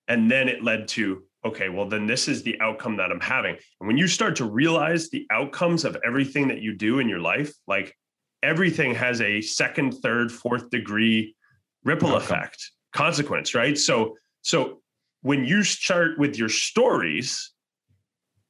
And 0.07 0.29
then 0.29 0.49
it 0.49 0.63
led 0.63 0.87
to, 0.89 1.23
okay, 1.45 1.69
well, 1.69 1.87
then 1.87 2.05
this 2.05 2.27
is 2.27 2.43
the 2.43 2.59
outcome 2.61 2.97
that 2.97 3.11
I'm 3.11 3.19
having. 3.19 3.55
And 3.79 3.87
when 3.87 3.97
you 3.97 4.07
start 4.07 4.35
to 4.37 4.45
realize 4.45 5.09
the 5.09 5.25
outcomes 5.31 5.85
of 5.85 5.97
everything 6.05 6.47
that 6.49 6.61
you 6.61 6.75
do 6.75 6.99
in 6.99 7.09
your 7.09 7.19
life, 7.19 7.53
like 7.67 7.95
everything 8.43 8.93
has 8.95 9.21
a 9.21 9.41
second, 9.41 9.93
third, 9.93 10.31
fourth 10.31 10.69
degree 10.69 11.35
ripple 11.83 12.09
outcome. 12.09 12.37
effect 12.37 12.71
consequence, 12.93 13.55
right? 13.55 13.77
So, 13.77 14.17
so 14.41 14.81
when 15.21 15.45
you 15.45 15.63
start 15.63 16.19
with 16.19 16.37
your 16.37 16.49
stories, 16.49 17.51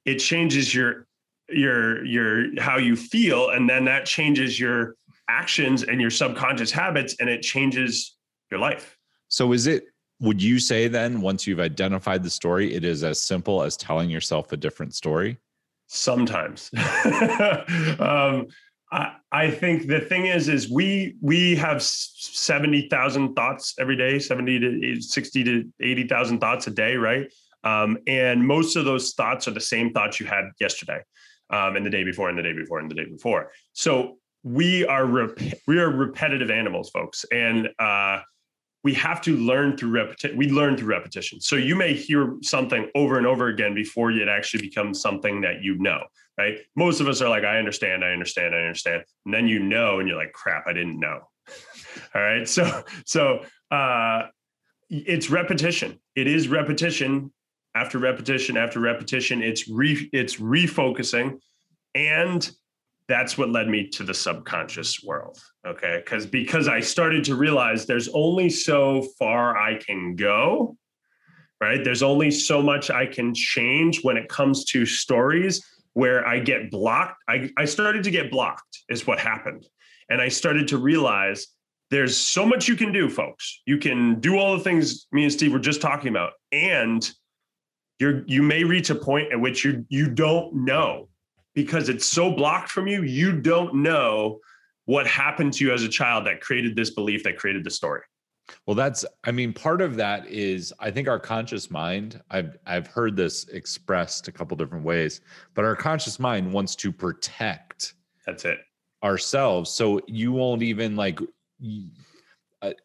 it 0.05 0.15
changes 0.15 0.73
your 0.73 1.05
your 1.49 2.05
your 2.05 2.61
how 2.61 2.77
you 2.77 2.95
feel 2.95 3.49
and 3.49 3.69
then 3.69 3.85
that 3.85 4.05
changes 4.05 4.57
your 4.59 4.95
actions 5.31 5.83
and 5.83 6.01
your 6.01 6.09
subconscious 6.09 6.71
habits 6.71 7.15
and 7.19 7.29
it 7.29 7.41
changes 7.41 8.17
your 8.49 8.59
life. 8.59 8.97
So 9.27 9.53
is 9.53 9.67
it 9.67 9.85
would 10.19 10.41
you 10.41 10.59
say 10.59 10.87
then 10.87 11.19
once 11.21 11.47
you've 11.47 11.59
identified 11.59 12.23
the 12.23 12.29
story 12.29 12.75
it 12.75 12.83
is 12.83 13.03
as 13.03 13.19
simple 13.19 13.63
as 13.63 13.75
telling 13.75 14.09
yourself 14.09 14.51
a 14.51 14.57
different 14.57 14.93
story? 14.93 15.37
Sometimes. 15.87 16.69
um, 17.99 18.47
I, 18.91 19.15
I 19.31 19.49
think 19.49 19.87
the 19.87 20.01
thing 20.01 20.27
is 20.27 20.47
is 20.47 20.69
we 20.69 21.15
we 21.21 21.55
have 21.55 21.81
70,000 21.81 23.33
thoughts 23.33 23.73
every 23.79 23.95
day, 23.95 24.19
70 24.19 24.59
to 24.59 25.01
60 25.01 25.43
to 25.43 25.73
80,000 25.79 26.39
thoughts 26.39 26.67
a 26.67 26.71
day, 26.71 26.95
right? 26.97 27.31
Um, 27.63 27.97
and 28.07 28.45
most 28.45 28.75
of 28.75 28.85
those 28.85 29.13
thoughts 29.13 29.47
are 29.47 29.51
the 29.51 29.61
same 29.61 29.91
thoughts 29.91 30.19
you 30.19 30.25
had 30.25 30.45
yesterday 30.59 31.01
um, 31.51 31.75
and 31.75 31.85
the 31.85 31.89
day 31.89 32.03
before 32.03 32.29
and 32.29 32.37
the 32.37 32.43
day 32.43 32.53
before 32.53 32.79
and 32.79 32.89
the 32.89 32.95
day 32.95 33.05
before. 33.05 33.51
So 33.73 34.17
we 34.43 34.85
are 34.85 35.05
rep- 35.05 35.39
we 35.67 35.79
are 35.79 35.89
repetitive 35.89 36.49
animals, 36.49 36.89
folks, 36.89 37.25
and 37.31 37.69
uh, 37.79 38.19
we 38.83 38.93
have 38.95 39.21
to 39.21 39.37
learn 39.37 39.77
through 39.77 39.91
repetition. 39.91 40.37
We 40.37 40.49
learn 40.49 40.77
through 40.77 40.87
repetition. 40.87 41.39
So 41.39 41.55
you 41.55 41.75
may 41.75 41.93
hear 41.93 42.37
something 42.41 42.89
over 42.95 43.17
and 43.17 43.27
over 43.27 43.47
again 43.47 43.75
before 43.75 44.11
it 44.11 44.27
actually 44.27 44.61
becomes 44.61 45.01
something 45.01 45.41
that 45.41 45.61
you 45.61 45.77
know, 45.77 46.01
right? 46.37 46.57
Most 46.75 46.99
of 46.99 47.07
us 47.07 47.21
are 47.21 47.29
like, 47.29 47.43
I 47.43 47.57
understand, 47.57 48.03
I 48.03 48.11
understand, 48.11 48.55
I 48.55 48.59
understand. 48.59 49.03
And 49.25 49.33
then 49.33 49.47
you 49.47 49.59
know, 49.59 49.99
and 49.99 50.07
you're 50.07 50.17
like, 50.17 50.33
crap, 50.33 50.65
I 50.67 50.73
didn't 50.73 50.99
know. 50.99 51.19
All 52.15 52.21
right. 52.21 52.47
So, 52.47 52.83
so 53.05 53.45
uh, 53.69 54.23
it's 54.89 55.29
repetition. 55.29 55.99
It 56.15 56.27
is 56.27 56.47
repetition 56.47 57.31
after 57.75 57.99
repetition 57.99 58.57
after 58.57 58.79
repetition. 58.79 59.43
It's 59.43 59.69
re 59.69 60.09
it's 60.11 60.37
refocusing. 60.37 61.39
And 61.93 62.49
that's 63.07 63.37
what 63.37 63.49
led 63.49 63.67
me 63.67 63.87
to 63.87 64.03
the 64.03 64.13
subconscious 64.13 65.03
world 65.03 65.39
okay? 65.65 66.01
Because 66.03 66.25
because 66.25 66.67
i 66.67 66.79
started 66.79 67.23
to 67.25 67.35
realize 67.35 67.85
there's 67.85 68.09
only 68.13 68.49
so 68.49 69.03
far 69.17 69.57
i 69.57 69.75
can 69.75 70.15
go 70.15 70.77
right? 71.59 71.83
There's 71.83 72.01
only 72.01 72.31
so 72.31 72.61
much 72.61 72.89
i 72.89 73.05
can 73.05 73.33
change 73.33 74.03
when 74.03 74.17
it 74.17 74.27
comes 74.27 74.65
to 74.65 74.85
stories 74.85 75.63
where 75.93 76.25
i 76.27 76.39
get 76.39 76.71
blocked. 76.71 77.21
I, 77.27 77.51
I 77.57 77.65
started 77.65 78.03
to 78.05 78.11
get 78.11 78.31
blocked 78.31 78.79
is 78.89 79.05
what 79.05 79.19
happened. 79.19 79.67
And 80.09 80.21
i 80.21 80.27
started 80.27 80.67
to 80.69 80.77
realize 80.77 81.47
there's 81.91 82.17
so 82.17 82.45
much 82.45 82.69
you 82.69 82.75
can 82.75 82.93
do 82.93 83.09
folks. 83.09 83.61
You 83.65 83.77
can 83.77 84.19
do 84.21 84.37
all 84.37 84.57
the 84.57 84.63
things 84.63 85.07
me 85.11 85.23
and 85.23 85.31
steve 85.31 85.53
were 85.53 85.59
just 85.59 85.81
talking 85.81 86.09
about. 86.09 86.31
And 86.51 87.09
you're 87.99 88.23
you 88.25 88.41
may 88.41 88.63
reach 88.63 88.89
a 88.89 88.95
point 88.95 89.31
at 89.31 89.39
which 89.39 89.63
you 89.63 89.85
you 89.89 90.09
don't 90.09 90.55
know 90.55 91.09
because 91.53 91.89
it's 91.89 92.05
so 92.05 92.31
blocked 92.31 92.69
from 92.69 92.87
you, 92.87 93.03
you 93.03 93.41
don't 93.41 93.75
know 93.75 94.39
what 94.85 95.07
happened 95.07 95.53
to 95.53 95.65
you 95.65 95.73
as 95.73 95.83
a 95.83 95.89
child 95.89 96.25
that 96.25 96.41
created 96.41 96.75
this 96.75 96.91
belief 96.91 97.23
that 97.23 97.37
created 97.37 97.63
the 97.63 97.69
story. 97.69 98.01
Well, 98.65 98.75
that's 98.75 99.05
I 99.23 99.31
mean, 99.31 99.53
part 99.53 99.81
of 99.81 99.95
that 99.95 100.27
is 100.27 100.73
I 100.79 100.91
think 100.91 101.07
our 101.07 101.19
conscious 101.19 101.71
mind, 101.71 102.21
I've 102.29 102.57
I've 102.65 102.87
heard 102.87 103.15
this 103.15 103.45
expressed 103.49 104.27
a 104.27 104.31
couple 104.31 104.57
different 104.57 104.83
ways, 104.83 105.21
but 105.53 105.63
our 105.63 105.75
conscious 105.75 106.19
mind 106.19 106.51
wants 106.51 106.75
to 106.77 106.91
protect 106.91 107.93
that's 108.25 108.45
it 108.45 108.59
ourselves. 109.03 109.71
So 109.71 110.01
you 110.07 110.31
won't 110.31 110.63
even 110.63 110.95
like 110.95 111.19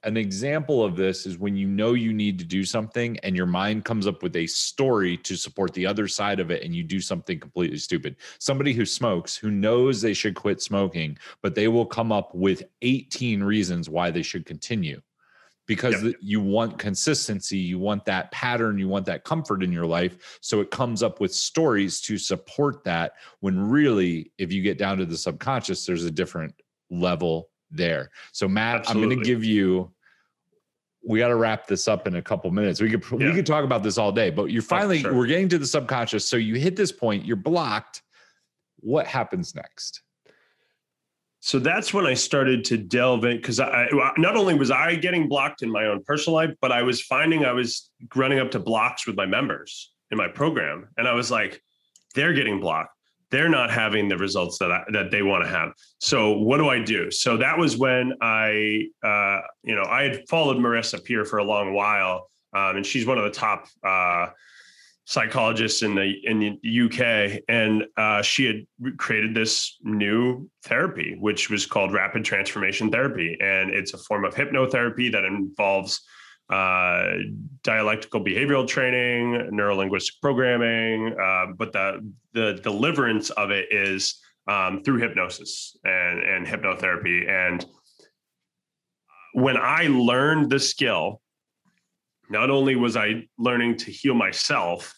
an 0.04 0.16
example 0.16 0.82
of 0.82 0.96
this 0.96 1.26
is 1.26 1.38
when 1.38 1.56
you 1.56 1.66
know 1.66 1.92
you 1.92 2.12
need 2.12 2.38
to 2.38 2.44
do 2.44 2.64
something 2.64 3.18
and 3.18 3.36
your 3.36 3.46
mind 3.46 3.84
comes 3.84 4.06
up 4.06 4.22
with 4.22 4.34
a 4.36 4.46
story 4.46 5.18
to 5.18 5.36
support 5.36 5.74
the 5.74 5.86
other 5.86 6.08
side 6.08 6.40
of 6.40 6.50
it 6.50 6.62
and 6.62 6.74
you 6.74 6.82
do 6.82 7.00
something 7.00 7.38
completely 7.38 7.76
stupid. 7.76 8.16
Somebody 8.38 8.72
who 8.72 8.86
smokes, 8.86 9.36
who 9.36 9.50
knows 9.50 10.00
they 10.00 10.14
should 10.14 10.34
quit 10.34 10.62
smoking, 10.62 11.18
but 11.42 11.54
they 11.54 11.68
will 11.68 11.84
come 11.84 12.10
up 12.10 12.34
with 12.34 12.62
18 12.80 13.42
reasons 13.42 13.90
why 13.90 14.10
they 14.10 14.22
should 14.22 14.46
continue 14.46 15.00
because 15.66 16.02
yep. 16.02 16.14
you 16.20 16.40
want 16.40 16.78
consistency, 16.78 17.58
you 17.58 17.78
want 17.78 18.04
that 18.04 18.30
pattern, 18.30 18.78
you 18.78 18.88
want 18.88 19.04
that 19.06 19.24
comfort 19.24 19.62
in 19.62 19.72
your 19.72 19.86
life. 19.86 20.38
So 20.40 20.60
it 20.60 20.70
comes 20.70 21.02
up 21.02 21.20
with 21.20 21.34
stories 21.34 22.00
to 22.02 22.16
support 22.16 22.84
that 22.84 23.14
when 23.40 23.58
really, 23.58 24.30
if 24.38 24.52
you 24.52 24.62
get 24.62 24.78
down 24.78 24.96
to 24.98 25.04
the 25.04 25.18
subconscious, 25.18 25.84
there's 25.84 26.04
a 26.04 26.10
different 26.10 26.54
level 26.88 27.50
there. 27.76 28.10
So 28.32 28.48
Matt, 28.48 28.80
Absolutely. 28.80 29.02
I'm 29.02 29.08
going 29.08 29.24
to 29.24 29.24
give 29.24 29.44
you. 29.44 29.90
We 31.08 31.20
got 31.20 31.28
to 31.28 31.36
wrap 31.36 31.68
this 31.68 31.86
up 31.86 32.08
in 32.08 32.16
a 32.16 32.22
couple 32.22 32.50
minutes. 32.50 32.80
We 32.80 32.90
could 32.90 33.04
yeah. 33.12 33.28
we 33.28 33.34
could 33.34 33.46
talk 33.46 33.64
about 33.64 33.84
this 33.84 33.96
all 33.96 34.10
day, 34.10 34.30
but 34.30 34.50
you're 34.50 34.62
oh, 34.62 34.66
finally 34.66 35.00
sure. 35.00 35.14
we're 35.14 35.26
getting 35.26 35.48
to 35.50 35.58
the 35.58 35.66
subconscious. 35.66 36.28
So 36.28 36.36
you 36.36 36.56
hit 36.56 36.74
this 36.74 36.90
point, 36.90 37.24
you're 37.24 37.36
blocked. 37.36 38.02
What 38.80 39.06
happens 39.06 39.54
next? 39.54 40.02
So 41.40 41.60
that's 41.60 41.94
when 41.94 42.06
I 42.06 42.14
started 42.14 42.64
to 42.64 42.76
delve 42.76 43.24
in 43.24 43.36
because 43.36 43.60
I 43.60 43.86
not 44.18 44.36
only 44.36 44.54
was 44.54 44.72
I 44.72 44.96
getting 44.96 45.28
blocked 45.28 45.62
in 45.62 45.70
my 45.70 45.86
own 45.86 46.02
personal 46.02 46.34
life, 46.34 46.50
but 46.60 46.72
I 46.72 46.82
was 46.82 47.00
finding 47.00 47.44
I 47.44 47.52
was 47.52 47.88
running 48.16 48.40
up 48.40 48.50
to 48.50 48.58
blocks 48.58 49.06
with 49.06 49.16
my 49.16 49.26
members 49.26 49.92
in 50.10 50.18
my 50.18 50.26
program, 50.26 50.88
and 50.98 51.06
I 51.06 51.12
was 51.12 51.30
like, 51.30 51.62
they're 52.16 52.32
getting 52.32 52.58
blocked 52.58 52.95
they're 53.36 53.50
not 53.50 53.70
having 53.70 54.08
the 54.08 54.16
results 54.16 54.56
that 54.58 54.72
I, 54.72 54.82
that 54.92 55.10
they 55.10 55.20
want 55.20 55.44
to 55.44 55.50
have. 55.50 55.72
So 55.98 56.38
what 56.38 56.56
do 56.56 56.70
I 56.70 56.82
do? 56.82 57.10
So 57.10 57.36
that 57.36 57.58
was 57.58 57.76
when 57.76 58.14
I, 58.22 58.86
uh, 59.04 59.40
you 59.62 59.74
know, 59.74 59.84
I 59.84 60.04
had 60.04 60.26
followed 60.26 60.56
Marissa 60.56 61.04
Peer 61.04 61.26
for 61.26 61.36
a 61.36 61.44
long 61.44 61.74
while, 61.74 62.30
um, 62.54 62.76
and 62.76 62.86
she's 62.86 63.04
one 63.04 63.18
of 63.18 63.24
the 63.24 63.30
top 63.30 63.68
uh, 63.84 64.28
psychologists 65.04 65.82
in 65.82 65.94
the 65.94 66.14
in 66.24 66.58
the 66.62 66.80
UK, 66.80 67.42
and 67.46 67.84
uh, 67.98 68.22
she 68.22 68.46
had 68.46 68.96
created 68.96 69.34
this 69.34 69.76
new 69.82 70.48
therapy, 70.64 71.16
which 71.20 71.50
was 71.50 71.66
called 71.66 71.92
rapid 71.92 72.24
transformation 72.24 72.90
therapy, 72.90 73.36
and 73.42 73.68
it's 73.68 73.92
a 73.92 73.98
form 73.98 74.24
of 74.24 74.34
hypnotherapy 74.34 75.12
that 75.12 75.24
involves 75.24 76.00
uh, 76.50 77.14
dialectical 77.62 78.24
behavioral 78.24 78.66
training, 78.66 79.50
neurolinguistic 79.52 80.20
programming, 80.22 81.14
uh, 81.20 81.46
but 81.56 81.72
the 81.72 82.12
the 82.32 82.60
deliverance 82.62 83.30
of 83.30 83.50
it 83.50 83.66
is 83.70 84.20
um, 84.46 84.82
through 84.82 84.98
hypnosis 84.98 85.76
and 85.84 86.22
and 86.22 86.46
hypnotherapy. 86.46 87.28
And 87.28 87.64
when 89.34 89.56
I 89.56 89.88
learned 89.88 90.50
the 90.50 90.60
skill, 90.60 91.20
not 92.30 92.50
only 92.50 92.76
was 92.76 92.96
I 92.96 93.26
learning 93.38 93.76
to 93.78 93.90
heal 93.90 94.14
myself, 94.14 94.94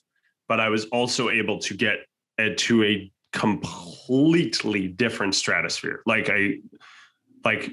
but 0.48 0.60
I 0.60 0.68
was 0.68 0.84
also 0.86 1.30
able 1.30 1.58
to 1.60 1.74
get 1.74 1.98
to 2.56 2.84
a 2.84 3.10
completely 3.32 4.88
different 4.88 5.34
stratosphere. 5.34 6.02
Like 6.06 6.30
I, 6.30 6.58
like 7.44 7.70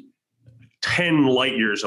ten 0.82 1.26
light 1.26 1.58
years 1.58 1.84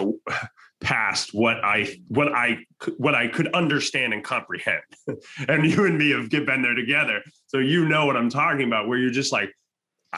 past 0.81 1.35
what 1.35 1.57
I 1.65 1.97
what 2.09 2.33
I 2.33 2.59
what 2.97 3.15
I 3.15 3.29
could 3.29 3.49
understand 3.55 4.13
and 4.13 4.23
comprehend. 4.23 4.83
and 5.49 5.71
you 5.71 5.87
and 5.87 5.99
me 5.99 6.11
have 6.11 6.31
been 6.31 6.63
there 6.63 6.75
together, 6.75 7.23
so 7.47 7.59
you 7.59 7.89
know 7.89 8.07
what 8.07 8.17
I'm 8.17 8.31
talking 8.31 8.67
about. 8.67 8.89
Where 8.89 8.99
you're 8.99 9.11
just 9.11 9.33
like, 9.33 9.53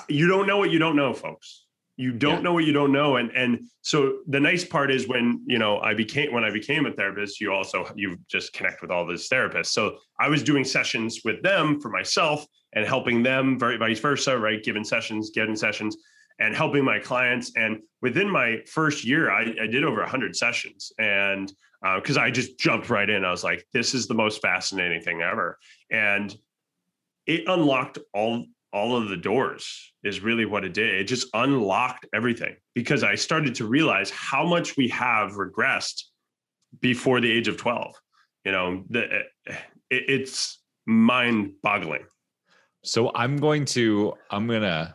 you 0.09 0.29
don't 0.29 0.47
know 0.47 0.59
what 0.59 0.71
you 0.71 0.79
don't 0.79 0.97
know, 0.97 1.13
folks. 1.13 1.65
You 1.97 2.13
don't 2.13 2.37
yeah. 2.37 2.41
know 2.41 2.53
what 2.55 2.65
you 2.65 2.73
don't 2.73 2.93
know, 2.93 3.17
and 3.17 3.31
and 3.33 3.61
so 3.83 4.19
the 4.27 4.41
nice 4.41 4.65
part 4.65 4.91
is 4.91 5.09
when 5.09 5.43
you 5.47 5.59
know 5.59 5.81
I 5.81 5.95
became 5.95 6.33
when 6.33 6.45
I 6.45 6.51
became 6.51 6.87
a 6.87 6.93
therapist, 6.93 7.41
you 7.41 7.53
also 7.53 7.87
you 7.95 8.17
just 8.29 8.53
connect 8.53 8.83
with 8.83 8.91
all 8.91 9.07
these 9.07 9.29
therapists. 9.29 9.69
So 9.69 9.99
I 10.19 10.29
was 10.29 10.43
doing 10.43 10.65
sessions 10.65 11.21
with 11.25 11.43
them 11.43 11.81
for 11.81 11.91
myself 11.91 12.47
and 12.73 12.87
helping 12.87 13.23
them, 13.23 13.59
very 13.59 13.77
vice 13.77 13.99
versa, 13.99 14.39
right? 14.39 14.63
Giving 14.63 14.85
sessions, 14.85 15.31
getting 15.31 15.57
sessions 15.57 15.97
and 16.41 16.57
helping 16.57 16.85
my 16.85 16.99
clients. 16.99 17.53
And 17.55 17.81
within 18.03 18.29
my 18.29 18.61
first 18.67 19.05
year, 19.05 19.31
I, 19.31 19.55
I 19.63 19.67
did 19.67 19.85
over 19.85 20.01
100 20.01 20.35
sessions. 20.35 20.91
And 20.99 21.53
because 21.97 22.17
uh, 22.17 22.23
I 22.23 22.31
just 22.31 22.59
jumped 22.59 22.91
right 22.91 23.09
in, 23.09 23.25
I 23.25 23.31
was 23.31 23.45
like, 23.45 23.67
this 23.73 23.95
is 23.95 24.09
the 24.09 24.15
most 24.15 24.43
fascinating 24.43 25.03
thing 25.03 25.23
ever. 25.23 25.59
And 25.91 26.35
it 27.27 27.45
unlocked 27.47 27.99
all 28.13 28.47
all 28.73 28.97
of 28.97 29.09
the 29.09 29.17
doors 29.17 29.93
is 30.05 30.21
really 30.21 30.45
what 30.45 30.65
it 30.65 30.73
did. 30.73 30.95
It 30.95 31.05
just 31.05 31.29
unlocked 31.35 32.07
everything 32.15 32.55
because 32.75 33.03
I 33.03 33.17
started 33.17 33.55
to 33.57 33.67
realize 33.67 34.11
how 34.11 34.47
much 34.47 34.77
we 34.77 34.89
have 34.89 35.33
regressed 35.33 36.05
before 36.81 37.21
the 37.21 37.31
age 37.31 37.49
of 37.49 37.57
12. 37.57 37.95
You 38.45 38.53
know, 38.53 38.85
the, 38.89 39.23
it, 39.47 39.57
it's 39.91 40.61
mind 40.87 41.55
boggling. 41.65 42.05
So 42.85 43.11
I'm 43.15 43.39
going 43.39 43.65
to, 43.67 44.15
I'm 44.31 44.47
going 44.47 44.63
to 44.63 44.95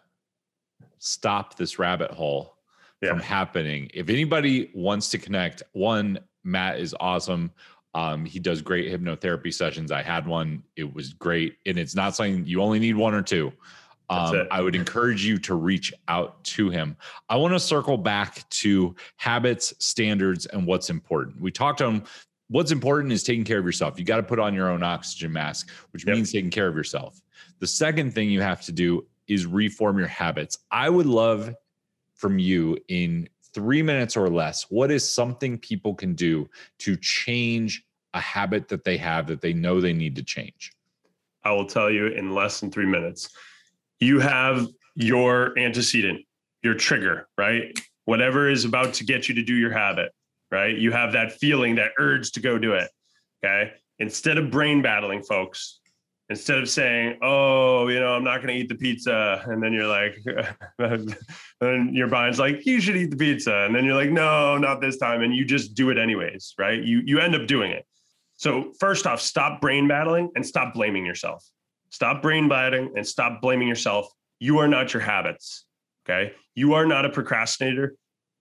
stop 0.97 1.57
this 1.57 1.79
rabbit 1.79 2.11
hole 2.11 2.57
yeah. 3.01 3.09
from 3.09 3.19
happening. 3.19 3.89
If 3.93 4.09
anybody 4.09 4.71
wants 4.73 5.09
to 5.09 5.17
connect, 5.17 5.63
one, 5.73 6.19
Matt 6.43 6.79
is 6.79 6.95
awesome. 6.99 7.51
Um, 7.93 8.25
he 8.25 8.39
does 8.39 8.61
great 8.61 8.91
hypnotherapy 8.91 9.53
sessions. 9.53 9.91
I 9.91 10.01
had 10.01 10.27
one, 10.27 10.63
it 10.75 10.93
was 10.93 11.13
great. 11.13 11.57
And 11.65 11.77
it's 11.77 11.95
not 11.95 12.15
something 12.15 12.45
you 12.45 12.61
only 12.61 12.79
need 12.79 12.95
one 12.95 13.13
or 13.13 13.21
two. 13.21 13.53
Um, 14.09 14.47
I 14.51 14.61
would 14.61 14.75
encourage 14.75 15.25
you 15.25 15.39
to 15.39 15.55
reach 15.55 15.91
out 16.07 16.43
to 16.43 16.69
him. 16.69 16.95
I 17.27 17.37
want 17.37 17.53
to 17.53 17.59
circle 17.59 17.97
back 17.97 18.47
to 18.49 18.95
habits, 19.17 19.73
standards, 19.79 20.45
and 20.45 20.67
what's 20.67 20.91
important. 20.91 21.41
We 21.41 21.51
talked 21.51 21.81
on 21.81 22.03
what's 22.49 22.71
important 22.71 23.11
is 23.13 23.23
taking 23.23 23.43
care 23.43 23.57
of 23.57 23.65
yourself. 23.65 23.97
You 23.97 24.05
got 24.05 24.17
to 24.17 24.23
put 24.23 24.39
on 24.39 24.53
your 24.53 24.69
own 24.69 24.83
oxygen 24.83 25.33
mask, 25.33 25.71
which 25.91 26.05
yep. 26.05 26.15
means 26.15 26.31
taking 26.31 26.51
care 26.51 26.67
of 26.67 26.75
yourself. 26.75 27.19
The 27.59 27.67
second 27.67 28.13
thing 28.13 28.29
you 28.29 28.41
have 28.41 28.61
to 28.65 28.71
do 28.71 29.07
is 29.27 29.45
reform 29.45 29.97
your 29.97 30.07
habits. 30.07 30.57
I 30.71 30.89
would 30.89 31.05
love 31.05 31.53
from 32.15 32.39
you 32.39 32.77
in 32.87 33.27
three 33.53 33.81
minutes 33.81 34.17
or 34.17 34.29
less 34.29 34.65
what 34.69 34.91
is 34.91 35.09
something 35.09 35.57
people 35.57 35.95
can 35.95 36.13
do 36.13 36.49
to 36.79 36.97
change 36.97 37.83
a 38.13 38.19
habit 38.19 38.69
that 38.69 38.83
they 38.83 38.97
have 38.97 39.27
that 39.27 39.41
they 39.41 39.53
know 39.53 39.79
they 39.79 39.93
need 39.93 40.15
to 40.15 40.23
change? 40.23 40.71
I 41.43 41.51
will 41.51 41.65
tell 41.65 41.91
you 41.91 42.07
in 42.07 42.33
less 42.33 42.59
than 42.59 42.71
three 42.71 42.85
minutes. 42.85 43.29
You 43.99 44.19
have 44.19 44.67
your 44.95 45.57
antecedent, 45.59 46.25
your 46.63 46.73
trigger, 46.73 47.27
right? 47.37 47.77
Whatever 48.05 48.49
is 48.49 48.65
about 48.65 48.93
to 48.95 49.03
get 49.03 49.29
you 49.29 49.35
to 49.35 49.43
do 49.43 49.53
your 49.53 49.71
habit, 49.71 50.11
right? 50.49 50.75
You 50.75 50.91
have 50.91 51.11
that 51.13 51.33
feeling, 51.33 51.75
that 51.75 51.91
urge 51.99 52.31
to 52.31 52.39
go 52.39 52.57
do 52.57 52.73
it. 52.73 52.89
Okay. 53.43 53.73
Instead 53.99 54.37
of 54.37 54.49
brain 54.49 54.81
battling, 54.81 55.21
folks, 55.21 55.79
instead 56.29 56.57
of 56.57 56.69
saying, 56.69 57.19
"Oh, 57.21 57.87
you 57.87 57.99
know, 57.99 58.13
I'm 58.13 58.23
not 58.23 58.37
going 58.37 58.53
to 58.53 58.59
eat 58.59 58.69
the 58.69 58.75
pizza," 58.75 59.43
and 59.47 59.61
then 59.61 59.73
you're 59.73 59.87
like, 59.87 60.17
and 61.61 61.95
your 61.95 62.07
mind's 62.07 62.39
like, 62.39 62.65
"You 62.65 62.81
should 62.81 62.97
eat 62.97 63.11
the 63.11 63.17
pizza," 63.17 63.53
and 63.65 63.75
then 63.75 63.85
you're 63.85 63.95
like, 63.95 64.11
"No, 64.11 64.57
not 64.57 64.81
this 64.81 64.97
time," 64.97 65.21
and 65.21 65.35
you 65.35 65.45
just 65.45 65.75
do 65.75 65.89
it 65.89 65.97
anyways, 65.97 66.53
right? 66.57 66.81
You 66.81 67.01
you 67.05 67.19
end 67.19 67.35
up 67.35 67.47
doing 67.47 67.71
it. 67.71 67.85
So 68.37 68.73
first 68.79 69.07
off, 69.07 69.21
stop 69.21 69.61
brain 69.61 69.87
battling 69.87 70.31
and 70.35 70.45
stop 70.45 70.73
blaming 70.73 71.05
yourself. 71.05 71.45
Stop 71.89 72.21
brain 72.21 72.49
battling 72.49 72.91
and 72.95 73.07
stop 73.07 73.41
blaming 73.41 73.67
yourself. 73.67 74.11
You 74.39 74.59
are 74.59 74.67
not 74.67 74.93
your 74.93 75.01
habits. 75.01 75.65
Okay, 76.05 76.33
you 76.53 76.73
are 76.73 76.85
not 76.85 77.05
a 77.05 77.09
procrastinator. 77.09 77.95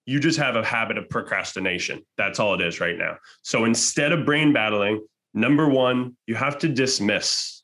You 0.06 0.20
just 0.20 0.38
have 0.38 0.56
a 0.56 0.64
habit 0.64 0.98
of 0.98 1.08
procrastination. 1.08 2.04
That's 2.18 2.38
all 2.38 2.54
it 2.54 2.60
is 2.60 2.78
right 2.78 2.98
now. 2.98 3.16
So 3.42 3.64
instead 3.64 4.12
of 4.12 4.26
brain 4.26 4.52
battling, 4.52 5.02
number 5.32 5.66
one, 5.66 6.14
you 6.26 6.34
have 6.34 6.58
to 6.58 6.68
dismiss 6.68 7.63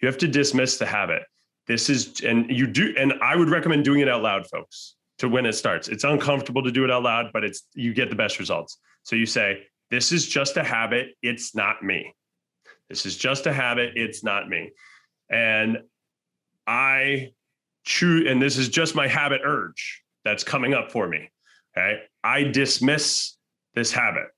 you 0.00 0.06
have 0.06 0.18
to 0.18 0.28
dismiss 0.28 0.78
the 0.78 0.86
habit. 0.86 1.22
This 1.66 1.90
is, 1.90 2.20
and 2.20 2.50
you 2.50 2.66
do, 2.66 2.94
and 2.98 3.14
I 3.22 3.36
would 3.36 3.50
recommend 3.50 3.84
doing 3.84 4.00
it 4.00 4.08
out 4.08 4.22
loud, 4.22 4.46
folks, 4.46 4.96
to 5.18 5.28
when 5.28 5.44
it 5.44 5.52
starts. 5.52 5.88
It's 5.88 6.04
uncomfortable 6.04 6.62
to 6.62 6.70
do 6.70 6.84
it 6.84 6.90
out 6.90 7.02
loud, 7.02 7.30
but 7.32 7.44
it's, 7.44 7.64
you 7.74 7.92
get 7.92 8.08
the 8.08 8.16
best 8.16 8.38
results. 8.38 8.78
So 9.02 9.16
you 9.16 9.26
say, 9.26 9.64
this 9.90 10.12
is 10.12 10.26
just 10.26 10.56
a 10.56 10.64
habit. 10.64 11.08
It's 11.22 11.54
not 11.54 11.82
me. 11.82 12.14
This 12.88 13.04
is 13.04 13.16
just 13.16 13.46
a 13.46 13.52
habit. 13.52 13.92
It's 13.96 14.24
not 14.24 14.48
me. 14.48 14.70
And 15.30 15.78
I 16.66 17.32
choose, 17.84 18.30
and 18.30 18.40
this 18.40 18.56
is 18.56 18.68
just 18.68 18.94
my 18.94 19.08
habit 19.08 19.40
urge 19.44 20.02
that's 20.24 20.44
coming 20.44 20.74
up 20.74 20.90
for 20.90 21.08
me. 21.08 21.30
Okay. 21.76 22.00
I 22.24 22.44
dismiss 22.44 23.36
this 23.74 23.92
habit. 23.92 24.28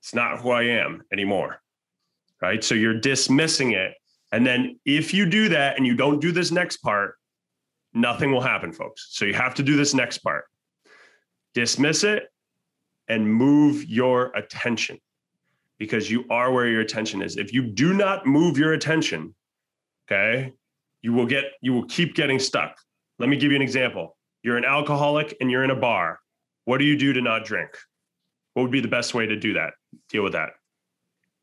It's 0.00 0.14
not 0.14 0.40
who 0.40 0.50
I 0.50 0.62
am 0.62 1.02
anymore. 1.12 1.60
Right. 2.40 2.64
So 2.64 2.74
you're 2.74 2.98
dismissing 2.98 3.72
it 3.72 3.94
and 4.32 4.46
then 4.46 4.78
if 4.84 5.12
you 5.12 5.26
do 5.26 5.48
that 5.48 5.76
and 5.76 5.86
you 5.86 5.94
don't 5.94 6.20
do 6.20 6.32
this 6.32 6.50
next 6.50 6.78
part, 6.78 7.16
nothing 7.92 8.32
will 8.32 8.40
happen, 8.40 8.72
folks. 8.72 9.08
So 9.10 9.24
you 9.24 9.34
have 9.34 9.54
to 9.56 9.62
do 9.62 9.76
this 9.76 9.94
next 9.94 10.18
part. 10.18 10.44
Dismiss 11.54 12.04
it 12.04 12.24
and 13.08 13.28
move 13.28 13.84
your 13.86 14.26
attention 14.36 14.98
because 15.78 16.10
you 16.10 16.24
are 16.30 16.52
where 16.52 16.68
your 16.68 16.80
attention 16.80 17.22
is. 17.22 17.36
If 17.36 17.52
you 17.52 17.62
do 17.62 17.92
not 17.92 18.26
move 18.26 18.56
your 18.56 18.74
attention, 18.74 19.34
okay, 20.06 20.52
you 21.02 21.12
will 21.12 21.26
get 21.26 21.44
you 21.60 21.72
will 21.72 21.86
keep 21.86 22.14
getting 22.14 22.38
stuck. 22.38 22.76
Let 23.18 23.28
me 23.28 23.36
give 23.36 23.50
you 23.50 23.56
an 23.56 23.62
example. 23.62 24.16
You're 24.42 24.56
an 24.56 24.64
alcoholic 24.64 25.36
and 25.40 25.50
you're 25.50 25.64
in 25.64 25.70
a 25.70 25.76
bar. 25.76 26.20
What 26.66 26.78
do 26.78 26.84
you 26.84 26.96
do 26.96 27.12
to 27.12 27.20
not 27.20 27.44
drink? 27.44 27.70
What 28.54 28.62
would 28.62 28.70
be 28.70 28.80
the 28.80 28.88
best 28.88 29.12
way 29.12 29.26
to 29.26 29.36
do 29.36 29.54
that? 29.54 29.74
Deal 30.08 30.22
with 30.22 30.32
that. 30.32 30.50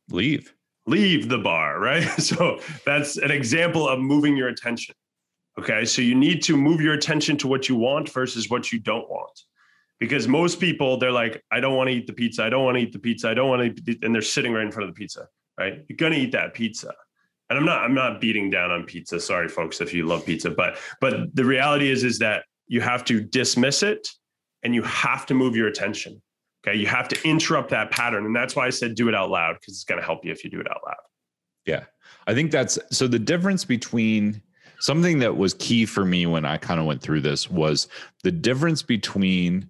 Leave 0.09 0.53
leave 0.87 1.29
the 1.29 1.37
bar, 1.37 1.79
right? 1.79 2.03
So 2.19 2.59
that's 2.85 3.17
an 3.17 3.31
example 3.31 3.87
of 3.87 3.99
moving 3.99 4.35
your 4.35 4.47
attention. 4.47 4.95
Okay. 5.59 5.85
So 5.85 6.01
you 6.01 6.15
need 6.15 6.43
to 6.43 6.57
move 6.57 6.81
your 6.81 6.93
attention 6.93 7.37
to 7.37 7.47
what 7.47 7.69
you 7.69 7.75
want 7.75 8.09
versus 8.09 8.49
what 8.49 8.71
you 8.71 8.79
don't 8.79 9.09
want. 9.09 9.41
Because 9.99 10.27
most 10.27 10.59
people, 10.59 10.97
they're 10.97 11.11
like, 11.11 11.43
I 11.51 11.59
don't 11.59 11.75
want 11.75 11.89
to 11.89 11.95
eat 11.95 12.05
the 12.05 12.13
pizza. 12.13 12.43
I 12.43 12.49
don't 12.49 12.63
want 12.63 12.77
to 12.77 12.83
eat 12.83 12.93
the 12.93 12.99
pizza. 12.99 13.29
I 13.29 13.33
don't 13.33 13.49
want 13.49 13.75
to 13.75 13.91
eat, 13.91 14.03
and 14.03 14.13
they're 14.13 14.21
sitting 14.21 14.53
right 14.53 14.63
in 14.63 14.71
front 14.71 14.87
of 14.87 14.95
the 14.95 14.99
pizza, 14.99 15.27
right? 15.59 15.83
You're 15.87 15.97
gonna 15.97 16.17
eat 16.17 16.31
that 16.33 16.53
pizza. 16.53 16.93
And 17.49 17.57
I'm 17.57 17.65
not, 17.65 17.83
I'm 17.83 17.95
not 17.95 18.21
beating 18.21 18.51
down 18.51 18.69
on 18.69 18.83
pizza. 18.83 19.19
Sorry, 19.19 19.47
folks, 19.47 19.81
if 19.81 19.93
you 19.93 20.05
love 20.05 20.23
pizza. 20.25 20.51
But 20.51 20.77
but 21.01 21.35
the 21.35 21.45
reality 21.45 21.89
is, 21.89 22.03
is 22.03 22.19
that 22.19 22.43
you 22.67 22.81
have 22.81 23.03
to 23.05 23.21
dismiss 23.21 23.81
it 23.81 24.07
and 24.61 24.75
you 24.75 24.83
have 24.83 25.25
to 25.27 25.33
move 25.33 25.55
your 25.55 25.67
attention. 25.67 26.21
Okay. 26.67 26.77
You 26.77 26.87
have 26.87 27.07
to 27.09 27.27
interrupt 27.27 27.69
that 27.69 27.91
pattern. 27.91 28.25
And 28.25 28.35
that's 28.35 28.55
why 28.55 28.65
I 28.65 28.69
said 28.69 28.95
do 28.95 29.07
it 29.07 29.15
out 29.15 29.29
loud 29.29 29.57
because 29.59 29.75
it's 29.75 29.83
going 29.83 29.99
to 29.99 30.05
help 30.05 30.25
you 30.25 30.31
if 30.31 30.43
you 30.43 30.49
do 30.49 30.59
it 30.59 30.69
out 30.69 30.81
loud. 30.85 30.95
Yeah. 31.65 31.85
I 32.27 32.33
think 32.33 32.51
that's 32.51 32.77
so 32.91 33.07
the 33.07 33.19
difference 33.19 33.63
between 33.63 34.41
something 34.79 35.19
that 35.19 35.37
was 35.37 35.53
key 35.55 35.85
for 35.85 36.05
me 36.05 36.25
when 36.25 36.45
I 36.45 36.57
kind 36.57 36.79
of 36.79 36.85
went 36.85 37.01
through 37.01 37.21
this 37.21 37.49
was 37.49 37.87
the 38.23 38.31
difference 38.31 38.83
between 38.83 39.69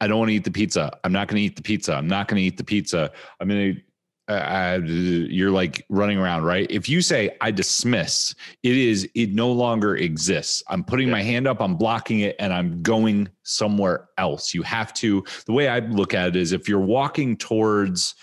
I 0.00 0.08
don't 0.08 0.18
want 0.18 0.30
to 0.30 0.34
eat 0.34 0.44
the 0.44 0.50
pizza. 0.50 0.98
I'm 1.04 1.12
not 1.12 1.28
going 1.28 1.36
to 1.36 1.42
eat 1.42 1.54
the 1.54 1.62
pizza. 1.62 1.94
I'm 1.94 2.08
not 2.08 2.26
going 2.26 2.38
to 2.38 2.42
eat 2.42 2.56
the 2.56 2.64
pizza. 2.64 3.12
I'm 3.38 3.48
going 3.48 3.74
to 3.76 3.80
uh, 4.28 4.80
you're 4.84 5.50
like 5.50 5.84
running 5.88 6.18
around, 6.18 6.44
right? 6.44 6.66
If 6.70 6.88
you 6.88 7.02
say 7.02 7.36
I 7.40 7.50
dismiss, 7.50 8.34
it 8.62 8.76
is 8.76 9.08
it 9.14 9.32
no 9.32 9.50
longer 9.50 9.96
exists. 9.96 10.62
I'm 10.68 10.84
putting 10.84 11.08
yeah. 11.08 11.14
my 11.14 11.22
hand 11.22 11.46
up, 11.46 11.60
I'm 11.60 11.76
blocking 11.76 12.20
it, 12.20 12.36
and 12.38 12.52
I'm 12.52 12.82
going 12.82 13.28
somewhere 13.42 14.08
else. 14.18 14.54
You 14.54 14.62
have 14.62 14.94
to. 14.94 15.24
The 15.46 15.52
way 15.52 15.68
I 15.68 15.80
look 15.80 16.14
at 16.14 16.28
it 16.28 16.36
is, 16.36 16.52
if 16.52 16.68
you're 16.68 16.80
walking 16.80 17.36
towards 17.36 18.14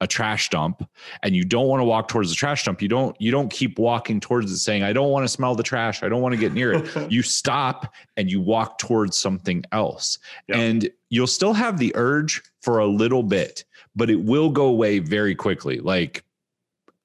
a 0.00 0.06
trash 0.06 0.48
dump 0.50 0.88
and 1.22 1.34
you 1.34 1.44
don't 1.44 1.66
want 1.66 1.80
to 1.80 1.84
walk 1.84 2.06
towards 2.06 2.28
the 2.28 2.34
trash 2.36 2.64
dump 2.64 2.80
you 2.80 2.86
don't 2.86 3.20
you 3.20 3.32
don't 3.32 3.50
keep 3.50 3.78
walking 3.78 4.20
towards 4.20 4.50
it 4.52 4.58
saying 4.58 4.82
i 4.84 4.92
don't 4.92 5.10
want 5.10 5.24
to 5.24 5.28
smell 5.28 5.56
the 5.56 5.62
trash 5.62 6.04
i 6.04 6.08
don't 6.08 6.22
want 6.22 6.32
to 6.32 6.38
get 6.38 6.52
near 6.52 6.72
it 6.72 7.10
you 7.10 7.20
stop 7.20 7.92
and 8.16 8.30
you 8.30 8.40
walk 8.40 8.78
towards 8.78 9.18
something 9.18 9.62
else 9.72 10.18
and 10.48 10.88
you'll 11.08 11.26
still 11.26 11.52
have 11.52 11.78
the 11.78 11.90
urge 11.96 12.40
for 12.60 12.78
a 12.78 12.86
little 12.86 13.24
bit 13.24 13.64
but 13.98 14.08
it 14.08 14.20
will 14.20 14.48
go 14.48 14.66
away 14.66 15.00
very 15.00 15.34
quickly. 15.34 15.80
Like 15.80 16.24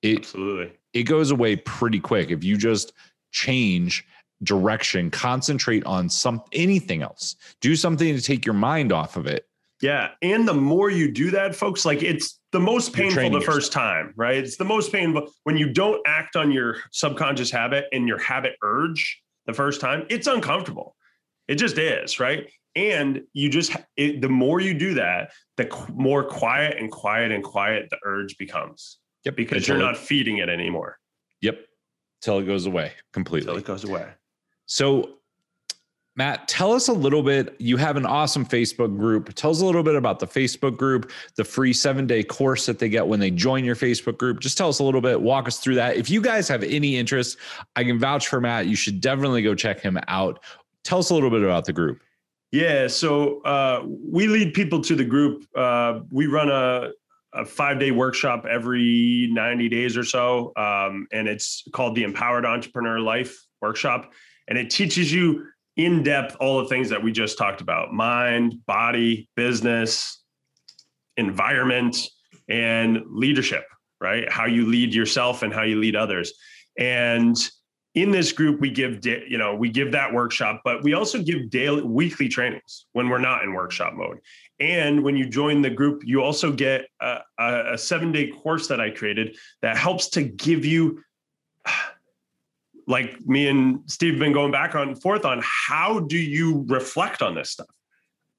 it 0.01 0.19
absolutely 0.19 0.77
it 0.93 1.03
goes 1.03 1.31
away 1.31 1.57
pretty 1.57 1.99
quick 1.99 2.29
if 2.29 2.43
you 2.43 2.55
just 2.55 2.93
change 3.31 4.05
direction, 4.43 5.09
concentrate 5.09 5.83
on 5.85 6.07
some 6.07 6.41
anything 6.51 7.01
else. 7.01 7.35
Do 7.61 7.75
something 7.75 8.15
to 8.15 8.21
take 8.21 8.45
your 8.45 8.53
mind 8.53 8.91
off 8.91 9.17
of 9.17 9.25
it. 9.25 9.47
Yeah. 9.81 10.11
And 10.21 10.47
the 10.47 10.53
more 10.53 10.89
you 10.89 11.11
do 11.11 11.31
that, 11.31 11.55
folks, 11.55 11.83
like 11.83 12.03
it's 12.03 12.39
the 12.51 12.59
most 12.59 12.93
painful 12.93 13.31
the 13.31 13.41
first 13.41 13.71
time, 13.71 14.13
right? 14.15 14.37
It's 14.37 14.57
the 14.57 14.65
most 14.65 14.91
painful 14.91 15.29
when 15.43 15.57
you 15.57 15.73
don't 15.73 16.01
act 16.05 16.35
on 16.35 16.51
your 16.51 16.77
subconscious 16.91 17.51
habit 17.51 17.85
and 17.91 18.07
your 18.07 18.19
habit 18.19 18.53
urge 18.61 19.21
the 19.45 19.53
first 19.53 19.81
time. 19.81 20.05
It's 20.09 20.27
uncomfortable. 20.27 20.95
It 21.47 21.55
just 21.55 21.77
is, 21.77 22.19
right? 22.19 22.47
And 22.75 23.21
you 23.33 23.49
just 23.49 23.75
it, 23.97 24.21
the 24.21 24.29
more 24.29 24.59
you 24.59 24.73
do 24.73 24.93
that 24.93 25.31
the 25.57 25.69
more 25.93 26.23
quiet 26.23 26.77
and 26.77 26.91
quiet 26.91 27.31
and 27.31 27.43
quiet 27.43 27.89
the 27.89 27.97
urge 28.03 28.37
becomes 28.37 28.99
yep 29.25 29.35
because 29.35 29.67
you're 29.67 29.77
not 29.77 29.97
feeding 29.97 30.37
it 30.37 30.49
anymore 30.49 30.99
yep 31.41 31.59
till 32.21 32.39
it 32.39 32.45
goes 32.45 32.65
away 32.65 32.91
completely 33.11 33.47
till 33.47 33.57
it 33.57 33.65
goes 33.65 33.83
away 33.83 34.07
so 34.65 35.17
Matt, 36.15 36.47
tell 36.47 36.71
us 36.73 36.89
a 36.89 36.93
little 36.93 37.23
bit. 37.23 37.55
You 37.57 37.75
have 37.77 37.97
an 37.97 38.05
awesome 38.05 38.45
Facebook 38.45 38.95
group. 38.97 39.33
Tell 39.33 39.49
us 39.49 39.61
a 39.61 39.65
little 39.65 39.81
bit 39.81 39.95
about 39.95 40.19
the 40.19 40.27
Facebook 40.27 40.77
group, 40.77 41.11
the 41.37 41.43
free 41.43 41.73
seven 41.73 42.05
day 42.05 42.21
course 42.21 42.67
that 42.67 42.77
they 42.77 42.87
get 42.87 43.07
when 43.07 43.19
they 43.19 43.31
join 43.31 43.65
your 43.65 43.75
Facebook 43.75 44.19
group. 44.19 44.39
Just 44.39 44.55
tell 44.55 44.69
us 44.69 44.77
a 44.77 44.83
little 44.83 45.01
bit, 45.01 45.19
walk 45.19 45.47
us 45.47 45.57
through 45.57 45.75
that. 45.75 45.97
If 45.97 46.11
you 46.11 46.21
guys 46.21 46.47
have 46.49 46.61
any 46.63 46.97
interest, 46.97 47.37
I 47.75 47.83
can 47.83 47.97
vouch 47.97 48.27
for 48.27 48.39
Matt. 48.39 48.67
You 48.67 48.75
should 48.75 49.01
definitely 49.01 49.41
go 49.41 49.55
check 49.55 49.79
him 49.79 49.97
out. 50.07 50.39
Tell 50.83 50.99
us 50.99 51.09
a 51.09 51.15
little 51.15 51.31
bit 51.31 51.41
about 51.41 51.65
the 51.65 51.73
group. 51.73 52.03
Yeah, 52.53 52.85
so 52.85 53.41
uh, 53.41 53.83
we 53.83 54.27
lead 54.27 54.53
people 54.53 54.79
to 54.81 54.95
the 54.95 55.03
group. 55.03 55.43
Uh, 55.57 56.01
we 56.11 56.27
run 56.27 56.51
a, 56.51 56.91
a 57.33 57.45
five 57.45 57.79
day 57.79 57.89
workshop 57.89 58.45
every 58.45 59.27
90 59.31 59.69
days 59.69 59.97
or 59.97 60.03
so. 60.03 60.53
Um, 60.55 61.07
and 61.11 61.27
it's 61.27 61.63
called 61.73 61.95
the 61.95 62.03
Empowered 62.03 62.45
Entrepreneur 62.45 62.99
Life 62.99 63.43
Workshop. 63.59 64.13
And 64.47 64.55
it 64.55 64.69
teaches 64.69 65.11
you 65.11 65.47
in 65.77 66.03
depth 66.03 66.37
all 66.39 66.61
the 66.61 66.69
things 66.69 66.91
that 66.91 67.01
we 67.01 67.11
just 67.11 67.39
talked 67.39 67.59
about 67.59 67.91
mind, 67.91 68.63
body, 68.67 69.27
business, 69.35 70.21
environment, 71.17 71.97
and 72.47 72.99
leadership, 73.09 73.65
right? 73.99 74.31
How 74.31 74.45
you 74.45 74.67
lead 74.67 74.93
yourself 74.93 75.41
and 75.41 75.51
how 75.51 75.63
you 75.63 75.79
lead 75.79 75.95
others. 75.95 76.33
And 76.77 77.35
in 77.95 78.09
this 78.09 78.31
group 78.31 78.59
we 78.59 78.71
give 78.71 79.05
you 79.05 79.37
know 79.37 79.55
we 79.55 79.69
give 79.69 79.91
that 79.91 80.11
workshop 80.11 80.61
but 80.63 80.83
we 80.83 80.93
also 80.93 81.21
give 81.21 81.49
daily 81.49 81.83
weekly 81.83 82.27
trainings 82.27 82.85
when 82.93 83.09
we're 83.09 83.19
not 83.19 83.43
in 83.43 83.53
workshop 83.53 83.93
mode. 83.93 84.19
And 84.59 85.03
when 85.03 85.15
you 85.15 85.27
join 85.27 85.61
the 85.61 85.69
group 85.69 86.01
you 86.05 86.21
also 86.21 86.51
get 86.51 86.87
a, 87.01 87.19
a 87.39 87.77
seven 87.77 88.11
day 88.11 88.27
course 88.31 88.67
that 88.67 88.79
i 88.79 88.89
created 88.89 89.37
that 89.61 89.77
helps 89.77 90.09
to 90.09 90.23
give 90.23 90.65
you 90.65 91.03
like 92.87 93.19
me 93.25 93.47
and 93.47 93.79
steve 93.87 94.13
have 94.13 94.19
been 94.19 94.33
going 94.33 94.51
back 94.51 94.73
and 94.73 94.99
forth 95.01 95.25
on 95.25 95.41
how 95.43 95.99
do 95.99 96.17
you 96.17 96.65
reflect 96.67 97.21
on 97.21 97.35
this 97.35 97.51
stuff? 97.51 97.67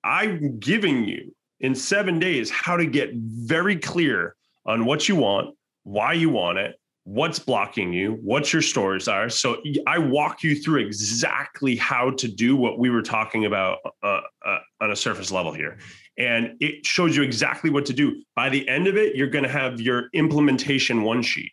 I'm 0.02 0.58
giving 0.58 1.04
you 1.04 1.34
in 1.60 1.74
seven 1.74 2.18
days 2.18 2.50
how 2.50 2.76
to 2.76 2.84
get 2.86 3.10
very 3.14 3.76
clear 3.76 4.36
on 4.66 4.84
what 4.84 5.08
you 5.08 5.16
want 5.16 5.56
why 5.84 6.12
you 6.14 6.30
want 6.30 6.58
it 6.58 6.78
what's 7.04 7.38
blocking 7.38 7.92
you, 7.92 8.12
what 8.22 8.52
your 8.52 8.62
stories 8.62 9.08
are. 9.08 9.28
So 9.28 9.62
I 9.86 9.98
walk 9.98 10.42
you 10.42 10.56
through 10.56 10.80
exactly 10.80 11.76
how 11.76 12.10
to 12.12 12.28
do 12.28 12.56
what 12.56 12.78
we 12.78 12.88
were 12.88 13.02
talking 13.02 13.44
about 13.44 13.78
uh, 14.02 14.20
uh, 14.44 14.58
on 14.80 14.90
a 14.90 14.96
surface 14.96 15.30
level 15.30 15.52
here. 15.52 15.78
And 16.16 16.56
it 16.60 16.86
shows 16.86 17.14
you 17.14 17.22
exactly 17.22 17.70
what 17.70 17.84
to 17.86 17.92
do. 17.92 18.22
By 18.34 18.48
the 18.48 18.66
end 18.68 18.86
of 18.86 18.96
it, 18.96 19.16
you're 19.16 19.28
going 19.28 19.44
to 19.44 19.50
have 19.50 19.80
your 19.80 20.08
implementation 20.14 21.02
one 21.02 21.22
sheet. 21.22 21.52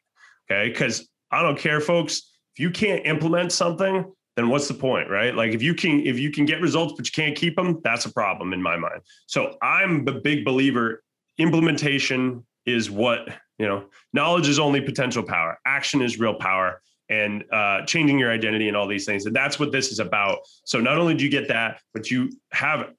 Okay. 0.50 0.70
Because 0.70 1.10
I 1.32 1.42
don't 1.42 1.58
care, 1.58 1.82
folks. 1.82 2.30
If 2.56 2.62
you 2.62 2.72
can't 2.72 3.06
implement 3.06 3.52
something, 3.52 4.06
then 4.36 4.50
what's 4.50 4.68
the 4.68 4.74
point, 4.74 5.10
right? 5.10 5.36
Like 5.36 5.52
if 5.52 5.62
you 5.62 5.74
can 5.74 6.06
if 6.06 6.18
you 6.18 6.32
can 6.32 6.46
get 6.46 6.62
results 6.62 6.94
but 6.96 7.06
you 7.06 7.12
can't 7.12 7.36
keep 7.36 7.56
them, 7.56 7.82
that's 7.84 8.06
a 8.06 8.14
problem 8.14 8.54
in 8.54 8.62
my 8.62 8.78
mind. 8.78 9.02
So 9.28 9.58
I'm 9.62 10.08
a 10.08 10.14
big 10.14 10.46
believer 10.46 11.04
implementation 11.38 12.46
is 12.66 12.90
what 12.92 13.30
you 13.62 13.68
know 13.68 13.86
knowledge 14.14 14.48
is 14.48 14.60
only 14.60 14.82
potential 14.82 15.24
power 15.24 15.58
action 15.66 16.02
is 16.02 16.20
real 16.20 16.34
power 16.34 16.82
and 17.12 17.44
uh, 17.52 17.86
changing 17.86 18.18
your 18.18 18.32
identity 18.32 18.70
and 18.70 18.78
all 18.78 18.88
these 18.88 19.06
things. 19.06 19.26
And 19.26 19.36
that's 19.36 19.60
what 19.60 19.74
this 19.74 19.92
is 19.92 20.00
about. 20.00 20.40
So 20.64 20.80
not 20.80 20.98
only 20.98 21.14
do 21.14 21.26
you 21.26 21.30
get 21.30 21.50
that, 21.50 21.82
but 21.94 22.10
you 22.10 22.32
have 22.54 22.94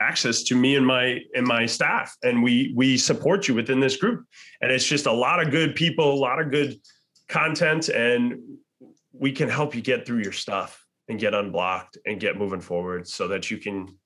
access 0.00 0.44
to 0.44 0.56
me 0.56 0.76
and 0.76 0.86
my 0.86 1.20
and 1.34 1.46
my 1.46 1.64
staff 1.64 2.16
and 2.24 2.42
we 2.42 2.72
we 2.74 2.96
support 2.96 3.46
you 3.46 3.54
within 3.54 3.78
this 3.78 3.96
group 3.96 4.24
and 4.60 4.72
it's 4.72 4.84
just 4.84 5.06
a 5.06 5.12
lot 5.12 5.40
of 5.40 5.52
good 5.52 5.76
people 5.76 6.12
a 6.12 6.14
lot 6.14 6.40
of 6.40 6.50
good 6.50 6.76
content 7.28 7.88
and 7.88 8.34
we 9.12 9.30
can 9.30 9.48
help 9.48 9.76
you 9.76 9.80
get 9.80 10.04
through 10.04 10.20
your 10.20 10.32
stuff 10.32 10.84
and 11.08 11.20
get 11.20 11.34
unblocked 11.34 11.98
and 12.04 12.18
get 12.18 12.36
moving 12.36 12.60
forward 12.60 13.06
so 13.06 13.28
that 13.28 13.48
you 13.48 13.58
can 13.58 13.96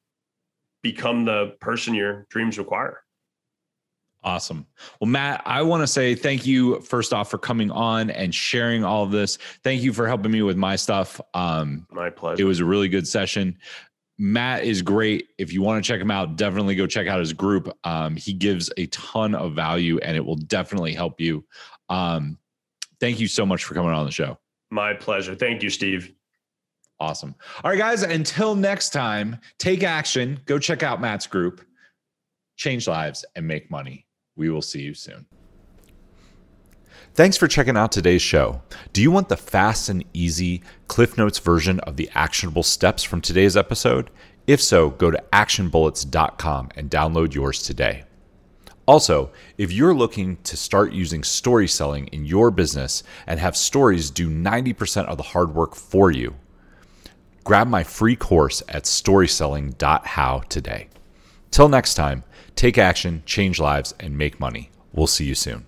become 0.82 1.24
the 1.24 1.56
person 1.60 1.94
your 1.94 2.26
dreams 2.28 2.58
require 2.58 3.00
Awesome. 4.26 4.66
Well, 5.00 5.08
Matt, 5.08 5.40
I 5.46 5.62
want 5.62 5.84
to 5.84 5.86
say 5.86 6.16
thank 6.16 6.44
you 6.44 6.80
first 6.80 7.12
off 7.12 7.30
for 7.30 7.38
coming 7.38 7.70
on 7.70 8.10
and 8.10 8.34
sharing 8.34 8.82
all 8.82 9.04
of 9.04 9.12
this. 9.12 9.38
Thank 9.62 9.82
you 9.82 9.92
for 9.92 10.08
helping 10.08 10.32
me 10.32 10.42
with 10.42 10.56
my 10.56 10.74
stuff. 10.74 11.20
Um, 11.32 11.86
my 11.92 12.10
pleasure. 12.10 12.42
It 12.42 12.44
was 12.44 12.58
a 12.58 12.64
really 12.64 12.88
good 12.88 13.06
session. 13.06 13.56
Matt 14.18 14.64
is 14.64 14.82
great. 14.82 15.28
If 15.38 15.52
you 15.52 15.62
want 15.62 15.82
to 15.82 15.86
check 15.86 16.00
him 16.00 16.10
out, 16.10 16.34
definitely 16.34 16.74
go 16.74 16.88
check 16.88 17.06
out 17.06 17.20
his 17.20 17.32
group. 17.32 17.72
Um, 17.84 18.16
he 18.16 18.32
gives 18.32 18.68
a 18.76 18.86
ton 18.86 19.36
of 19.36 19.52
value 19.52 19.98
and 19.98 20.16
it 20.16 20.24
will 20.24 20.34
definitely 20.34 20.92
help 20.92 21.20
you. 21.20 21.44
Um, 21.88 22.36
thank 22.98 23.20
you 23.20 23.28
so 23.28 23.46
much 23.46 23.62
for 23.62 23.74
coming 23.74 23.92
on 23.92 24.06
the 24.06 24.10
show. 24.10 24.38
My 24.72 24.92
pleasure. 24.92 25.36
Thank 25.36 25.62
you, 25.62 25.70
Steve. 25.70 26.12
Awesome. 26.98 27.36
All 27.62 27.70
right, 27.70 27.78
guys, 27.78 28.02
until 28.02 28.56
next 28.56 28.90
time, 28.90 29.38
take 29.58 29.84
action. 29.84 30.40
Go 30.46 30.58
check 30.58 30.82
out 30.82 31.00
Matt's 31.00 31.28
group, 31.28 31.64
change 32.56 32.88
lives, 32.88 33.24
and 33.36 33.46
make 33.46 33.70
money. 33.70 34.05
We 34.36 34.50
will 34.50 34.62
see 34.62 34.82
you 34.82 34.94
soon. 34.94 35.26
Thanks 37.14 37.38
for 37.38 37.48
checking 37.48 37.78
out 37.78 37.92
today's 37.92 38.20
show. 38.20 38.60
Do 38.92 39.00
you 39.00 39.10
want 39.10 39.30
the 39.30 39.38
fast 39.38 39.88
and 39.88 40.04
easy 40.12 40.62
Cliff 40.86 41.16
Notes 41.16 41.38
version 41.38 41.80
of 41.80 41.96
the 41.96 42.10
actionable 42.14 42.62
steps 42.62 43.02
from 43.02 43.22
today's 43.22 43.56
episode? 43.56 44.10
If 44.46 44.60
so, 44.60 44.90
go 44.90 45.10
to 45.10 45.24
actionbullets.com 45.32 46.70
and 46.76 46.90
download 46.90 47.34
yours 47.34 47.62
today. 47.62 48.04
Also, 48.86 49.30
if 49.58 49.72
you're 49.72 49.94
looking 49.94 50.36
to 50.44 50.56
start 50.56 50.92
using 50.92 51.24
story 51.24 51.66
selling 51.66 52.06
in 52.08 52.24
your 52.24 52.50
business 52.50 53.02
and 53.26 53.40
have 53.40 53.56
stories 53.56 54.10
do 54.10 54.30
90% 54.30 55.06
of 55.06 55.16
the 55.16 55.24
hard 55.24 55.54
work 55.54 55.74
for 55.74 56.10
you, 56.10 56.36
grab 57.42 57.66
my 57.66 57.82
free 57.82 58.14
course 58.14 58.62
at 58.68 58.84
storyselling.how 58.84 60.40
today. 60.48 60.88
Till 61.50 61.68
next 61.68 61.94
time, 61.94 62.22
Take 62.56 62.78
action, 62.78 63.22
change 63.26 63.60
lives, 63.60 63.94
and 64.00 64.16
make 64.16 64.40
money. 64.40 64.70
We'll 64.92 65.06
see 65.06 65.26
you 65.26 65.34
soon. 65.34 65.66